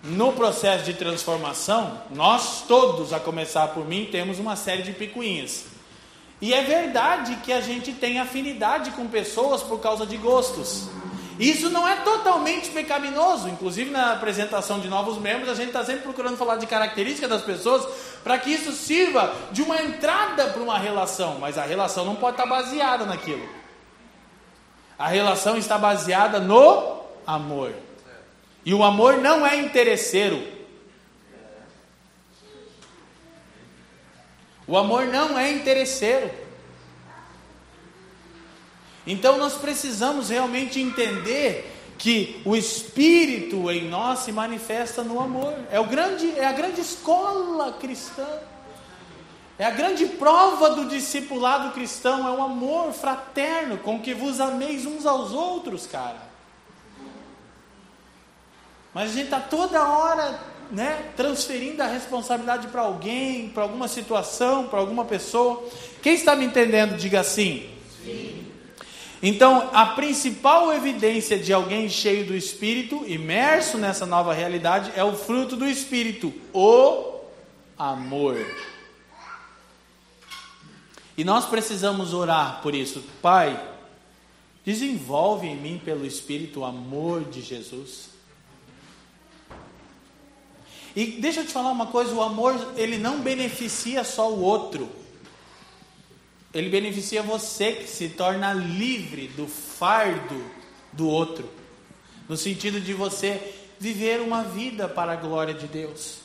no 0.02 0.32
processo 0.32 0.84
de 0.84 0.94
transformação, 0.94 2.00
nós 2.10 2.64
todos, 2.66 3.12
a 3.12 3.20
começar 3.20 3.68
por 3.68 3.86
mim, 3.86 4.08
temos 4.10 4.38
uma 4.38 4.56
série 4.56 4.82
de 4.82 4.92
picuinhas. 4.92 5.66
E 6.40 6.52
é 6.52 6.62
verdade 6.64 7.36
que 7.44 7.52
a 7.52 7.60
gente 7.60 7.92
tem 7.92 8.18
afinidade 8.18 8.90
com 8.92 9.06
pessoas 9.06 9.62
por 9.62 9.78
causa 9.78 10.04
de 10.04 10.16
gostos. 10.16 10.88
Isso 11.38 11.70
não 11.70 11.86
é 11.86 11.96
totalmente 11.96 12.70
pecaminoso. 12.70 13.48
Inclusive, 13.48 13.90
na 13.90 14.12
apresentação 14.12 14.80
de 14.80 14.88
novos 14.88 15.18
membros, 15.18 15.48
a 15.48 15.54
gente 15.54 15.68
está 15.68 15.84
sempre 15.84 16.02
procurando 16.02 16.36
falar 16.36 16.56
de 16.56 16.66
características 16.66 17.30
das 17.30 17.42
pessoas 17.42 17.86
para 18.22 18.38
que 18.38 18.50
isso 18.50 18.72
sirva 18.72 19.34
de 19.50 19.62
uma 19.62 19.80
entrada 19.82 20.48
para 20.48 20.62
uma 20.62 20.78
relação. 20.78 21.38
Mas 21.38 21.56
a 21.56 21.62
relação 21.62 22.04
não 22.04 22.16
pode 22.16 22.34
estar 22.34 22.46
baseada 22.46 23.04
naquilo. 23.04 23.48
A 24.98 25.08
relação 25.08 25.56
está 25.56 25.78
baseada 25.78 26.38
no 26.38 27.02
amor. 27.26 27.72
E 28.64 28.72
o 28.72 28.84
amor 28.84 29.16
não 29.16 29.46
é 29.46 29.56
interesseiro. 29.56 30.40
O 34.66 34.76
amor 34.76 35.06
não 35.06 35.38
é 35.38 35.50
interesseiro. 35.50 36.41
Então 39.06 39.36
nós 39.38 39.54
precisamos 39.54 40.28
realmente 40.28 40.80
entender 40.80 41.70
que 41.98 42.40
o 42.44 42.56
espírito 42.56 43.70
em 43.70 43.88
nós 43.88 44.20
se 44.20 44.32
manifesta 44.32 45.02
no 45.02 45.20
amor. 45.20 45.54
É 45.70 45.78
o 45.78 45.84
grande 45.84 46.30
é 46.38 46.44
a 46.44 46.52
grande 46.52 46.80
escola 46.80 47.72
cristã. 47.72 48.26
É 49.58 49.64
a 49.64 49.70
grande 49.70 50.06
prova 50.06 50.70
do 50.70 50.88
discipulado 50.88 51.72
cristão, 51.72 52.26
é 52.26 52.30
o 52.30 52.42
amor 52.42 52.92
fraterno 52.92 53.78
com 53.78 54.00
que 54.00 54.14
vos 54.14 54.40
ameis 54.40 54.86
uns 54.86 55.06
aos 55.06 55.32
outros, 55.32 55.86
cara. 55.86 56.32
Mas 58.94 59.10
a 59.10 59.12
gente 59.12 59.26
está 59.26 59.40
toda 59.40 59.86
hora 59.86 60.40
né, 60.70 61.12
transferindo 61.16 61.82
a 61.82 61.86
responsabilidade 61.86 62.68
para 62.68 62.82
alguém, 62.82 63.50
para 63.50 63.62
alguma 63.62 63.86
situação, 63.88 64.66
para 64.66 64.80
alguma 64.80 65.04
pessoa. 65.04 65.62
Quem 66.02 66.14
está 66.14 66.34
me 66.34 66.46
entendendo, 66.46 66.96
diga 66.96 67.20
assim. 67.20 67.70
Então, 69.22 69.70
a 69.72 69.86
principal 69.86 70.72
evidência 70.72 71.38
de 71.38 71.52
alguém 71.52 71.88
cheio 71.88 72.26
do 72.26 72.34
Espírito, 72.34 73.04
imerso 73.06 73.78
nessa 73.78 74.04
nova 74.04 74.34
realidade, 74.34 74.90
é 74.96 75.04
o 75.04 75.14
fruto 75.14 75.54
do 75.54 75.64
Espírito, 75.64 76.34
o 76.52 77.20
amor. 77.78 78.36
E 81.16 81.22
nós 81.22 81.46
precisamos 81.46 82.12
orar 82.12 82.60
por 82.62 82.74
isso. 82.74 83.04
Pai, 83.22 83.62
desenvolve 84.64 85.46
em 85.46 85.56
mim 85.56 85.80
pelo 85.84 86.04
Espírito 86.04 86.60
o 86.60 86.64
amor 86.64 87.22
de 87.22 87.42
Jesus. 87.42 88.10
E 90.96 91.06
deixa 91.06 91.40
eu 91.40 91.46
te 91.46 91.52
falar 91.52 91.70
uma 91.70 91.86
coisa, 91.86 92.12
o 92.12 92.22
amor, 92.22 92.74
ele 92.76 92.98
não 92.98 93.20
beneficia 93.20 94.02
só 94.02 94.30
o 94.30 94.40
outro. 94.40 94.90
Ele 96.54 96.68
beneficia 96.68 97.22
você 97.22 97.72
que 97.72 97.88
se 97.88 98.10
torna 98.10 98.52
livre 98.52 99.28
do 99.28 99.46
fardo 99.46 100.44
do 100.92 101.08
outro, 101.08 101.48
no 102.28 102.36
sentido 102.36 102.80
de 102.80 102.92
você 102.92 103.54
viver 103.78 104.20
uma 104.20 104.44
vida 104.44 104.88
para 104.88 105.12
a 105.12 105.16
glória 105.16 105.54
de 105.54 105.66
Deus, 105.66 106.18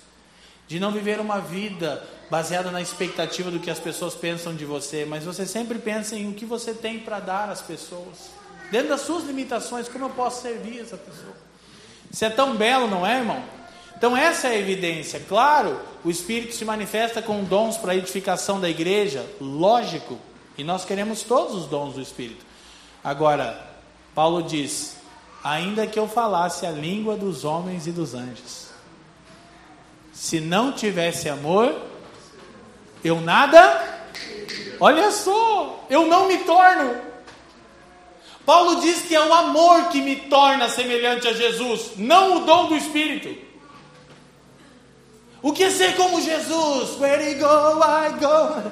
de 0.67 0.79
não 0.79 0.91
viver 0.91 1.19
uma 1.19 1.39
vida 1.39 2.05
baseada 2.29 2.69
na 2.69 2.81
expectativa 2.81 3.49
do 3.49 3.59
que 3.59 3.69
as 3.69 3.79
pessoas 3.79 4.13
pensam 4.13 4.53
de 4.53 4.65
você, 4.65 5.05
mas 5.05 5.23
você 5.23 5.45
sempre 5.45 5.79
pensa 5.79 6.15
em 6.15 6.29
o 6.29 6.33
que 6.33 6.45
você 6.45 6.73
tem 6.73 6.99
para 6.99 7.19
dar 7.19 7.49
às 7.49 7.61
pessoas, 7.61 8.31
dentro 8.69 8.89
das 8.89 9.01
suas 9.01 9.23
limitações, 9.23 9.87
como 9.87 10.05
eu 10.05 10.09
posso 10.09 10.41
servir 10.41 10.81
essa 10.81 10.97
pessoa. 10.97 11.35
Isso 12.11 12.25
é 12.25 12.29
tão 12.29 12.55
belo, 12.55 12.87
não 12.87 13.07
é, 13.07 13.19
irmão? 13.19 13.43
Então, 13.97 14.15
essa 14.15 14.49
é 14.49 14.51
a 14.51 14.59
evidência. 14.59 15.19
Claro, 15.27 15.79
o 16.07 16.09
Espírito 16.09 16.55
se 16.55 16.63
manifesta 16.63 17.21
com 17.21 17.43
dons 17.43 17.75
para 17.75 17.91
a 17.91 17.95
edificação 17.95 18.61
da 18.61 18.69
igreja, 18.69 19.25
lógico, 19.41 20.17
e 20.57 20.63
nós 20.63 20.85
queremos 20.85 21.21
todos 21.21 21.53
os 21.53 21.65
dons 21.65 21.95
do 21.95 22.01
Espírito. 22.01 22.45
Agora, 23.03 23.61
Paulo 24.15 24.41
diz: 24.41 24.95
ainda 25.43 25.85
que 25.85 25.99
eu 25.99 26.07
falasse 26.07 26.65
a 26.65 26.71
língua 26.71 27.17
dos 27.17 27.43
homens 27.43 27.87
e 27.87 27.91
dos 27.91 28.13
anjos, 28.13 28.69
se 30.13 30.39
não 30.39 30.71
tivesse 30.71 31.27
amor, 31.27 31.75
eu 33.03 33.19
nada, 33.19 34.07
olha 34.79 35.11
só, 35.11 35.85
eu 35.89 36.07
não 36.07 36.29
me 36.29 36.37
torno. 36.37 37.01
Paulo 38.45 38.79
diz 38.79 39.01
que 39.01 39.13
é 39.13 39.19
o 39.19 39.33
amor 39.33 39.89
que 39.89 40.01
me 40.01 40.15
torna 40.15 40.69
semelhante 40.69 41.27
a 41.27 41.33
Jesus, 41.33 41.97
não 41.97 42.37
o 42.37 42.45
dom 42.45 42.67
do 42.67 42.77
Espírito. 42.77 43.46
O 45.47 45.53
que 45.53 45.63
é 45.63 45.71
ser 45.71 45.95
como 45.95 46.19
Jesus? 46.21 46.99
Where 46.99 47.23
he 47.23 47.35
go, 47.35 47.81
I 47.81 48.09
go. 48.19 48.69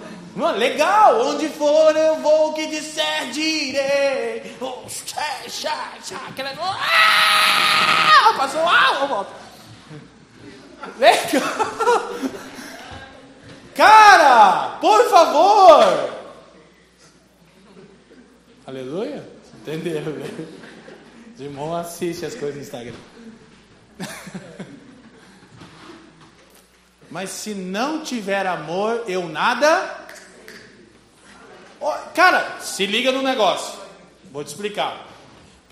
Legal, 0.58 1.22
onde 1.22 1.48
for 1.48 1.96
eu 1.96 2.18
vou, 2.18 2.50
o 2.50 2.54
que 2.54 2.68
disser 2.68 3.32
direi. 3.32 4.58
Oh, 4.60 4.84
xa, 4.90 5.48
xa, 5.48 5.94
xa, 6.04 6.20
ah, 6.60 8.34
passou, 8.36 8.60
ah, 8.68 9.06
volta. 9.08 9.32
Legal. 11.00 11.42
Cara, 13.74 14.78
por 14.82 15.10
favor. 15.10 16.14
Aleluia. 18.68 19.26
Entenderam, 19.62 20.12
né? 20.12 20.28
Os 21.36 21.40
irmãos 21.40 21.74
assistem 21.78 22.28
as 22.28 22.36
coisas 22.36 22.56
no 22.58 22.62
Instagram. 22.64 22.98
Mas 27.16 27.30
se 27.30 27.52
não 27.52 28.02
tiver 28.02 28.46
amor, 28.46 29.06
eu 29.08 29.30
nada. 29.30 29.90
Cara, 32.14 32.58
se 32.60 32.86
liga 32.86 33.10
no 33.10 33.22
negócio. 33.22 33.80
Vou 34.34 34.44
te 34.44 34.48
explicar. 34.48 35.08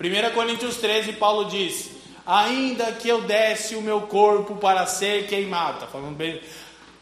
1 0.00 0.34
Coríntios 0.34 0.78
13, 0.78 1.12
Paulo 1.12 1.44
diz: 1.44 1.90
Ainda 2.24 2.92
que 2.92 3.10
eu 3.10 3.20
desse 3.20 3.76
o 3.76 3.82
meu 3.82 4.00
corpo 4.00 4.56
para 4.56 4.86
ser 4.86 5.26
queimado, 5.26 5.80
tá 5.80 5.86
falando 5.86 6.16
bem. 6.16 6.40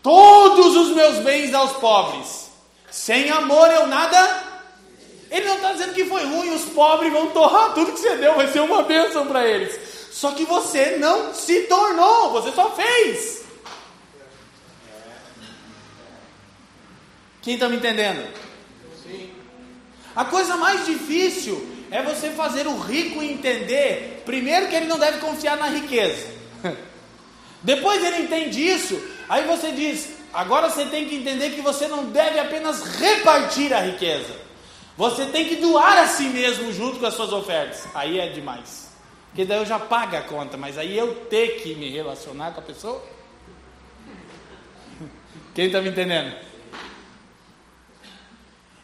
Todos 0.03 0.75
os 0.75 0.89
meus 0.89 1.19
bens 1.19 1.55
aos 1.55 1.75
pobres. 1.75 2.51
Sem 2.91 3.31
amor 3.31 3.71
eu 3.71 3.87
nada. 3.87 4.43
Ele 5.31 5.47
não 5.47 5.55
está 5.55 5.71
dizendo 5.71 5.95
que 5.95 6.05
foi 6.05 6.25
ruim, 6.25 6.53
os 6.53 6.65
pobres 6.65 7.13
vão 7.13 7.29
torrar 7.29 7.75
tudo 7.75 7.93
que 7.93 8.01
você 8.01 8.17
deu, 8.17 8.35
vai 8.35 8.49
ser 8.49 8.59
uma 8.59 8.83
bênção 8.83 9.25
para 9.25 9.47
eles. 9.47 9.79
Só 10.11 10.33
que 10.33 10.45
você 10.45 10.97
não 10.97 11.33
se 11.33 11.61
tornou, 11.69 12.33
você 12.33 12.51
só 12.51 12.71
fez. 12.71 13.42
Quem 17.43 17.55
está 17.55 17.69
me 17.69 17.77
entendendo? 17.77 18.25
Sim. 19.03 19.31
A 20.15 20.25
coisa 20.25 20.57
mais 20.57 20.87
difícil 20.87 21.69
é 21.91 22.01
você 22.01 22.31
fazer 22.31 22.69
o 22.69 22.79
rico 22.79 23.21
entender, 23.21 24.23
primeiro, 24.25 24.69
que 24.69 24.77
ele 24.77 24.87
não 24.87 24.99
deve 24.99 25.19
confiar 25.19 25.57
na 25.57 25.67
riqueza. 25.67 26.27
Depois 27.61 28.03
ele 28.03 28.23
entende 28.23 28.65
isso, 28.65 29.01
aí 29.29 29.45
você 29.45 29.73
diz: 29.73 30.15
agora 30.33 30.71
você 30.71 30.87
tem 30.87 31.09
que 31.09 31.17
entender 31.17 31.51
que 31.51 31.61
você 31.61 31.89
não 31.89 32.07
deve 32.07 32.39
apenas 32.39 32.83
repartir 32.97 33.75
a 33.75 33.81
riqueza, 33.81 34.35
você 34.97 35.27
tem 35.27 35.49
que 35.49 35.57
doar 35.57 35.99
a 35.99 36.07
si 36.07 36.25
mesmo 36.25 36.73
junto 36.73 37.01
com 37.01 37.07
as 37.07 37.15
suas 37.15 37.33
ofertas. 37.33 37.87
Aí 37.93 38.21
é 38.21 38.29
demais, 38.29 38.89
porque 39.31 39.45
daí 39.45 39.59
eu 39.59 39.67
já 39.67 39.81
pago 39.81 40.17
a 40.17 40.23
conta, 40.23 40.57
mas 40.57 40.79
aí 40.79 40.97
eu 40.97 41.15
ter 41.27 41.61
que 41.61 41.75
me 41.75 41.91
relacionar 41.91 42.53
com 42.53 42.61
a 42.61 42.65
pessoa. 42.65 43.03
Quem 45.55 45.67
está 45.67 45.81
me 45.81 45.89
entendendo? 45.89 46.52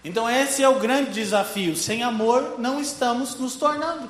Então, 0.04 0.28
esse 0.30 0.62
é 0.62 0.68
o 0.68 0.78
grande 0.78 1.10
desafio. 1.10 1.76
Sem 1.76 2.02
amor, 2.02 2.56
não 2.58 2.80
estamos 2.80 3.34
nos 3.36 3.56
tornando. 3.56 4.08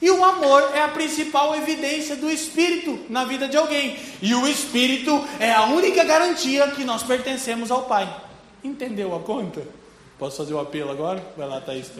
E 0.00 0.10
o 0.10 0.24
amor 0.24 0.62
é 0.74 0.82
a 0.82 0.88
principal 0.88 1.54
evidência 1.54 2.16
do 2.16 2.30
Espírito 2.30 3.06
na 3.08 3.24
vida 3.24 3.48
de 3.48 3.56
alguém. 3.56 3.98
E 4.20 4.34
o 4.34 4.46
Espírito 4.46 5.24
é 5.38 5.52
a 5.52 5.64
única 5.64 6.04
garantia 6.04 6.70
que 6.70 6.84
nós 6.84 7.02
pertencemos 7.02 7.70
ao 7.70 7.84
Pai. 7.84 8.24
Entendeu 8.62 9.14
a 9.14 9.20
conta? 9.20 9.62
Posso 10.18 10.38
fazer 10.38 10.54
o 10.54 10.60
apelo 10.60 10.90
agora? 10.90 11.24
Vai 11.36 11.48
lá, 11.48 11.60
Thaís. 11.60 11.90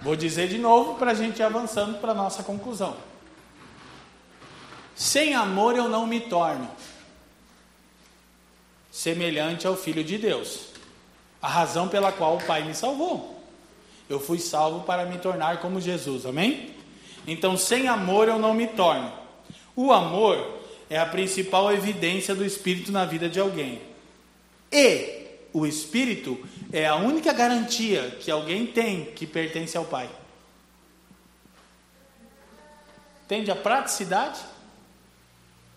Vou 0.00 0.14
dizer 0.14 0.48
de 0.48 0.58
novo 0.58 0.94
para 0.94 1.12
a 1.12 1.14
gente 1.14 1.38
ir 1.38 1.42
avançando 1.42 1.98
para 1.98 2.12
a 2.12 2.14
nossa 2.14 2.42
conclusão. 2.42 2.96
Sem 4.94 5.34
amor 5.34 5.74
eu 5.76 5.88
não 5.88 6.06
me 6.06 6.20
torno 6.20 6.68
semelhante 8.94 9.66
ao 9.66 9.76
Filho 9.76 10.04
de 10.04 10.16
Deus. 10.16 10.68
A 11.42 11.48
razão 11.48 11.88
pela 11.88 12.12
qual 12.12 12.36
o 12.36 12.44
Pai 12.44 12.62
me 12.62 12.76
salvou. 12.76 13.42
Eu 14.08 14.20
fui 14.20 14.38
salvo 14.38 14.84
para 14.84 15.04
me 15.04 15.18
tornar 15.18 15.60
como 15.60 15.80
Jesus, 15.80 16.24
amém? 16.24 16.72
Então, 17.26 17.56
sem 17.56 17.88
amor 17.88 18.28
eu 18.28 18.38
não 18.38 18.54
me 18.54 18.68
torno. 18.68 19.12
O 19.74 19.92
amor 19.92 20.60
é 20.88 20.96
a 20.96 21.04
principal 21.04 21.72
evidência 21.72 22.36
do 22.36 22.44
Espírito 22.44 22.92
na 22.92 23.04
vida 23.04 23.28
de 23.28 23.40
alguém. 23.40 23.82
E 24.70 25.26
o 25.52 25.66
Espírito 25.66 26.38
é 26.72 26.86
a 26.86 26.94
única 26.94 27.32
garantia 27.32 28.16
que 28.20 28.30
alguém 28.30 28.64
tem 28.64 29.06
que 29.06 29.26
pertence 29.26 29.76
ao 29.76 29.86
Pai. 29.86 30.08
Entende 33.24 33.50
a 33.50 33.56
praticidade? 33.56 34.38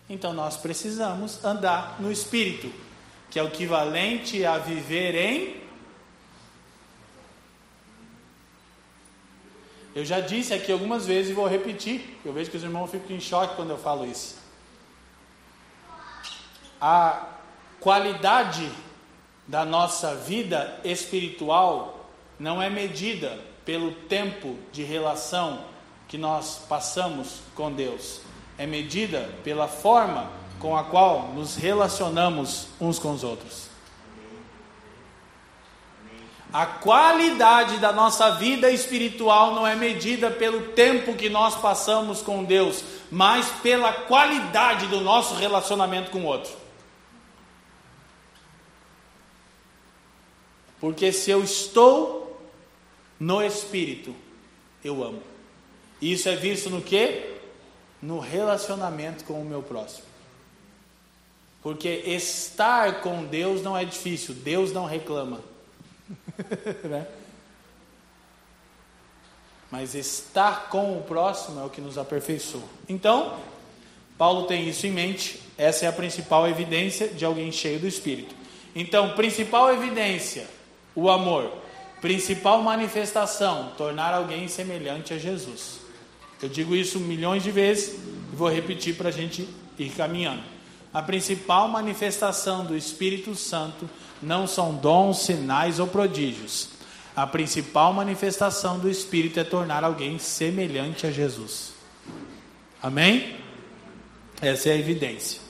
Então 0.08 0.32
nós 0.32 0.56
precisamos 0.56 1.44
andar 1.44 2.00
no 2.00 2.12
Espírito 2.12 2.72
que 3.30 3.38
é 3.38 3.42
o 3.42 3.48
equivalente 3.48 4.44
a 4.44 4.58
viver 4.58 5.14
em. 5.14 5.68
Eu 9.94 10.04
já 10.04 10.20
disse 10.20 10.54
aqui 10.54 10.70
algumas 10.70 11.06
vezes 11.06 11.30
e 11.30 11.34
vou 11.34 11.46
repetir. 11.46 12.18
Eu 12.24 12.32
vejo 12.32 12.50
que 12.50 12.56
os 12.56 12.62
irmãos 12.62 12.90
ficam 12.90 13.16
em 13.16 13.20
choque 13.20 13.56
quando 13.56 13.70
eu 13.70 13.78
falo 13.78 14.06
isso. 14.06 14.38
A 16.80 17.26
qualidade 17.80 18.70
da 19.46 19.64
nossa 19.64 20.14
vida 20.14 20.78
espiritual 20.84 22.08
não 22.38 22.62
é 22.62 22.70
medida 22.70 23.38
pelo 23.64 23.92
tempo 23.92 24.56
de 24.72 24.82
relação 24.82 25.64
que 26.06 26.16
nós 26.16 26.64
passamos 26.68 27.40
com 27.54 27.70
Deus, 27.70 28.22
é 28.56 28.66
medida 28.66 29.28
pela 29.44 29.68
forma 29.68 30.30
com 30.58 30.76
a 30.76 30.84
qual 30.84 31.28
nos 31.34 31.56
relacionamos 31.56 32.68
uns 32.80 32.98
com 32.98 33.12
os 33.12 33.22
outros. 33.22 33.68
A 36.52 36.64
qualidade 36.64 37.76
da 37.78 37.92
nossa 37.92 38.30
vida 38.30 38.70
espiritual 38.70 39.54
não 39.54 39.66
é 39.66 39.76
medida 39.76 40.30
pelo 40.30 40.72
tempo 40.72 41.14
que 41.14 41.28
nós 41.28 41.54
passamos 41.54 42.22
com 42.22 42.42
Deus, 42.42 42.82
mas 43.10 43.50
pela 43.62 43.92
qualidade 43.92 44.86
do 44.86 45.00
nosso 45.00 45.34
relacionamento 45.34 46.10
com 46.10 46.20
o 46.20 46.24
outro. 46.24 46.50
Porque 50.80 51.12
se 51.12 51.30
eu 51.30 51.42
estou 51.42 52.40
no 53.20 53.42
espírito, 53.42 54.14
eu 54.82 55.04
amo. 55.04 55.22
Isso 56.00 56.28
é 56.30 56.36
visto 56.36 56.70
no 56.70 56.80
que? 56.80 57.36
No 58.00 58.20
relacionamento 58.20 59.24
com 59.24 59.42
o 59.42 59.44
meu 59.44 59.62
próximo. 59.62 60.07
Porque 61.62 61.88
estar 61.88 63.00
com 63.00 63.24
Deus 63.24 63.62
não 63.62 63.76
é 63.76 63.84
difícil, 63.84 64.34
Deus 64.34 64.72
não 64.72 64.86
reclama. 64.86 65.40
né? 66.84 67.06
Mas 69.70 69.94
estar 69.94 70.68
com 70.70 70.96
o 70.98 71.02
próximo 71.02 71.60
é 71.60 71.64
o 71.64 71.70
que 71.70 71.80
nos 71.80 71.98
aperfeiçoa. 71.98 72.62
Então, 72.88 73.38
Paulo 74.16 74.46
tem 74.46 74.68
isso 74.68 74.86
em 74.86 74.90
mente, 74.90 75.40
essa 75.56 75.84
é 75.84 75.88
a 75.88 75.92
principal 75.92 76.48
evidência 76.48 77.08
de 77.08 77.24
alguém 77.24 77.52
cheio 77.52 77.78
do 77.78 77.86
Espírito. 77.86 78.34
Então, 78.74 79.14
principal 79.14 79.72
evidência, 79.72 80.46
o 80.94 81.10
amor. 81.10 81.52
Principal 82.00 82.62
manifestação, 82.62 83.72
tornar 83.76 84.14
alguém 84.14 84.46
semelhante 84.46 85.12
a 85.12 85.18
Jesus. 85.18 85.80
Eu 86.40 86.48
digo 86.48 86.74
isso 86.74 87.00
milhões 87.00 87.42
de 87.42 87.50
vezes 87.50 87.98
e 88.32 88.36
vou 88.36 88.48
repetir 88.48 88.94
para 88.94 89.08
a 89.08 89.12
gente 89.12 89.48
ir 89.76 89.90
caminhando. 89.90 90.42
A 90.92 91.02
principal 91.02 91.68
manifestação 91.68 92.64
do 92.64 92.76
Espírito 92.76 93.34
Santo 93.34 93.88
não 94.22 94.46
são 94.46 94.74
dons, 94.74 95.20
sinais 95.22 95.78
ou 95.78 95.86
prodígios. 95.86 96.70
A 97.14 97.26
principal 97.26 97.92
manifestação 97.92 98.78
do 98.78 98.88
Espírito 98.88 99.38
é 99.40 99.44
tornar 99.44 99.84
alguém 99.84 100.18
semelhante 100.18 101.06
a 101.06 101.10
Jesus. 101.10 101.72
Amém? 102.82 103.36
Essa 104.40 104.70
é 104.70 104.72
a 104.72 104.76
evidência. 104.76 105.40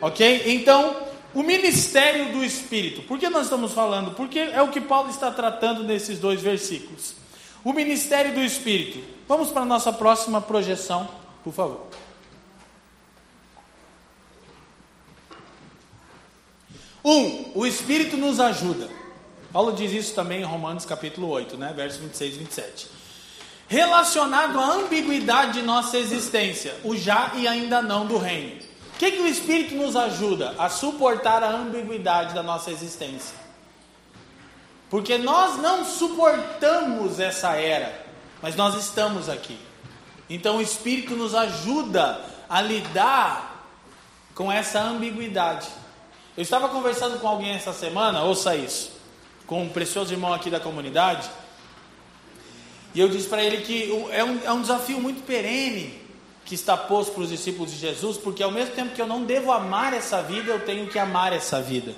Ok? 0.00 0.44
Então, 0.46 0.96
o 1.34 1.42
ministério 1.42 2.32
do 2.32 2.44
Espírito. 2.44 3.02
Por 3.02 3.18
que 3.18 3.28
nós 3.28 3.44
estamos 3.44 3.72
falando? 3.72 4.12
Porque 4.12 4.38
é 4.38 4.62
o 4.62 4.68
que 4.68 4.80
Paulo 4.80 5.10
está 5.10 5.30
tratando 5.30 5.84
nesses 5.84 6.18
dois 6.18 6.40
versículos. 6.40 7.14
O 7.62 7.72
ministério 7.72 8.32
do 8.32 8.40
Espírito. 8.40 9.04
Vamos 9.28 9.50
para 9.50 9.62
a 9.62 9.66
nossa 9.66 9.92
próxima 9.92 10.40
projeção, 10.40 11.08
por 11.44 11.52
favor. 11.52 11.86
Um, 17.04 17.52
o 17.54 17.66
Espírito 17.66 18.16
nos 18.16 18.38
ajuda. 18.38 18.88
Paulo 19.52 19.72
diz 19.72 19.92
isso 19.92 20.14
também 20.14 20.42
em 20.42 20.44
Romanos 20.44 20.84
capítulo 20.84 21.28
8, 21.28 21.56
né? 21.56 21.72
versos 21.74 22.00
26 22.00 22.34
e 22.34 22.38
27. 22.38 22.88
Relacionado 23.68 24.58
à 24.58 24.74
ambiguidade 24.74 25.54
de 25.54 25.62
nossa 25.62 25.96
existência, 25.96 26.76
o 26.84 26.96
já 26.96 27.32
e 27.36 27.46
ainda 27.48 27.80
não 27.80 28.06
do 28.06 28.18
reino. 28.18 28.60
O 28.94 28.98
que, 28.98 29.12
que 29.12 29.20
o 29.20 29.26
Espírito 29.26 29.74
nos 29.76 29.96
ajuda? 29.96 30.54
A 30.58 30.68
suportar 30.68 31.42
a 31.42 31.50
ambiguidade 31.50 32.34
da 32.34 32.42
nossa 32.42 32.70
existência. 32.70 33.34
Porque 34.90 35.16
nós 35.16 35.56
não 35.56 35.84
suportamos 35.84 37.18
essa 37.18 37.54
era, 37.54 38.06
mas 38.42 38.56
nós 38.56 38.74
estamos 38.74 39.28
aqui. 39.28 39.58
Então 40.28 40.58
o 40.58 40.60
Espírito 40.60 41.14
nos 41.14 41.34
ajuda 41.34 42.20
a 42.48 42.60
lidar 42.60 43.66
com 44.34 44.50
essa 44.50 44.80
ambiguidade. 44.80 45.68
Eu 46.40 46.42
estava 46.42 46.70
conversando 46.70 47.20
com 47.20 47.28
alguém 47.28 47.50
essa 47.50 47.70
semana, 47.70 48.22
ouça 48.22 48.56
isso, 48.56 48.92
com 49.46 49.62
um 49.62 49.68
precioso 49.68 50.10
irmão 50.10 50.32
aqui 50.32 50.48
da 50.48 50.58
comunidade, 50.58 51.28
e 52.94 53.00
eu 53.00 53.10
disse 53.10 53.28
para 53.28 53.44
ele 53.44 53.58
que 53.58 54.08
é 54.10 54.24
um, 54.24 54.40
é 54.42 54.50
um 54.50 54.62
desafio 54.62 54.98
muito 54.98 55.22
perene 55.26 56.00
que 56.46 56.54
está 56.54 56.78
posto 56.78 57.12
para 57.12 57.24
os 57.24 57.28
discípulos 57.28 57.70
de 57.70 57.76
Jesus, 57.76 58.16
porque 58.16 58.42
ao 58.42 58.50
mesmo 58.50 58.74
tempo 58.74 58.94
que 58.94 59.02
eu 59.02 59.06
não 59.06 59.22
devo 59.22 59.52
amar 59.52 59.92
essa 59.92 60.22
vida, 60.22 60.50
eu 60.50 60.64
tenho 60.64 60.86
que 60.86 60.98
amar 60.98 61.34
essa 61.34 61.60
vida. 61.60 61.94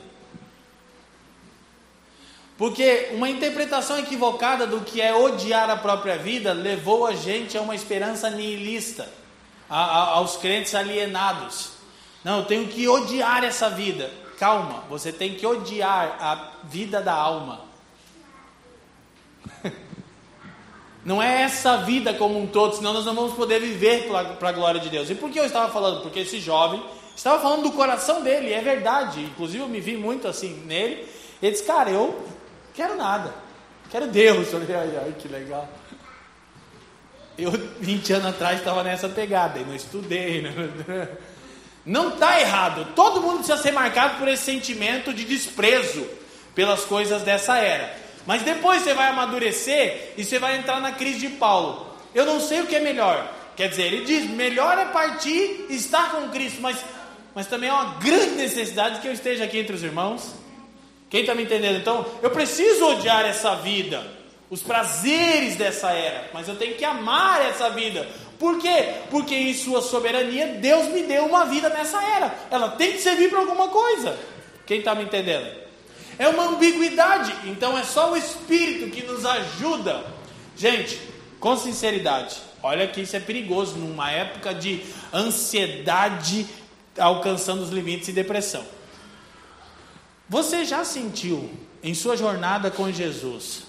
Porque 2.58 3.10
uma 3.12 3.30
interpretação 3.30 3.96
equivocada 3.96 4.66
do 4.66 4.80
que 4.80 5.00
é 5.00 5.14
odiar 5.14 5.70
a 5.70 5.76
própria 5.76 6.18
vida 6.18 6.52
levou 6.52 7.06
a 7.06 7.14
gente 7.14 7.56
a 7.56 7.60
uma 7.60 7.76
esperança 7.76 8.28
nihilista, 8.28 9.08
a, 9.70 9.84
a, 9.84 10.04
aos 10.14 10.36
crentes 10.36 10.74
alienados. 10.74 11.74
Não, 12.24 12.38
eu 12.38 12.44
tenho 12.44 12.66
que 12.66 12.88
odiar 12.88 13.44
essa 13.44 13.70
vida. 13.70 14.21
Calma, 14.42 14.82
você 14.90 15.12
tem 15.12 15.36
que 15.36 15.46
odiar 15.46 16.16
a 16.20 16.50
vida 16.64 17.00
da 17.00 17.12
alma. 17.12 17.60
Não 21.04 21.22
é 21.22 21.42
essa 21.42 21.76
vida 21.76 22.12
como 22.12 22.40
um 22.40 22.48
todo, 22.48 22.74
senão 22.74 22.92
nós 22.92 23.04
não 23.04 23.14
vamos 23.14 23.34
poder 23.34 23.60
viver 23.60 24.08
para 24.40 24.48
a 24.48 24.52
glória 24.52 24.80
de 24.80 24.88
Deus. 24.88 25.08
E 25.10 25.14
por 25.14 25.30
que 25.30 25.38
eu 25.38 25.44
estava 25.44 25.72
falando? 25.72 26.02
Porque 26.02 26.18
esse 26.20 26.40
jovem, 26.40 26.82
Estava 27.14 27.40
falando 27.40 27.62
do 27.62 27.72
coração 27.72 28.22
dele, 28.22 28.52
é 28.52 28.60
verdade. 28.60 29.22
Inclusive 29.22 29.62
eu 29.62 29.68
me 29.68 29.80
vi 29.80 29.96
muito 29.96 30.26
assim 30.26 30.54
nele. 30.66 31.06
Ele 31.40 31.52
disse, 31.52 31.62
cara, 31.64 31.90
eu 31.90 32.26
quero 32.74 32.96
nada. 32.96 33.32
Quero 33.90 34.08
Deus. 34.08 34.50
Eu 34.52 34.60
falei, 34.60 34.74
ai, 34.74 35.00
ai, 35.04 35.14
que 35.16 35.28
legal. 35.28 35.68
Eu, 37.38 37.52
20 37.78 38.12
anos 38.14 38.26
atrás, 38.26 38.58
estava 38.58 38.82
nessa 38.82 39.08
pegada, 39.08 39.60
e 39.60 39.64
não 39.64 39.74
estudei. 39.74 40.42
Né? 40.42 40.52
Não 41.84 42.10
está 42.10 42.40
errado. 42.40 42.86
Todo 42.94 43.20
mundo 43.20 43.38
precisa 43.38 43.58
ser 43.58 43.72
marcado 43.72 44.18
por 44.18 44.28
esse 44.28 44.44
sentimento 44.44 45.12
de 45.12 45.24
desprezo 45.24 46.06
pelas 46.54 46.84
coisas 46.84 47.22
dessa 47.22 47.58
era. 47.58 47.96
Mas 48.26 48.42
depois 48.42 48.82
você 48.82 48.94
vai 48.94 49.08
amadurecer 49.08 50.14
e 50.16 50.24
você 50.24 50.38
vai 50.38 50.56
entrar 50.56 50.80
na 50.80 50.92
crise 50.92 51.18
de 51.18 51.28
Paulo. 51.30 51.86
Eu 52.14 52.24
não 52.24 52.40
sei 52.40 52.60
o 52.60 52.66
que 52.66 52.76
é 52.76 52.80
melhor. 52.80 53.28
Quer 53.56 53.68
dizer, 53.68 53.92
ele 53.92 54.04
diz: 54.04 54.28
melhor 54.30 54.78
é 54.78 54.86
partir 54.86 55.66
e 55.68 55.74
estar 55.74 56.10
com 56.10 56.28
Cristo, 56.28 56.60
mas, 56.60 56.78
mas 57.34 57.46
também 57.46 57.68
é 57.68 57.72
uma 57.72 57.94
grande 57.94 58.34
necessidade 58.36 59.00
que 59.00 59.08
eu 59.08 59.12
esteja 59.12 59.44
aqui 59.44 59.58
entre 59.58 59.74
os 59.74 59.82
irmãos. 59.82 60.34
Quem 61.10 61.20
está 61.20 61.34
me 61.34 61.42
entendendo? 61.42 61.78
Então, 61.78 62.06
eu 62.22 62.30
preciso 62.30 62.86
odiar 62.86 63.26
essa 63.26 63.54
vida, 63.56 64.02
os 64.48 64.62
prazeres 64.62 65.56
dessa 65.56 65.90
era, 65.90 66.30
mas 66.32 66.48
eu 66.48 66.56
tenho 66.56 66.74
que 66.74 66.84
amar 66.84 67.44
essa 67.44 67.68
vida. 67.68 68.08
Por 68.42 68.58
quê? 68.58 68.94
Porque 69.08 69.36
em 69.36 69.54
Sua 69.54 69.80
soberania, 69.80 70.58
Deus 70.60 70.88
me 70.88 71.04
deu 71.04 71.26
uma 71.26 71.44
vida 71.44 71.68
nessa 71.68 72.02
era. 72.02 72.36
Ela 72.50 72.70
tem 72.70 72.90
que 72.90 72.98
servir 72.98 73.30
para 73.30 73.38
alguma 73.38 73.68
coisa. 73.68 74.18
Quem 74.66 74.80
está 74.80 74.96
me 74.96 75.04
entendendo? 75.04 75.46
É 76.18 76.26
uma 76.26 76.48
ambiguidade, 76.48 77.32
então 77.44 77.78
é 77.78 77.84
só 77.84 78.10
o 78.10 78.16
Espírito 78.16 78.90
que 78.90 79.06
nos 79.06 79.24
ajuda. 79.24 80.04
Gente, 80.56 81.00
com 81.38 81.56
sinceridade, 81.56 82.36
olha 82.60 82.88
que 82.88 83.02
isso 83.02 83.14
é 83.14 83.20
perigoso 83.20 83.76
numa 83.76 84.10
época 84.10 84.52
de 84.52 84.82
ansiedade 85.14 86.44
alcançando 86.98 87.62
os 87.62 87.70
limites 87.70 88.08
e 88.08 88.12
depressão. 88.12 88.64
Você 90.28 90.64
já 90.64 90.84
sentiu 90.84 91.48
em 91.80 91.94
sua 91.94 92.16
jornada 92.16 92.72
com 92.72 92.90
Jesus 92.90 93.62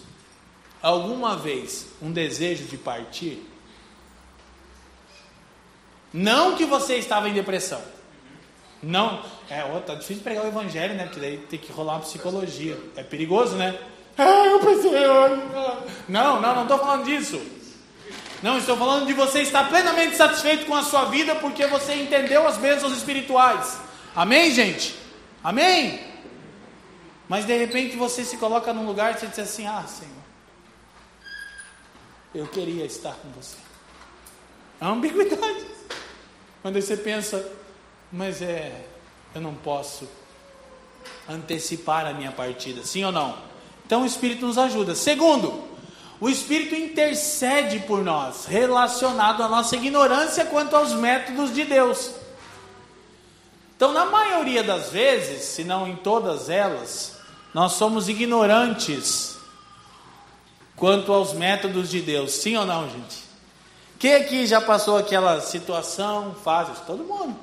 alguma 0.81 1.37
vez 1.37 1.85
um 2.01 2.11
desejo 2.11 2.63
de 2.63 2.75
partir? 2.75 3.52
Não 6.13 6.55
que 6.55 6.65
você 6.65 6.97
estava 6.97 7.27
em 7.27 7.33
depressão. 7.33 7.81
Não, 8.81 9.23
é, 9.49 9.63
ó, 9.63 9.79
tá 9.79 9.95
difícil 9.95 10.21
pregar 10.21 10.43
o 10.43 10.47
evangelho, 10.47 10.93
né? 10.93 11.05
Porque 11.05 11.19
daí 11.19 11.37
tem 11.37 11.57
que 11.57 11.71
rolar 11.71 11.93
uma 11.93 12.01
psicologia. 12.01 12.77
É 12.95 13.03
perigoso, 13.03 13.55
né? 13.55 13.79
Ah, 14.17 14.45
eu 14.45 14.59
pensei. 14.59 14.91
Não, 16.07 16.41
não, 16.41 16.55
não 16.55 16.63
estou 16.63 16.77
falando 16.77 17.05
disso. 17.05 17.41
Não, 18.43 18.57
estou 18.57 18.75
falando 18.75 19.07
de 19.07 19.13
você 19.13 19.41
estar 19.41 19.69
plenamente 19.69 20.17
satisfeito 20.17 20.65
com 20.65 20.75
a 20.75 20.83
sua 20.83 21.05
vida 21.05 21.33
porque 21.35 21.65
você 21.65 21.95
entendeu 21.95 22.45
as 22.45 22.57
bênçãos 22.57 22.91
espirituais. 22.91 23.79
Amém, 24.13 24.51
gente? 24.51 24.95
Amém? 25.41 25.99
Mas 27.27 27.45
de 27.45 27.57
repente 27.57 27.95
você 27.95 28.25
se 28.25 28.37
coloca 28.37 28.73
num 28.73 28.85
lugar 28.85 29.15
e 29.15 29.19
você 29.19 29.27
diz 29.27 29.39
assim: 29.39 29.65
Ah, 29.65 29.85
Senhor, 29.87 30.11
eu 32.35 32.45
queria 32.47 32.85
estar 32.85 33.13
com 33.13 33.29
você. 33.29 33.55
É 34.81 34.85
uma 34.85 34.95
ambiguidade. 34.95 35.65
Quando 36.63 36.81
você 36.81 36.97
pensa, 36.97 37.45
mas 38.09 38.41
é, 38.41 38.71
eu 39.35 39.41
não 39.41 39.53
posso 39.53 40.07
antecipar 41.29 42.07
a 42.07 42.13
minha 42.13 42.31
partida, 42.31 42.83
sim 42.85 43.03
ou 43.03 43.11
não? 43.11 43.37
Então 43.85 44.03
o 44.03 44.05
Espírito 44.05 44.47
nos 44.47 44.57
ajuda. 44.57 44.95
Segundo, 44.95 45.61
o 46.21 46.29
Espírito 46.29 46.73
intercede 46.73 47.79
por 47.81 48.01
nós, 48.01 48.45
relacionado 48.45 49.43
à 49.43 49.49
nossa 49.49 49.75
ignorância 49.75 50.45
quanto 50.45 50.73
aos 50.73 50.93
métodos 50.93 51.53
de 51.53 51.65
Deus. 51.65 52.11
Então, 53.75 53.91
na 53.91 54.05
maioria 54.05 54.63
das 54.63 54.89
vezes, 54.89 55.41
se 55.41 55.65
não 55.65 55.85
em 55.85 55.97
todas 55.97 56.47
elas, 56.47 57.17
nós 57.53 57.73
somos 57.73 58.07
ignorantes 58.07 59.37
quanto 60.77 61.11
aos 61.11 61.33
métodos 61.33 61.89
de 61.89 62.01
Deus, 62.01 62.31
sim 62.31 62.55
ou 62.55 62.65
não, 62.65 62.89
gente? 62.89 63.32
Quem 64.03 64.15
aqui 64.15 64.45
já 64.45 64.59
passou 64.59 64.97
aquela 64.97 65.39
situação, 65.39 66.35
fase? 66.43 66.73
Todo 66.85 67.05
mundo. 67.05 67.37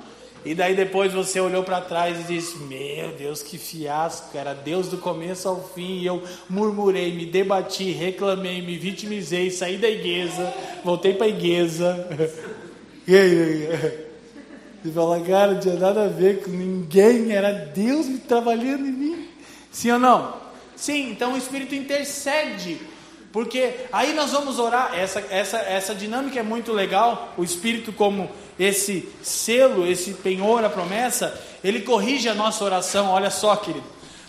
E 0.45 0.53
daí 0.53 0.75
depois 0.75 1.11
você 1.11 1.39
olhou 1.39 1.63
para 1.63 1.81
trás 1.81 2.19
e 2.19 2.23
disse: 2.35 2.55
Meu 2.59 3.13
Deus, 3.13 3.41
que 3.41 3.57
fiasco! 3.57 4.37
Era 4.37 4.53
Deus 4.53 4.87
do 4.87 4.99
começo 4.99 5.49
ao 5.49 5.59
fim. 5.69 6.01
E 6.01 6.05
eu 6.05 6.21
murmurei, 6.47 7.15
me 7.15 7.25
debati, 7.25 7.89
reclamei, 7.89 8.61
me 8.61 8.77
vitimizei, 8.77 9.49
saí 9.49 9.75
da 9.77 9.89
igreja, 9.89 10.53
voltei 10.85 11.15
para 11.15 11.25
a 11.25 11.29
igreja. 11.29 12.07
E? 13.07 13.67
E 14.85 14.91
fala, 14.91 15.19
cara, 15.21 15.53
não 15.53 15.59
tinha 15.59 15.75
nada 15.75 16.03
a 16.03 16.07
ver 16.07 16.43
com 16.43 16.51
ninguém, 16.51 17.31
era 17.31 17.51
Deus 17.51 18.05
me 18.05 18.19
trabalhando 18.19 18.85
em 18.85 18.91
mim. 18.91 19.27
Sim 19.71 19.93
ou 19.93 19.99
não? 19.99 20.35
Sim, 20.75 21.09
então 21.09 21.33
o 21.33 21.37
Espírito 21.37 21.73
intercede 21.73 22.79
porque 23.31 23.85
aí 23.91 24.13
nós 24.13 24.31
vamos 24.31 24.59
orar, 24.59 24.91
essa, 24.93 25.23
essa, 25.29 25.57
essa 25.59 25.95
dinâmica 25.95 26.39
é 26.39 26.43
muito 26.43 26.73
legal, 26.73 27.33
o 27.37 27.43
Espírito 27.43 27.93
como 27.93 28.29
esse 28.59 29.07
selo, 29.21 29.87
esse 29.87 30.13
penhor, 30.13 30.63
a 30.65 30.69
promessa, 30.69 31.39
ele 31.63 31.81
corrige 31.81 32.27
a 32.27 32.33
nossa 32.33 32.63
oração, 32.63 33.09
olha 33.09 33.29
só 33.29 33.55
querido, 33.55 33.85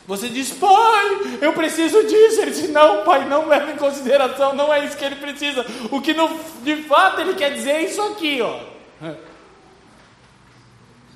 você 0.07 0.28
diz, 0.28 0.50
pai, 0.50 1.38
eu 1.40 1.53
preciso 1.53 2.03
disso, 2.05 2.42
ele 2.42 2.50
diz, 2.53 2.68
não 2.70 3.05
pai, 3.05 3.28
não 3.28 3.48
leva 3.48 3.72
em 3.72 3.76
consideração, 3.76 4.55
não 4.55 4.72
é 4.72 4.84
isso 4.84 4.96
que 4.96 5.05
ele 5.05 5.16
precisa, 5.16 5.66
o 5.90 6.00
que 6.00 6.14
no, 6.14 6.38
de 6.62 6.76
fato 6.84 7.20
ele 7.20 7.34
quer 7.34 7.53
dizer 7.53 7.70
é 7.70 7.82
isso 7.82 8.00
aqui 8.03 8.40
ó, 8.40 8.61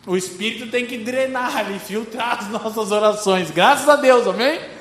o 0.06 0.16
Espírito 0.16 0.70
tem 0.70 0.86
que 0.86 0.98
drenar 0.98 1.70
e 1.72 1.78
filtrar 1.78 2.38
as 2.38 2.48
nossas 2.48 2.90
orações, 2.90 3.50
graças 3.50 3.88
a 3.88 3.96
Deus, 3.96 4.26
amém? 4.26 4.75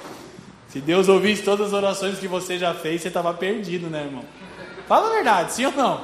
Se 0.75 0.81
Deus 0.81 1.07
ouvisse 1.07 1.41
todas 1.41 1.67
as 1.67 1.73
orações 1.73 2.19
que 2.19 2.27
você 2.27 2.57
já 2.57 2.73
fez, 2.73 3.01
você 3.01 3.07
estava 3.07 3.33
perdido, 3.33 3.89
né, 3.89 4.03
irmão? 4.03 4.25
Fala 4.89 5.07
a 5.07 5.13
verdade, 5.13 5.53
sim 5.53 5.65
ou 5.65 5.71
não? 5.71 6.01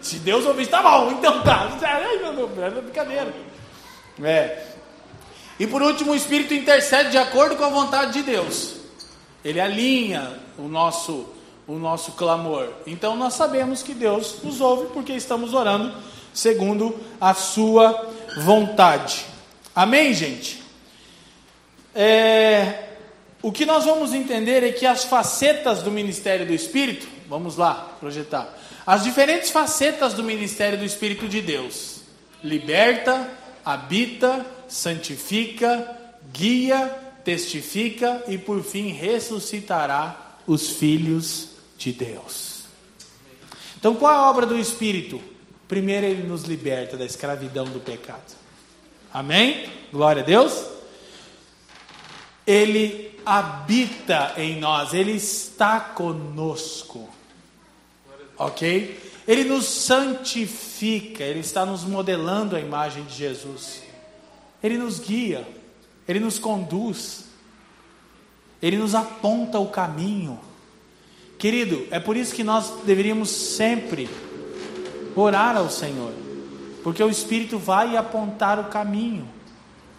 Se 0.00 0.18
Deus 0.20 0.46
ouvisse, 0.46 0.70
tá 0.70 0.82
bom, 0.82 1.10
então 1.10 1.42
tá. 1.42 1.76
Ai, 1.82 2.16
não, 2.22 2.32
não, 2.32 2.64
é 2.64 2.70
brincadeira. 2.70 3.34
É. 4.22 4.64
E 5.60 5.66
por 5.66 5.82
último, 5.82 6.12
o 6.12 6.16
Espírito 6.16 6.54
intercede 6.54 7.10
de 7.10 7.18
acordo 7.18 7.54
com 7.56 7.64
a 7.64 7.68
vontade 7.68 8.14
de 8.14 8.22
Deus. 8.22 8.76
Ele 9.44 9.60
alinha 9.60 10.40
o 10.56 10.68
nosso, 10.68 11.26
o 11.66 11.74
nosso 11.74 12.12
clamor. 12.12 12.66
Então 12.86 13.14
nós 13.14 13.34
sabemos 13.34 13.82
que 13.82 13.92
Deus 13.92 14.42
nos 14.42 14.58
ouve 14.62 14.86
porque 14.86 15.12
estamos 15.12 15.52
orando 15.52 15.94
segundo 16.32 16.98
a 17.20 17.34
sua 17.34 18.08
vontade. 18.38 19.26
Amém, 19.76 20.14
gente? 20.14 20.62
É, 21.94 22.87
o 23.42 23.52
que 23.52 23.64
nós 23.64 23.84
vamos 23.84 24.12
entender 24.12 24.64
é 24.64 24.72
que 24.72 24.84
as 24.84 25.04
facetas 25.04 25.82
do 25.82 25.90
ministério 25.90 26.46
do 26.46 26.52
Espírito, 26.52 27.06
vamos 27.28 27.56
lá 27.56 27.96
projetar, 28.00 28.52
as 28.86 29.04
diferentes 29.04 29.50
facetas 29.50 30.14
do 30.14 30.24
ministério 30.24 30.78
do 30.78 30.84
Espírito 30.84 31.28
de 31.28 31.40
Deus: 31.40 32.00
liberta, 32.42 33.30
habita, 33.64 34.44
santifica, 34.66 35.96
guia, 36.32 36.88
testifica 37.24 38.24
e 38.26 38.38
por 38.38 38.62
fim 38.62 38.92
ressuscitará 38.92 40.38
os 40.46 40.70
filhos 40.70 41.50
de 41.76 41.92
Deus. 41.92 42.62
Então, 43.78 43.94
qual 43.94 44.12
é 44.12 44.16
a 44.16 44.30
obra 44.30 44.46
do 44.46 44.58
Espírito? 44.58 45.20
Primeiro, 45.68 46.06
ele 46.06 46.26
nos 46.26 46.44
liberta 46.44 46.96
da 46.96 47.04
escravidão 47.04 47.66
do 47.66 47.78
pecado. 47.78 48.34
Amém? 49.12 49.70
Glória 49.92 50.22
a 50.22 50.24
Deus. 50.24 50.64
Ele 52.46 53.07
habita 53.28 54.32
em 54.38 54.58
nós, 54.58 54.94
Ele 54.94 55.12
está 55.12 55.78
conosco. 55.78 57.08
Ok? 58.38 58.98
Ele 59.26 59.44
nos 59.44 59.66
santifica, 59.66 61.22
Ele 61.22 61.40
está 61.40 61.66
nos 61.66 61.84
modelando 61.84 62.56
a 62.56 62.60
imagem 62.60 63.04
de 63.04 63.14
Jesus. 63.14 63.82
Ele 64.62 64.78
nos 64.78 64.98
guia, 64.98 65.46
Ele 66.08 66.18
nos 66.18 66.38
conduz, 66.38 67.26
Ele 68.62 68.78
nos 68.78 68.94
aponta 68.94 69.58
o 69.58 69.68
caminho. 69.68 70.40
Querido, 71.38 71.86
é 71.90 72.00
por 72.00 72.16
isso 72.16 72.34
que 72.34 72.42
nós 72.42 72.72
deveríamos 72.84 73.28
sempre 73.28 74.08
orar 75.14 75.56
ao 75.56 75.68
Senhor, 75.68 76.12
porque 76.82 77.02
o 77.02 77.10
Espírito 77.10 77.58
vai 77.58 77.96
apontar 77.96 78.58
o 78.58 78.64
caminho, 78.64 79.28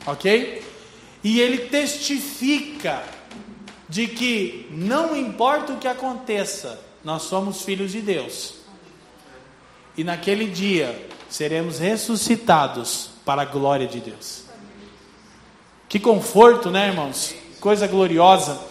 ok? 0.06 0.64
E 1.24 1.40
ele 1.40 1.70
testifica 1.70 3.04
de 3.90 4.08
que 4.08 4.68
não 4.70 5.16
importa 5.16 5.74
o 5.74 5.78
que 5.78 5.88
aconteça, 5.88 6.80
nós 7.04 7.24
somos 7.24 7.64
filhos 7.64 7.92
de 7.92 8.02
Deus. 8.02 8.60
E 9.98 10.04
naquele 10.04 10.46
dia 10.46 11.08
seremos 11.28 11.80
ressuscitados 11.80 13.10
para 13.26 13.42
a 13.42 13.46
glória 13.46 13.88
de 13.88 14.00
Deus. 14.00 14.44
Que 15.90 16.00
conforto, 16.00 16.70
né, 16.70 16.90
irmãos? 16.90 17.34
Coisa 17.60 17.88
gloriosa. 17.88 18.62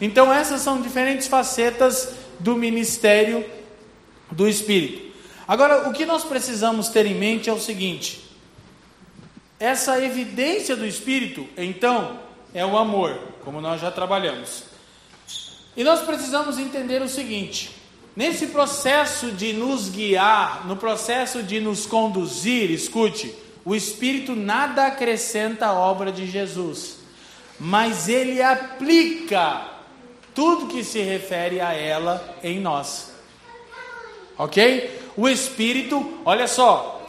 Então, 0.00 0.32
essas 0.32 0.60
são 0.60 0.80
diferentes 0.80 1.26
facetas 1.26 2.14
do 2.38 2.54
ministério 2.54 3.44
do 4.30 4.48
Espírito. 4.48 5.08
Agora, 5.46 5.88
o 5.88 5.92
que 5.92 6.06
nós 6.06 6.22
precisamos 6.24 6.88
ter 6.88 7.04
em 7.04 7.14
mente 7.14 7.50
é 7.50 7.52
o 7.52 7.60
seguinte: 7.60 8.30
Essa 9.58 10.00
evidência 10.00 10.76
do 10.76 10.86
Espírito, 10.86 11.48
então, 11.56 12.20
é 12.54 12.64
o 12.64 12.78
amor, 12.78 13.18
como 13.44 13.60
nós 13.60 13.80
já 13.80 13.90
trabalhamos. 13.90 14.67
E 15.78 15.84
nós 15.84 16.00
precisamos 16.00 16.58
entender 16.58 17.00
o 17.00 17.08
seguinte: 17.08 17.70
nesse 18.16 18.48
processo 18.48 19.30
de 19.30 19.52
nos 19.52 19.88
guiar, 19.88 20.66
no 20.66 20.76
processo 20.76 21.40
de 21.40 21.60
nos 21.60 21.86
conduzir, 21.86 22.68
escute, 22.68 23.32
o 23.64 23.76
Espírito 23.76 24.34
nada 24.34 24.88
acrescenta 24.88 25.66
à 25.66 25.72
obra 25.72 26.10
de 26.10 26.26
Jesus, 26.26 26.96
mas 27.60 28.08
ele 28.08 28.42
aplica 28.42 29.68
tudo 30.34 30.66
que 30.66 30.82
se 30.82 31.00
refere 31.00 31.60
a 31.60 31.72
ela 31.72 32.36
em 32.42 32.58
nós. 32.58 33.12
Ok? 34.36 35.00
O 35.16 35.28
Espírito, 35.28 36.18
olha 36.24 36.48
só, 36.48 37.08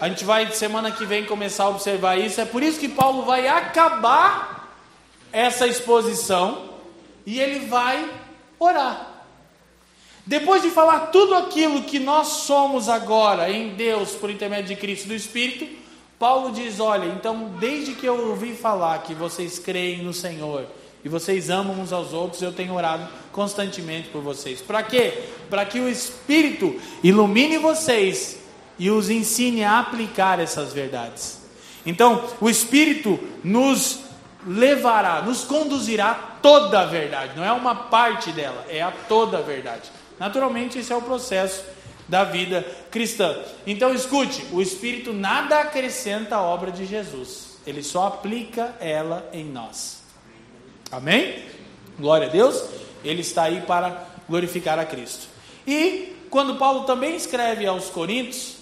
a 0.00 0.08
gente 0.08 0.24
vai 0.24 0.50
semana 0.50 0.90
que 0.90 1.06
vem 1.06 1.24
começar 1.24 1.64
a 1.64 1.68
observar 1.68 2.18
isso. 2.18 2.40
É 2.40 2.44
por 2.44 2.64
isso 2.64 2.80
que 2.80 2.88
Paulo 2.88 3.24
vai 3.24 3.46
acabar 3.46 4.76
essa 5.32 5.68
exposição 5.68 6.67
e 7.28 7.38
ele 7.38 7.66
vai 7.66 8.10
orar. 8.58 9.06
Depois 10.24 10.62
de 10.62 10.70
falar 10.70 11.08
tudo 11.08 11.34
aquilo 11.34 11.82
que 11.82 11.98
nós 11.98 12.26
somos 12.26 12.88
agora 12.88 13.50
em 13.50 13.74
Deus 13.74 14.12
por 14.12 14.30
intermédio 14.30 14.74
de 14.74 14.80
Cristo 14.80 15.08
do 15.08 15.14
Espírito, 15.14 15.68
Paulo 16.18 16.50
diz: 16.52 16.80
Olha, 16.80 17.04
então 17.04 17.50
desde 17.60 17.92
que 17.92 18.06
eu 18.06 18.30
ouvi 18.30 18.54
falar 18.54 19.02
que 19.02 19.12
vocês 19.12 19.58
creem 19.58 20.02
no 20.02 20.14
Senhor 20.14 20.64
e 21.04 21.08
vocês 21.10 21.50
amam 21.50 21.78
uns 21.78 21.92
aos 21.92 22.14
outros, 22.14 22.40
eu 22.40 22.50
tenho 22.50 22.72
orado 22.72 23.06
constantemente 23.30 24.08
por 24.08 24.22
vocês. 24.22 24.62
Para 24.62 24.82
quê? 24.82 25.24
Para 25.50 25.66
que 25.66 25.80
o 25.80 25.88
Espírito 25.88 26.80
ilumine 27.04 27.58
vocês 27.58 28.38
e 28.78 28.90
os 28.90 29.10
ensine 29.10 29.64
a 29.64 29.80
aplicar 29.80 30.40
essas 30.40 30.72
verdades. 30.72 31.42
Então, 31.84 32.24
o 32.40 32.48
Espírito 32.48 33.20
nos 33.44 34.00
levará, 34.46 35.20
nos 35.20 35.44
conduzirá 35.44 36.27
toda 36.42 36.80
a 36.80 36.86
verdade, 36.86 37.32
não 37.36 37.44
é 37.44 37.52
uma 37.52 37.74
parte 37.74 38.32
dela, 38.32 38.64
é 38.68 38.82
a 38.82 38.90
toda 38.90 39.38
a 39.38 39.42
verdade. 39.42 39.90
Naturalmente, 40.18 40.78
esse 40.78 40.92
é 40.92 40.96
o 40.96 41.02
processo 41.02 41.64
da 42.08 42.24
vida 42.24 42.64
cristã. 42.90 43.36
Então, 43.66 43.94
escute: 43.94 44.46
o 44.52 44.60
Espírito 44.60 45.12
nada 45.12 45.60
acrescenta 45.60 46.36
à 46.36 46.42
obra 46.42 46.70
de 46.70 46.86
Jesus, 46.86 47.58
ele 47.66 47.82
só 47.82 48.06
aplica 48.06 48.74
ela 48.80 49.28
em 49.32 49.44
nós. 49.44 50.02
Amém? 50.90 51.44
Glória 51.98 52.28
a 52.28 52.30
Deus, 52.30 52.64
ele 53.04 53.20
está 53.20 53.44
aí 53.44 53.60
para 53.62 54.06
glorificar 54.28 54.78
a 54.78 54.84
Cristo. 54.84 55.26
E 55.66 56.16
quando 56.30 56.56
Paulo 56.56 56.84
também 56.84 57.14
escreve 57.16 57.66
aos 57.66 57.90
Coríntios, 57.90 58.57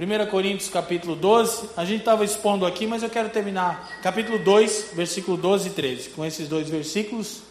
1 0.00 0.30
Coríntios 0.30 0.70
capítulo 0.70 1.14
12, 1.14 1.72
a 1.76 1.84
gente 1.84 2.00
estava 2.00 2.24
expondo 2.24 2.64
aqui, 2.64 2.86
mas 2.86 3.02
eu 3.02 3.10
quero 3.10 3.28
terminar. 3.28 4.00
Capítulo 4.02 4.38
2, 4.38 4.92
versículo 4.94 5.36
12 5.36 5.68
e 5.68 5.72
13. 5.72 6.08
Com 6.10 6.24
esses 6.24 6.48
dois 6.48 6.70
versículos, 6.70 7.42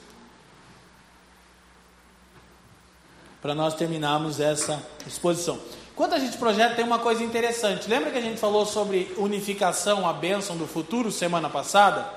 para 3.40 3.54
nós 3.54 3.76
terminarmos 3.76 4.40
essa 4.40 4.84
exposição. 5.06 5.60
Quando 5.96 6.14
a 6.14 6.20
gente 6.20 6.40
projeta, 6.40 6.74
tem 6.74 6.84
uma 6.84 6.98
coisa 6.98 7.24
interessante. 7.24 7.88
Lembra 7.88 8.10
que 8.10 8.18
a 8.18 8.22
gente 8.22 8.40
falou 8.40 8.66
sobre 8.66 9.14
unificação, 9.18 10.10
a 10.10 10.14
bênção 10.14 10.58
do 10.58 10.66
futuro, 10.66 11.12
semana 11.12 11.52
passada? 11.52 12.12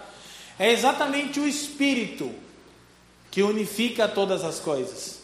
É 0.59 0.73
exatamente 0.73 1.41
o 1.41 1.47
Espírito 1.47 2.33
que 3.31 3.43
unifica 3.43 4.09
todas 4.09 4.45
as 4.45 4.59
coisas. 4.59 5.21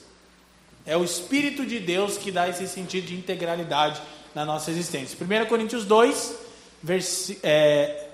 É 0.84 0.98
o 0.98 1.04
Espírito 1.04 1.64
de 1.64 1.78
Deus 1.78 2.18
que 2.18 2.30
dá 2.30 2.46
esse 2.46 2.68
sentido 2.68 3.06
de 3.06 3.14
integralidade 3.14 4.02
na 4.35 4.45
nossa 4.45 4.70
existência. 4.70 5.16
1 5.20 5.47
Coríntios 5.47 5.85
2, 5.85 6.35
versi, 6.83 7.39
é, 7.43 8.09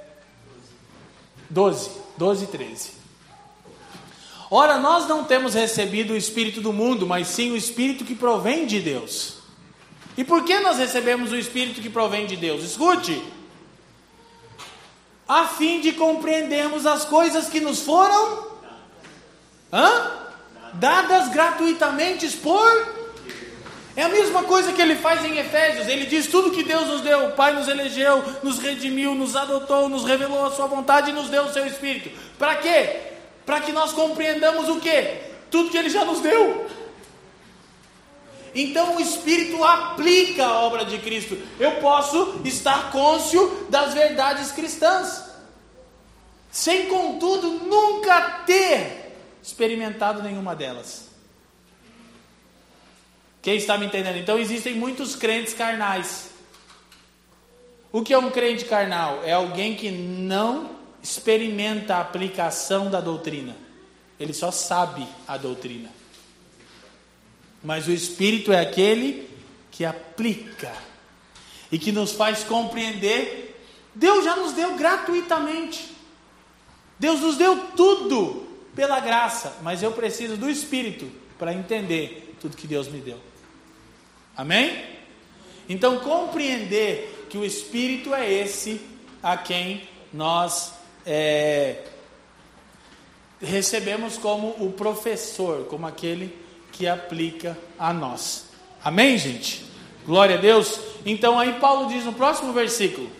12, 1.51 1.91
12 2.17 2.45
e 2.45 2.47
13. 2.49 2.91
Ora, 4.51 4.79
nós 4.79 5.09
não 5.09 5.25
temos 5.25 5.55
recebido 5.55 6.13
o 6.13 6.17
Espírito 6.17 6.61
do 6.61 6.73
mundo, 6.73 7.07
mas 7.07 7.29
sim 7.29 7.51
o 7.51 7.57
Espírito 7.57 8.05
que 8.05 8.15
provém 8.15 8.67
de 8.67 8.81
Deus. 8.81 9.39
E 10.17 10.23
por 10.23 10.45
que 10.45 10.61
nós 10.61 10.79
recebemos 10.79 11.33
o 11.33 11.37
Espírito 11.37 11.81
que 11.81 11.91
provém 11.91 12.27
de 12.27 12.37
Deus? 12.37 12.63
Escute. 12.63 13.21
A 15.27 15.47
fim 15.49 15.81
de 15.81 15.93
compreendermos 15.93 16.87
as 16.87 17.05
coisas 17.05 17.49
que 17.49 17.59
nos 17.59 17.81
foram 17.81 18.47
hã? 19.73 20.11
dadas 20.75 21.29
gratuitamente 21.29 22.29
por 22.37 22.94
é 23.97 24.03
a 24.03 24.09
mesma 24.09 24.43
coisa 24.43 24.73
que 24.73 24.83
ele 24.83 24.97
faz 24.97 25.25
em 25.25 25.39
Efésios. 25.39 25.87
Ele 25.87 26.07
diz: 26.07 26.27
tudo 26.27 26.51
que 26.51 26.65
Deus 26.65 26.87
nos 26.89 27.01
deu, 27.01 27.29
o 27.29 27.33
Pai 27.33 27.53
nos 27.53 27.69
elegeu, 27.69 28.25
nos 28.43 28.59
redimiu, 28.59 29.15
nos 29.15 29.37
adotou, 29.37 29.89
nos 29.89 30.05
revelou 30.05 30.47
a 30.47 30.51
Sua 30.51 30.67
vontade 30.67 31.11
e 31.11 31.13
nos 31.13 31.29
deu 31.29 31.45
o 31.45 31.53
Seu 31.53 31.65
Espírito. 31.67 32.11
Para 32.39 32.57
quê? 32.57 33.01
Para 33.47 33.61
que 33.61 33.73
nós 33.73 33.93
compreendamos 33.93 34.69
o 34.69 34.81
quê? 34.81 35.21
Tudo 35.51 35.71
que 35.71 35.79
Ele 35.79 35.91
já 35.91 36.05
nos 36.05 36.21
deu. 36.21 36.67
Então 38.53 38.97
o 38.97 39.01
Espírito 39.01 39.63
aplica 39.63 40.45
a 40.45 40.61
obra 40.61 40.85
de 40.85 40.99
Cristo. 40.99 41.37
Eu 41.59 41.73
posso 41.77 42.41
estar 42.45 42.91
cônscio 42.91 43.67
das 43.69 43.95
verdades 43.95 44.53
cristãs, 44.53 45.25
sem 46.51 46.87
contudo 46.87 47.51
nunca 47.51 48.43
ter 48.47 49.17
experimentado 49.43 50.23
nenhuma 50.23 50.55
delas. 50.55 51.04
Quem 53.45 53.57
está 53.57 53.77
me 53.77 53.85
entendendo? 53.85 54.17
Então 54.17 54.39
existem 54.39 54.75
muitos 54.75 55.15
crentes 55.15 55.53
carnais. 55.53 56.31
O 57.93 58.03
que 58.03 58.15
é 58.15 58.19
um 58.19 58.31
crente 58.31 58.65
carnal? 58.65 59.23
É 59.23 59.35
alguém 59.35 59.77
que 59.77 59.91
não 59.91 60.71
experimenta 61.03 61.97
a 61.97 62.01
aplicação 62.01 62.91
da 62.91 63.03
doutrina. 63.03 63.55
Ele 64.19 64.33
só 64.33 64.51
sabe 64.51 65.07
a 65.29 65.37
doutrina. 65.37 65.91
Mas 67.63 67.87
o 67.87 67.93
Espírito 67.93 68.51
é 68.51 68.61
aquele 68.61 69.29
que 69.71 69.85
aplica 69.85 70.73
e 71.71 71.79
que 71.79 71.93
nos 71.93 72.13
faz 72.13 72.45
compreender. 72.45 73.63
Deus 73.95 74.25
já 74.25 74.37
nos 74.37 74.55
deu 74.55 74.75
gratuitamente. 74.75 75.95
Deus 76.99 77.21
nos 77.21 77.37
deu 77.37 77.73
tudo 77.77 78.49
pela 78.75 79.01
graça, 79.01 79.59
mas 79.61 79.83
eu 79.83 79.93
preciso 79.93 80.35
do 80.39 80.49
Espírito 80.49 81.13
para 81.39 81.53
entender 81.53 82.37
tudo 82.41 82.57
que 82.57 82.67
Deus 82.67 82.89
me 82.89 83.01
deu. 83.01 83.34
Amém? 84.37 84.85
Então, 85.69 85.99
compreender 85.99 87.27
que 87.31 87.39
o 87.39 87.45
Espírito 87.45 88.15
é 88.15 88.31
esse 88.31 88.81
a 89.23 89.37
quem 89.37 89.89
nós 90.13 90.73
é, 91.07 91.85
recebemos 93.41 94.17
como 94.17 94.49
o 94.59 94.73
professor, 94.73 95.65
como 95.65 95.87
aquele 95.87 96.37
que 96.73 96.87
aplica 96.87 97.57
a 97.79 97.93
nós. 97.93 98.47
Amém, 98.83 99.17
gente? 99.17 99.65
Glória 100.05 100.37
a 100.37 100.41
Deus. 100.41 100.79
Então, 101.07 101.39
aí 101.39 101.55
Paulo 101.55 101.89
diz 101.89 102.05
no 102.05 102.13
próximo 102.13 102.53
versículo: 102.53 103.11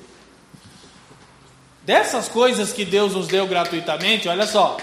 dessas 1.83 2.29
coisas 2.29 2.73
que 2.73 2.85
Deus 2.85 3.15
nos 3.15 3.29
deu 3.29 3.47
gratuitamente, 3.47 4.29
olha 4.29 4.47
só, 4.47 4.77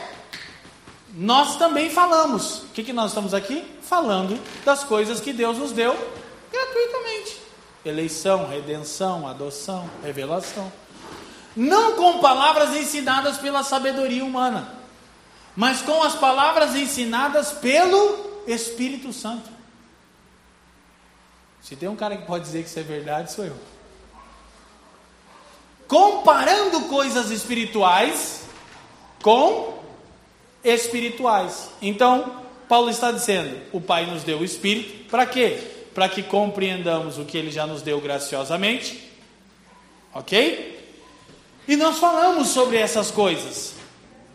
nós 1.13 1.57
também 1.57 1.89
falamos. 1.89 2.63
O 2.63 2.67
que, 2.73 2.83
que 2.83 2.93
nós 2.93 3.11
estamos 3.11 3.33
aqui? 3.33 3.63
Falando 3.81 4.39
das 4.65 4.83
coisas 4.83 5.19
que 5.19 5.33
Deus 5.33 5.57
nos 5.57 5.71
deu 5.71 5.95
gratuitamente. 6.71 7.41
Eleição, 7.83 8.47
redenção, 8.47 9.27
adoção, 9.27 9.89
revelação. 10.03 10.71
Não 11.55 11.95
com 11.95 12.19
palavras 12.19 12.75
ensinadas 12.75 13.37
pela 13.37 13.63
sabedoria 13.63 14.23
humana, 14.23 14.73
mas 15.55 15.81
com 15.81 16.01
as 16.01 16.15
palavras 16.15 16.75
ensinadas 16.75 17.51
pelo 17.51 18.43
Espírito 18.47 19.11
Santo. 19.11 19.49
Se 21.61 21.75
tem 21.75 21.89
um 21.89 21.95
cara 21.95 22.17
que 22.17 22.25
pode 22.25 22.45
dizer 22.45 22.63
que 22.63 22.69
isso 22.69 22.79
é 22.79 22.83
verdade, 22.83 23.31
sou 23.31 23.45
eu. 23.45 23.55
Comparando 25.87 26.81
coisas 26.87 27.29
espirituais 27.29 28.43
com 29.21 29.81
espirituais. 30.63 31.69
Então, 31.81 32.43
Paulo 32.69 32.89
está 32.89 33.11
dizendo: 33.11 33.61
o 33.73 33.81
Pai 33.81 34.05
nos 34.05 34.23
deu 34.23 34.39
o 34.39 34.45
Espírito, 34.45 35.09
para 35.09 35.25
quê? 35.25 35.70
Para 35.93 36.09
que 36.09 36.23
compreendamos 36.23 37.17
o 37.17 37.25
que 37.25 37.37
ele 37.37 37.51
já 37.51 37.67
nos 37.67 37.81
deu 37.81 37.99
graciosamente. 37.99 39.09
Ok? 40.13 40.79
E 41.67 41.75
nós 41.75 41.97
falamos 41.99 42.49
sobre 42.49 42.77
essas 42.77 43.11
coisas. 43.11 43.75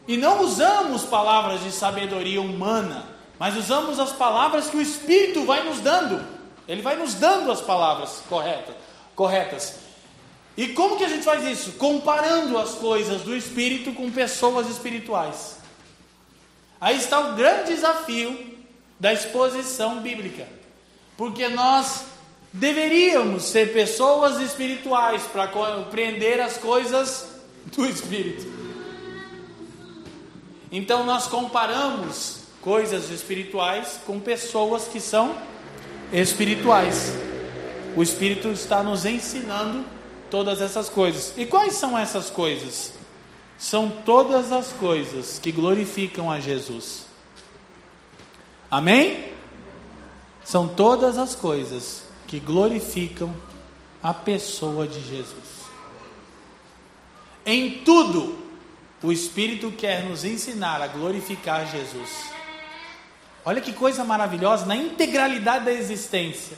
E 0.08 0.16
não 0.16 0.42
usamos 0.42 1.02
palavras 1.02 1.62
de 1.62 1.72
sabedoria 1.72 2.40
humana, 2.40 3.04
mas 3.38 3.56
usamos 3.56 3.98
as 3.98 4.12
palavras 4.12 4.70
que 4.70 4.76
o 4.76 4.82
Espírito 4.82 5.44
vai 5.44 5.64
nos 5.64 5.80
dando. 5.80 6.24
Ele 6.68 6.82
vai 6.82 6.96
nos 6.96 7.14
dando 7.14 7.50
as 7.50 7.60
palavras 7.60 8.22
corretas. 8.28 8.74
corretas. 9.14 9.74
E 10.56 10.68
como 10.68 10.96
que 10.96 11.04
a 11.04 11.08
gente 11.08 11.24
faz 11.24 11.44
isso? 11.44 11.72
Comparando 11.72 12.56
as 12.56 12.70
coisas 12.70 13.22
do 13.22 13.36
Espírito 13.36 13.92
com 13.92 14.10
pessoas 14.10 14.68
espirituais. 14.68 15.58
Aí 16.80 16.96
está 16.96 17.20
o 17.20 17.34
grande 17.34 17.74
desafio 17.74 18.56
da 18.98 19.12
exposição 19.12 20.00
bíblica. 20.00 20.46
Porque 21.16 21.48
nós 21.48 22.04
deveríamos 22.52 23.44
ser 23.44 23.72
pessoas 23.72 24.40
espirituais 24.40 25.22
para 25.24 25.48
compreender 25.48 26.40
as 26.40 26.56
coisas 26.56 27.28
do 27.74 27.86
Espírito. 27.86 28.46
Então 30.70 31.04
nós 31.04 31.26
comparamos 31.26 32.40
coisas 32.60 33.10
espirituais 33.10 34.00
com 34.06 34.18
pessoas 34.18 34.88
que 34.88 35.00
são 35.00 35.36
espirituais. 36.12 37.12
O 37.96 38.02
Espírito 38.02 38.48
está 38.48 38.82
nos 38.82 39.04
ensinando 39.04 39.84
todas 40.30 40.60
essas 40.60 40.88
coisas. 40.88 41.32
E 41.36 41.46
quais 41.46 41.74
são 41.74 41.96
essas 41.98 42.30
coisas? 42.30 42.92
São 43.58 43.88
todas 43.88 44.52
as 44.52 44.72
coisas 44.72 45.38
que 45.38 45.50
glorificam 45.50 46.30
a 46.30 46.40
Jesus. 46.40 47.06
Amém? 48.70 49.35
São 50.46 50.68
todas 50.68 51.18
as 51.18 51.34
coisas 51.34 52.04
que 52.28 52.38
glorificam 52.38 53.34
a 54.00 54.14
pessoa 54.14 54.86
de 54.86 55.00
Jesus. 55.00 55.66
Em 57.44 57.80
tudo, 57.80 58.38
o 59.02 59.10
Espírito 59.10 59.72
quer 59.72 60.04
nos 60.04 60.24
ensinar 60.24 60.80
a 60.80 60.86
glorificar 60.86 61.66
Jesus. 61.66 62.30
Olha 63.44 63.60
que 63.60 63.72
coisa 63.72 64.04
maravilhosa, 64.04 64.66
na 64.66 64.76
integralidade 64.76 65.64
da 65.64 65.72
existência, 65.72 66.56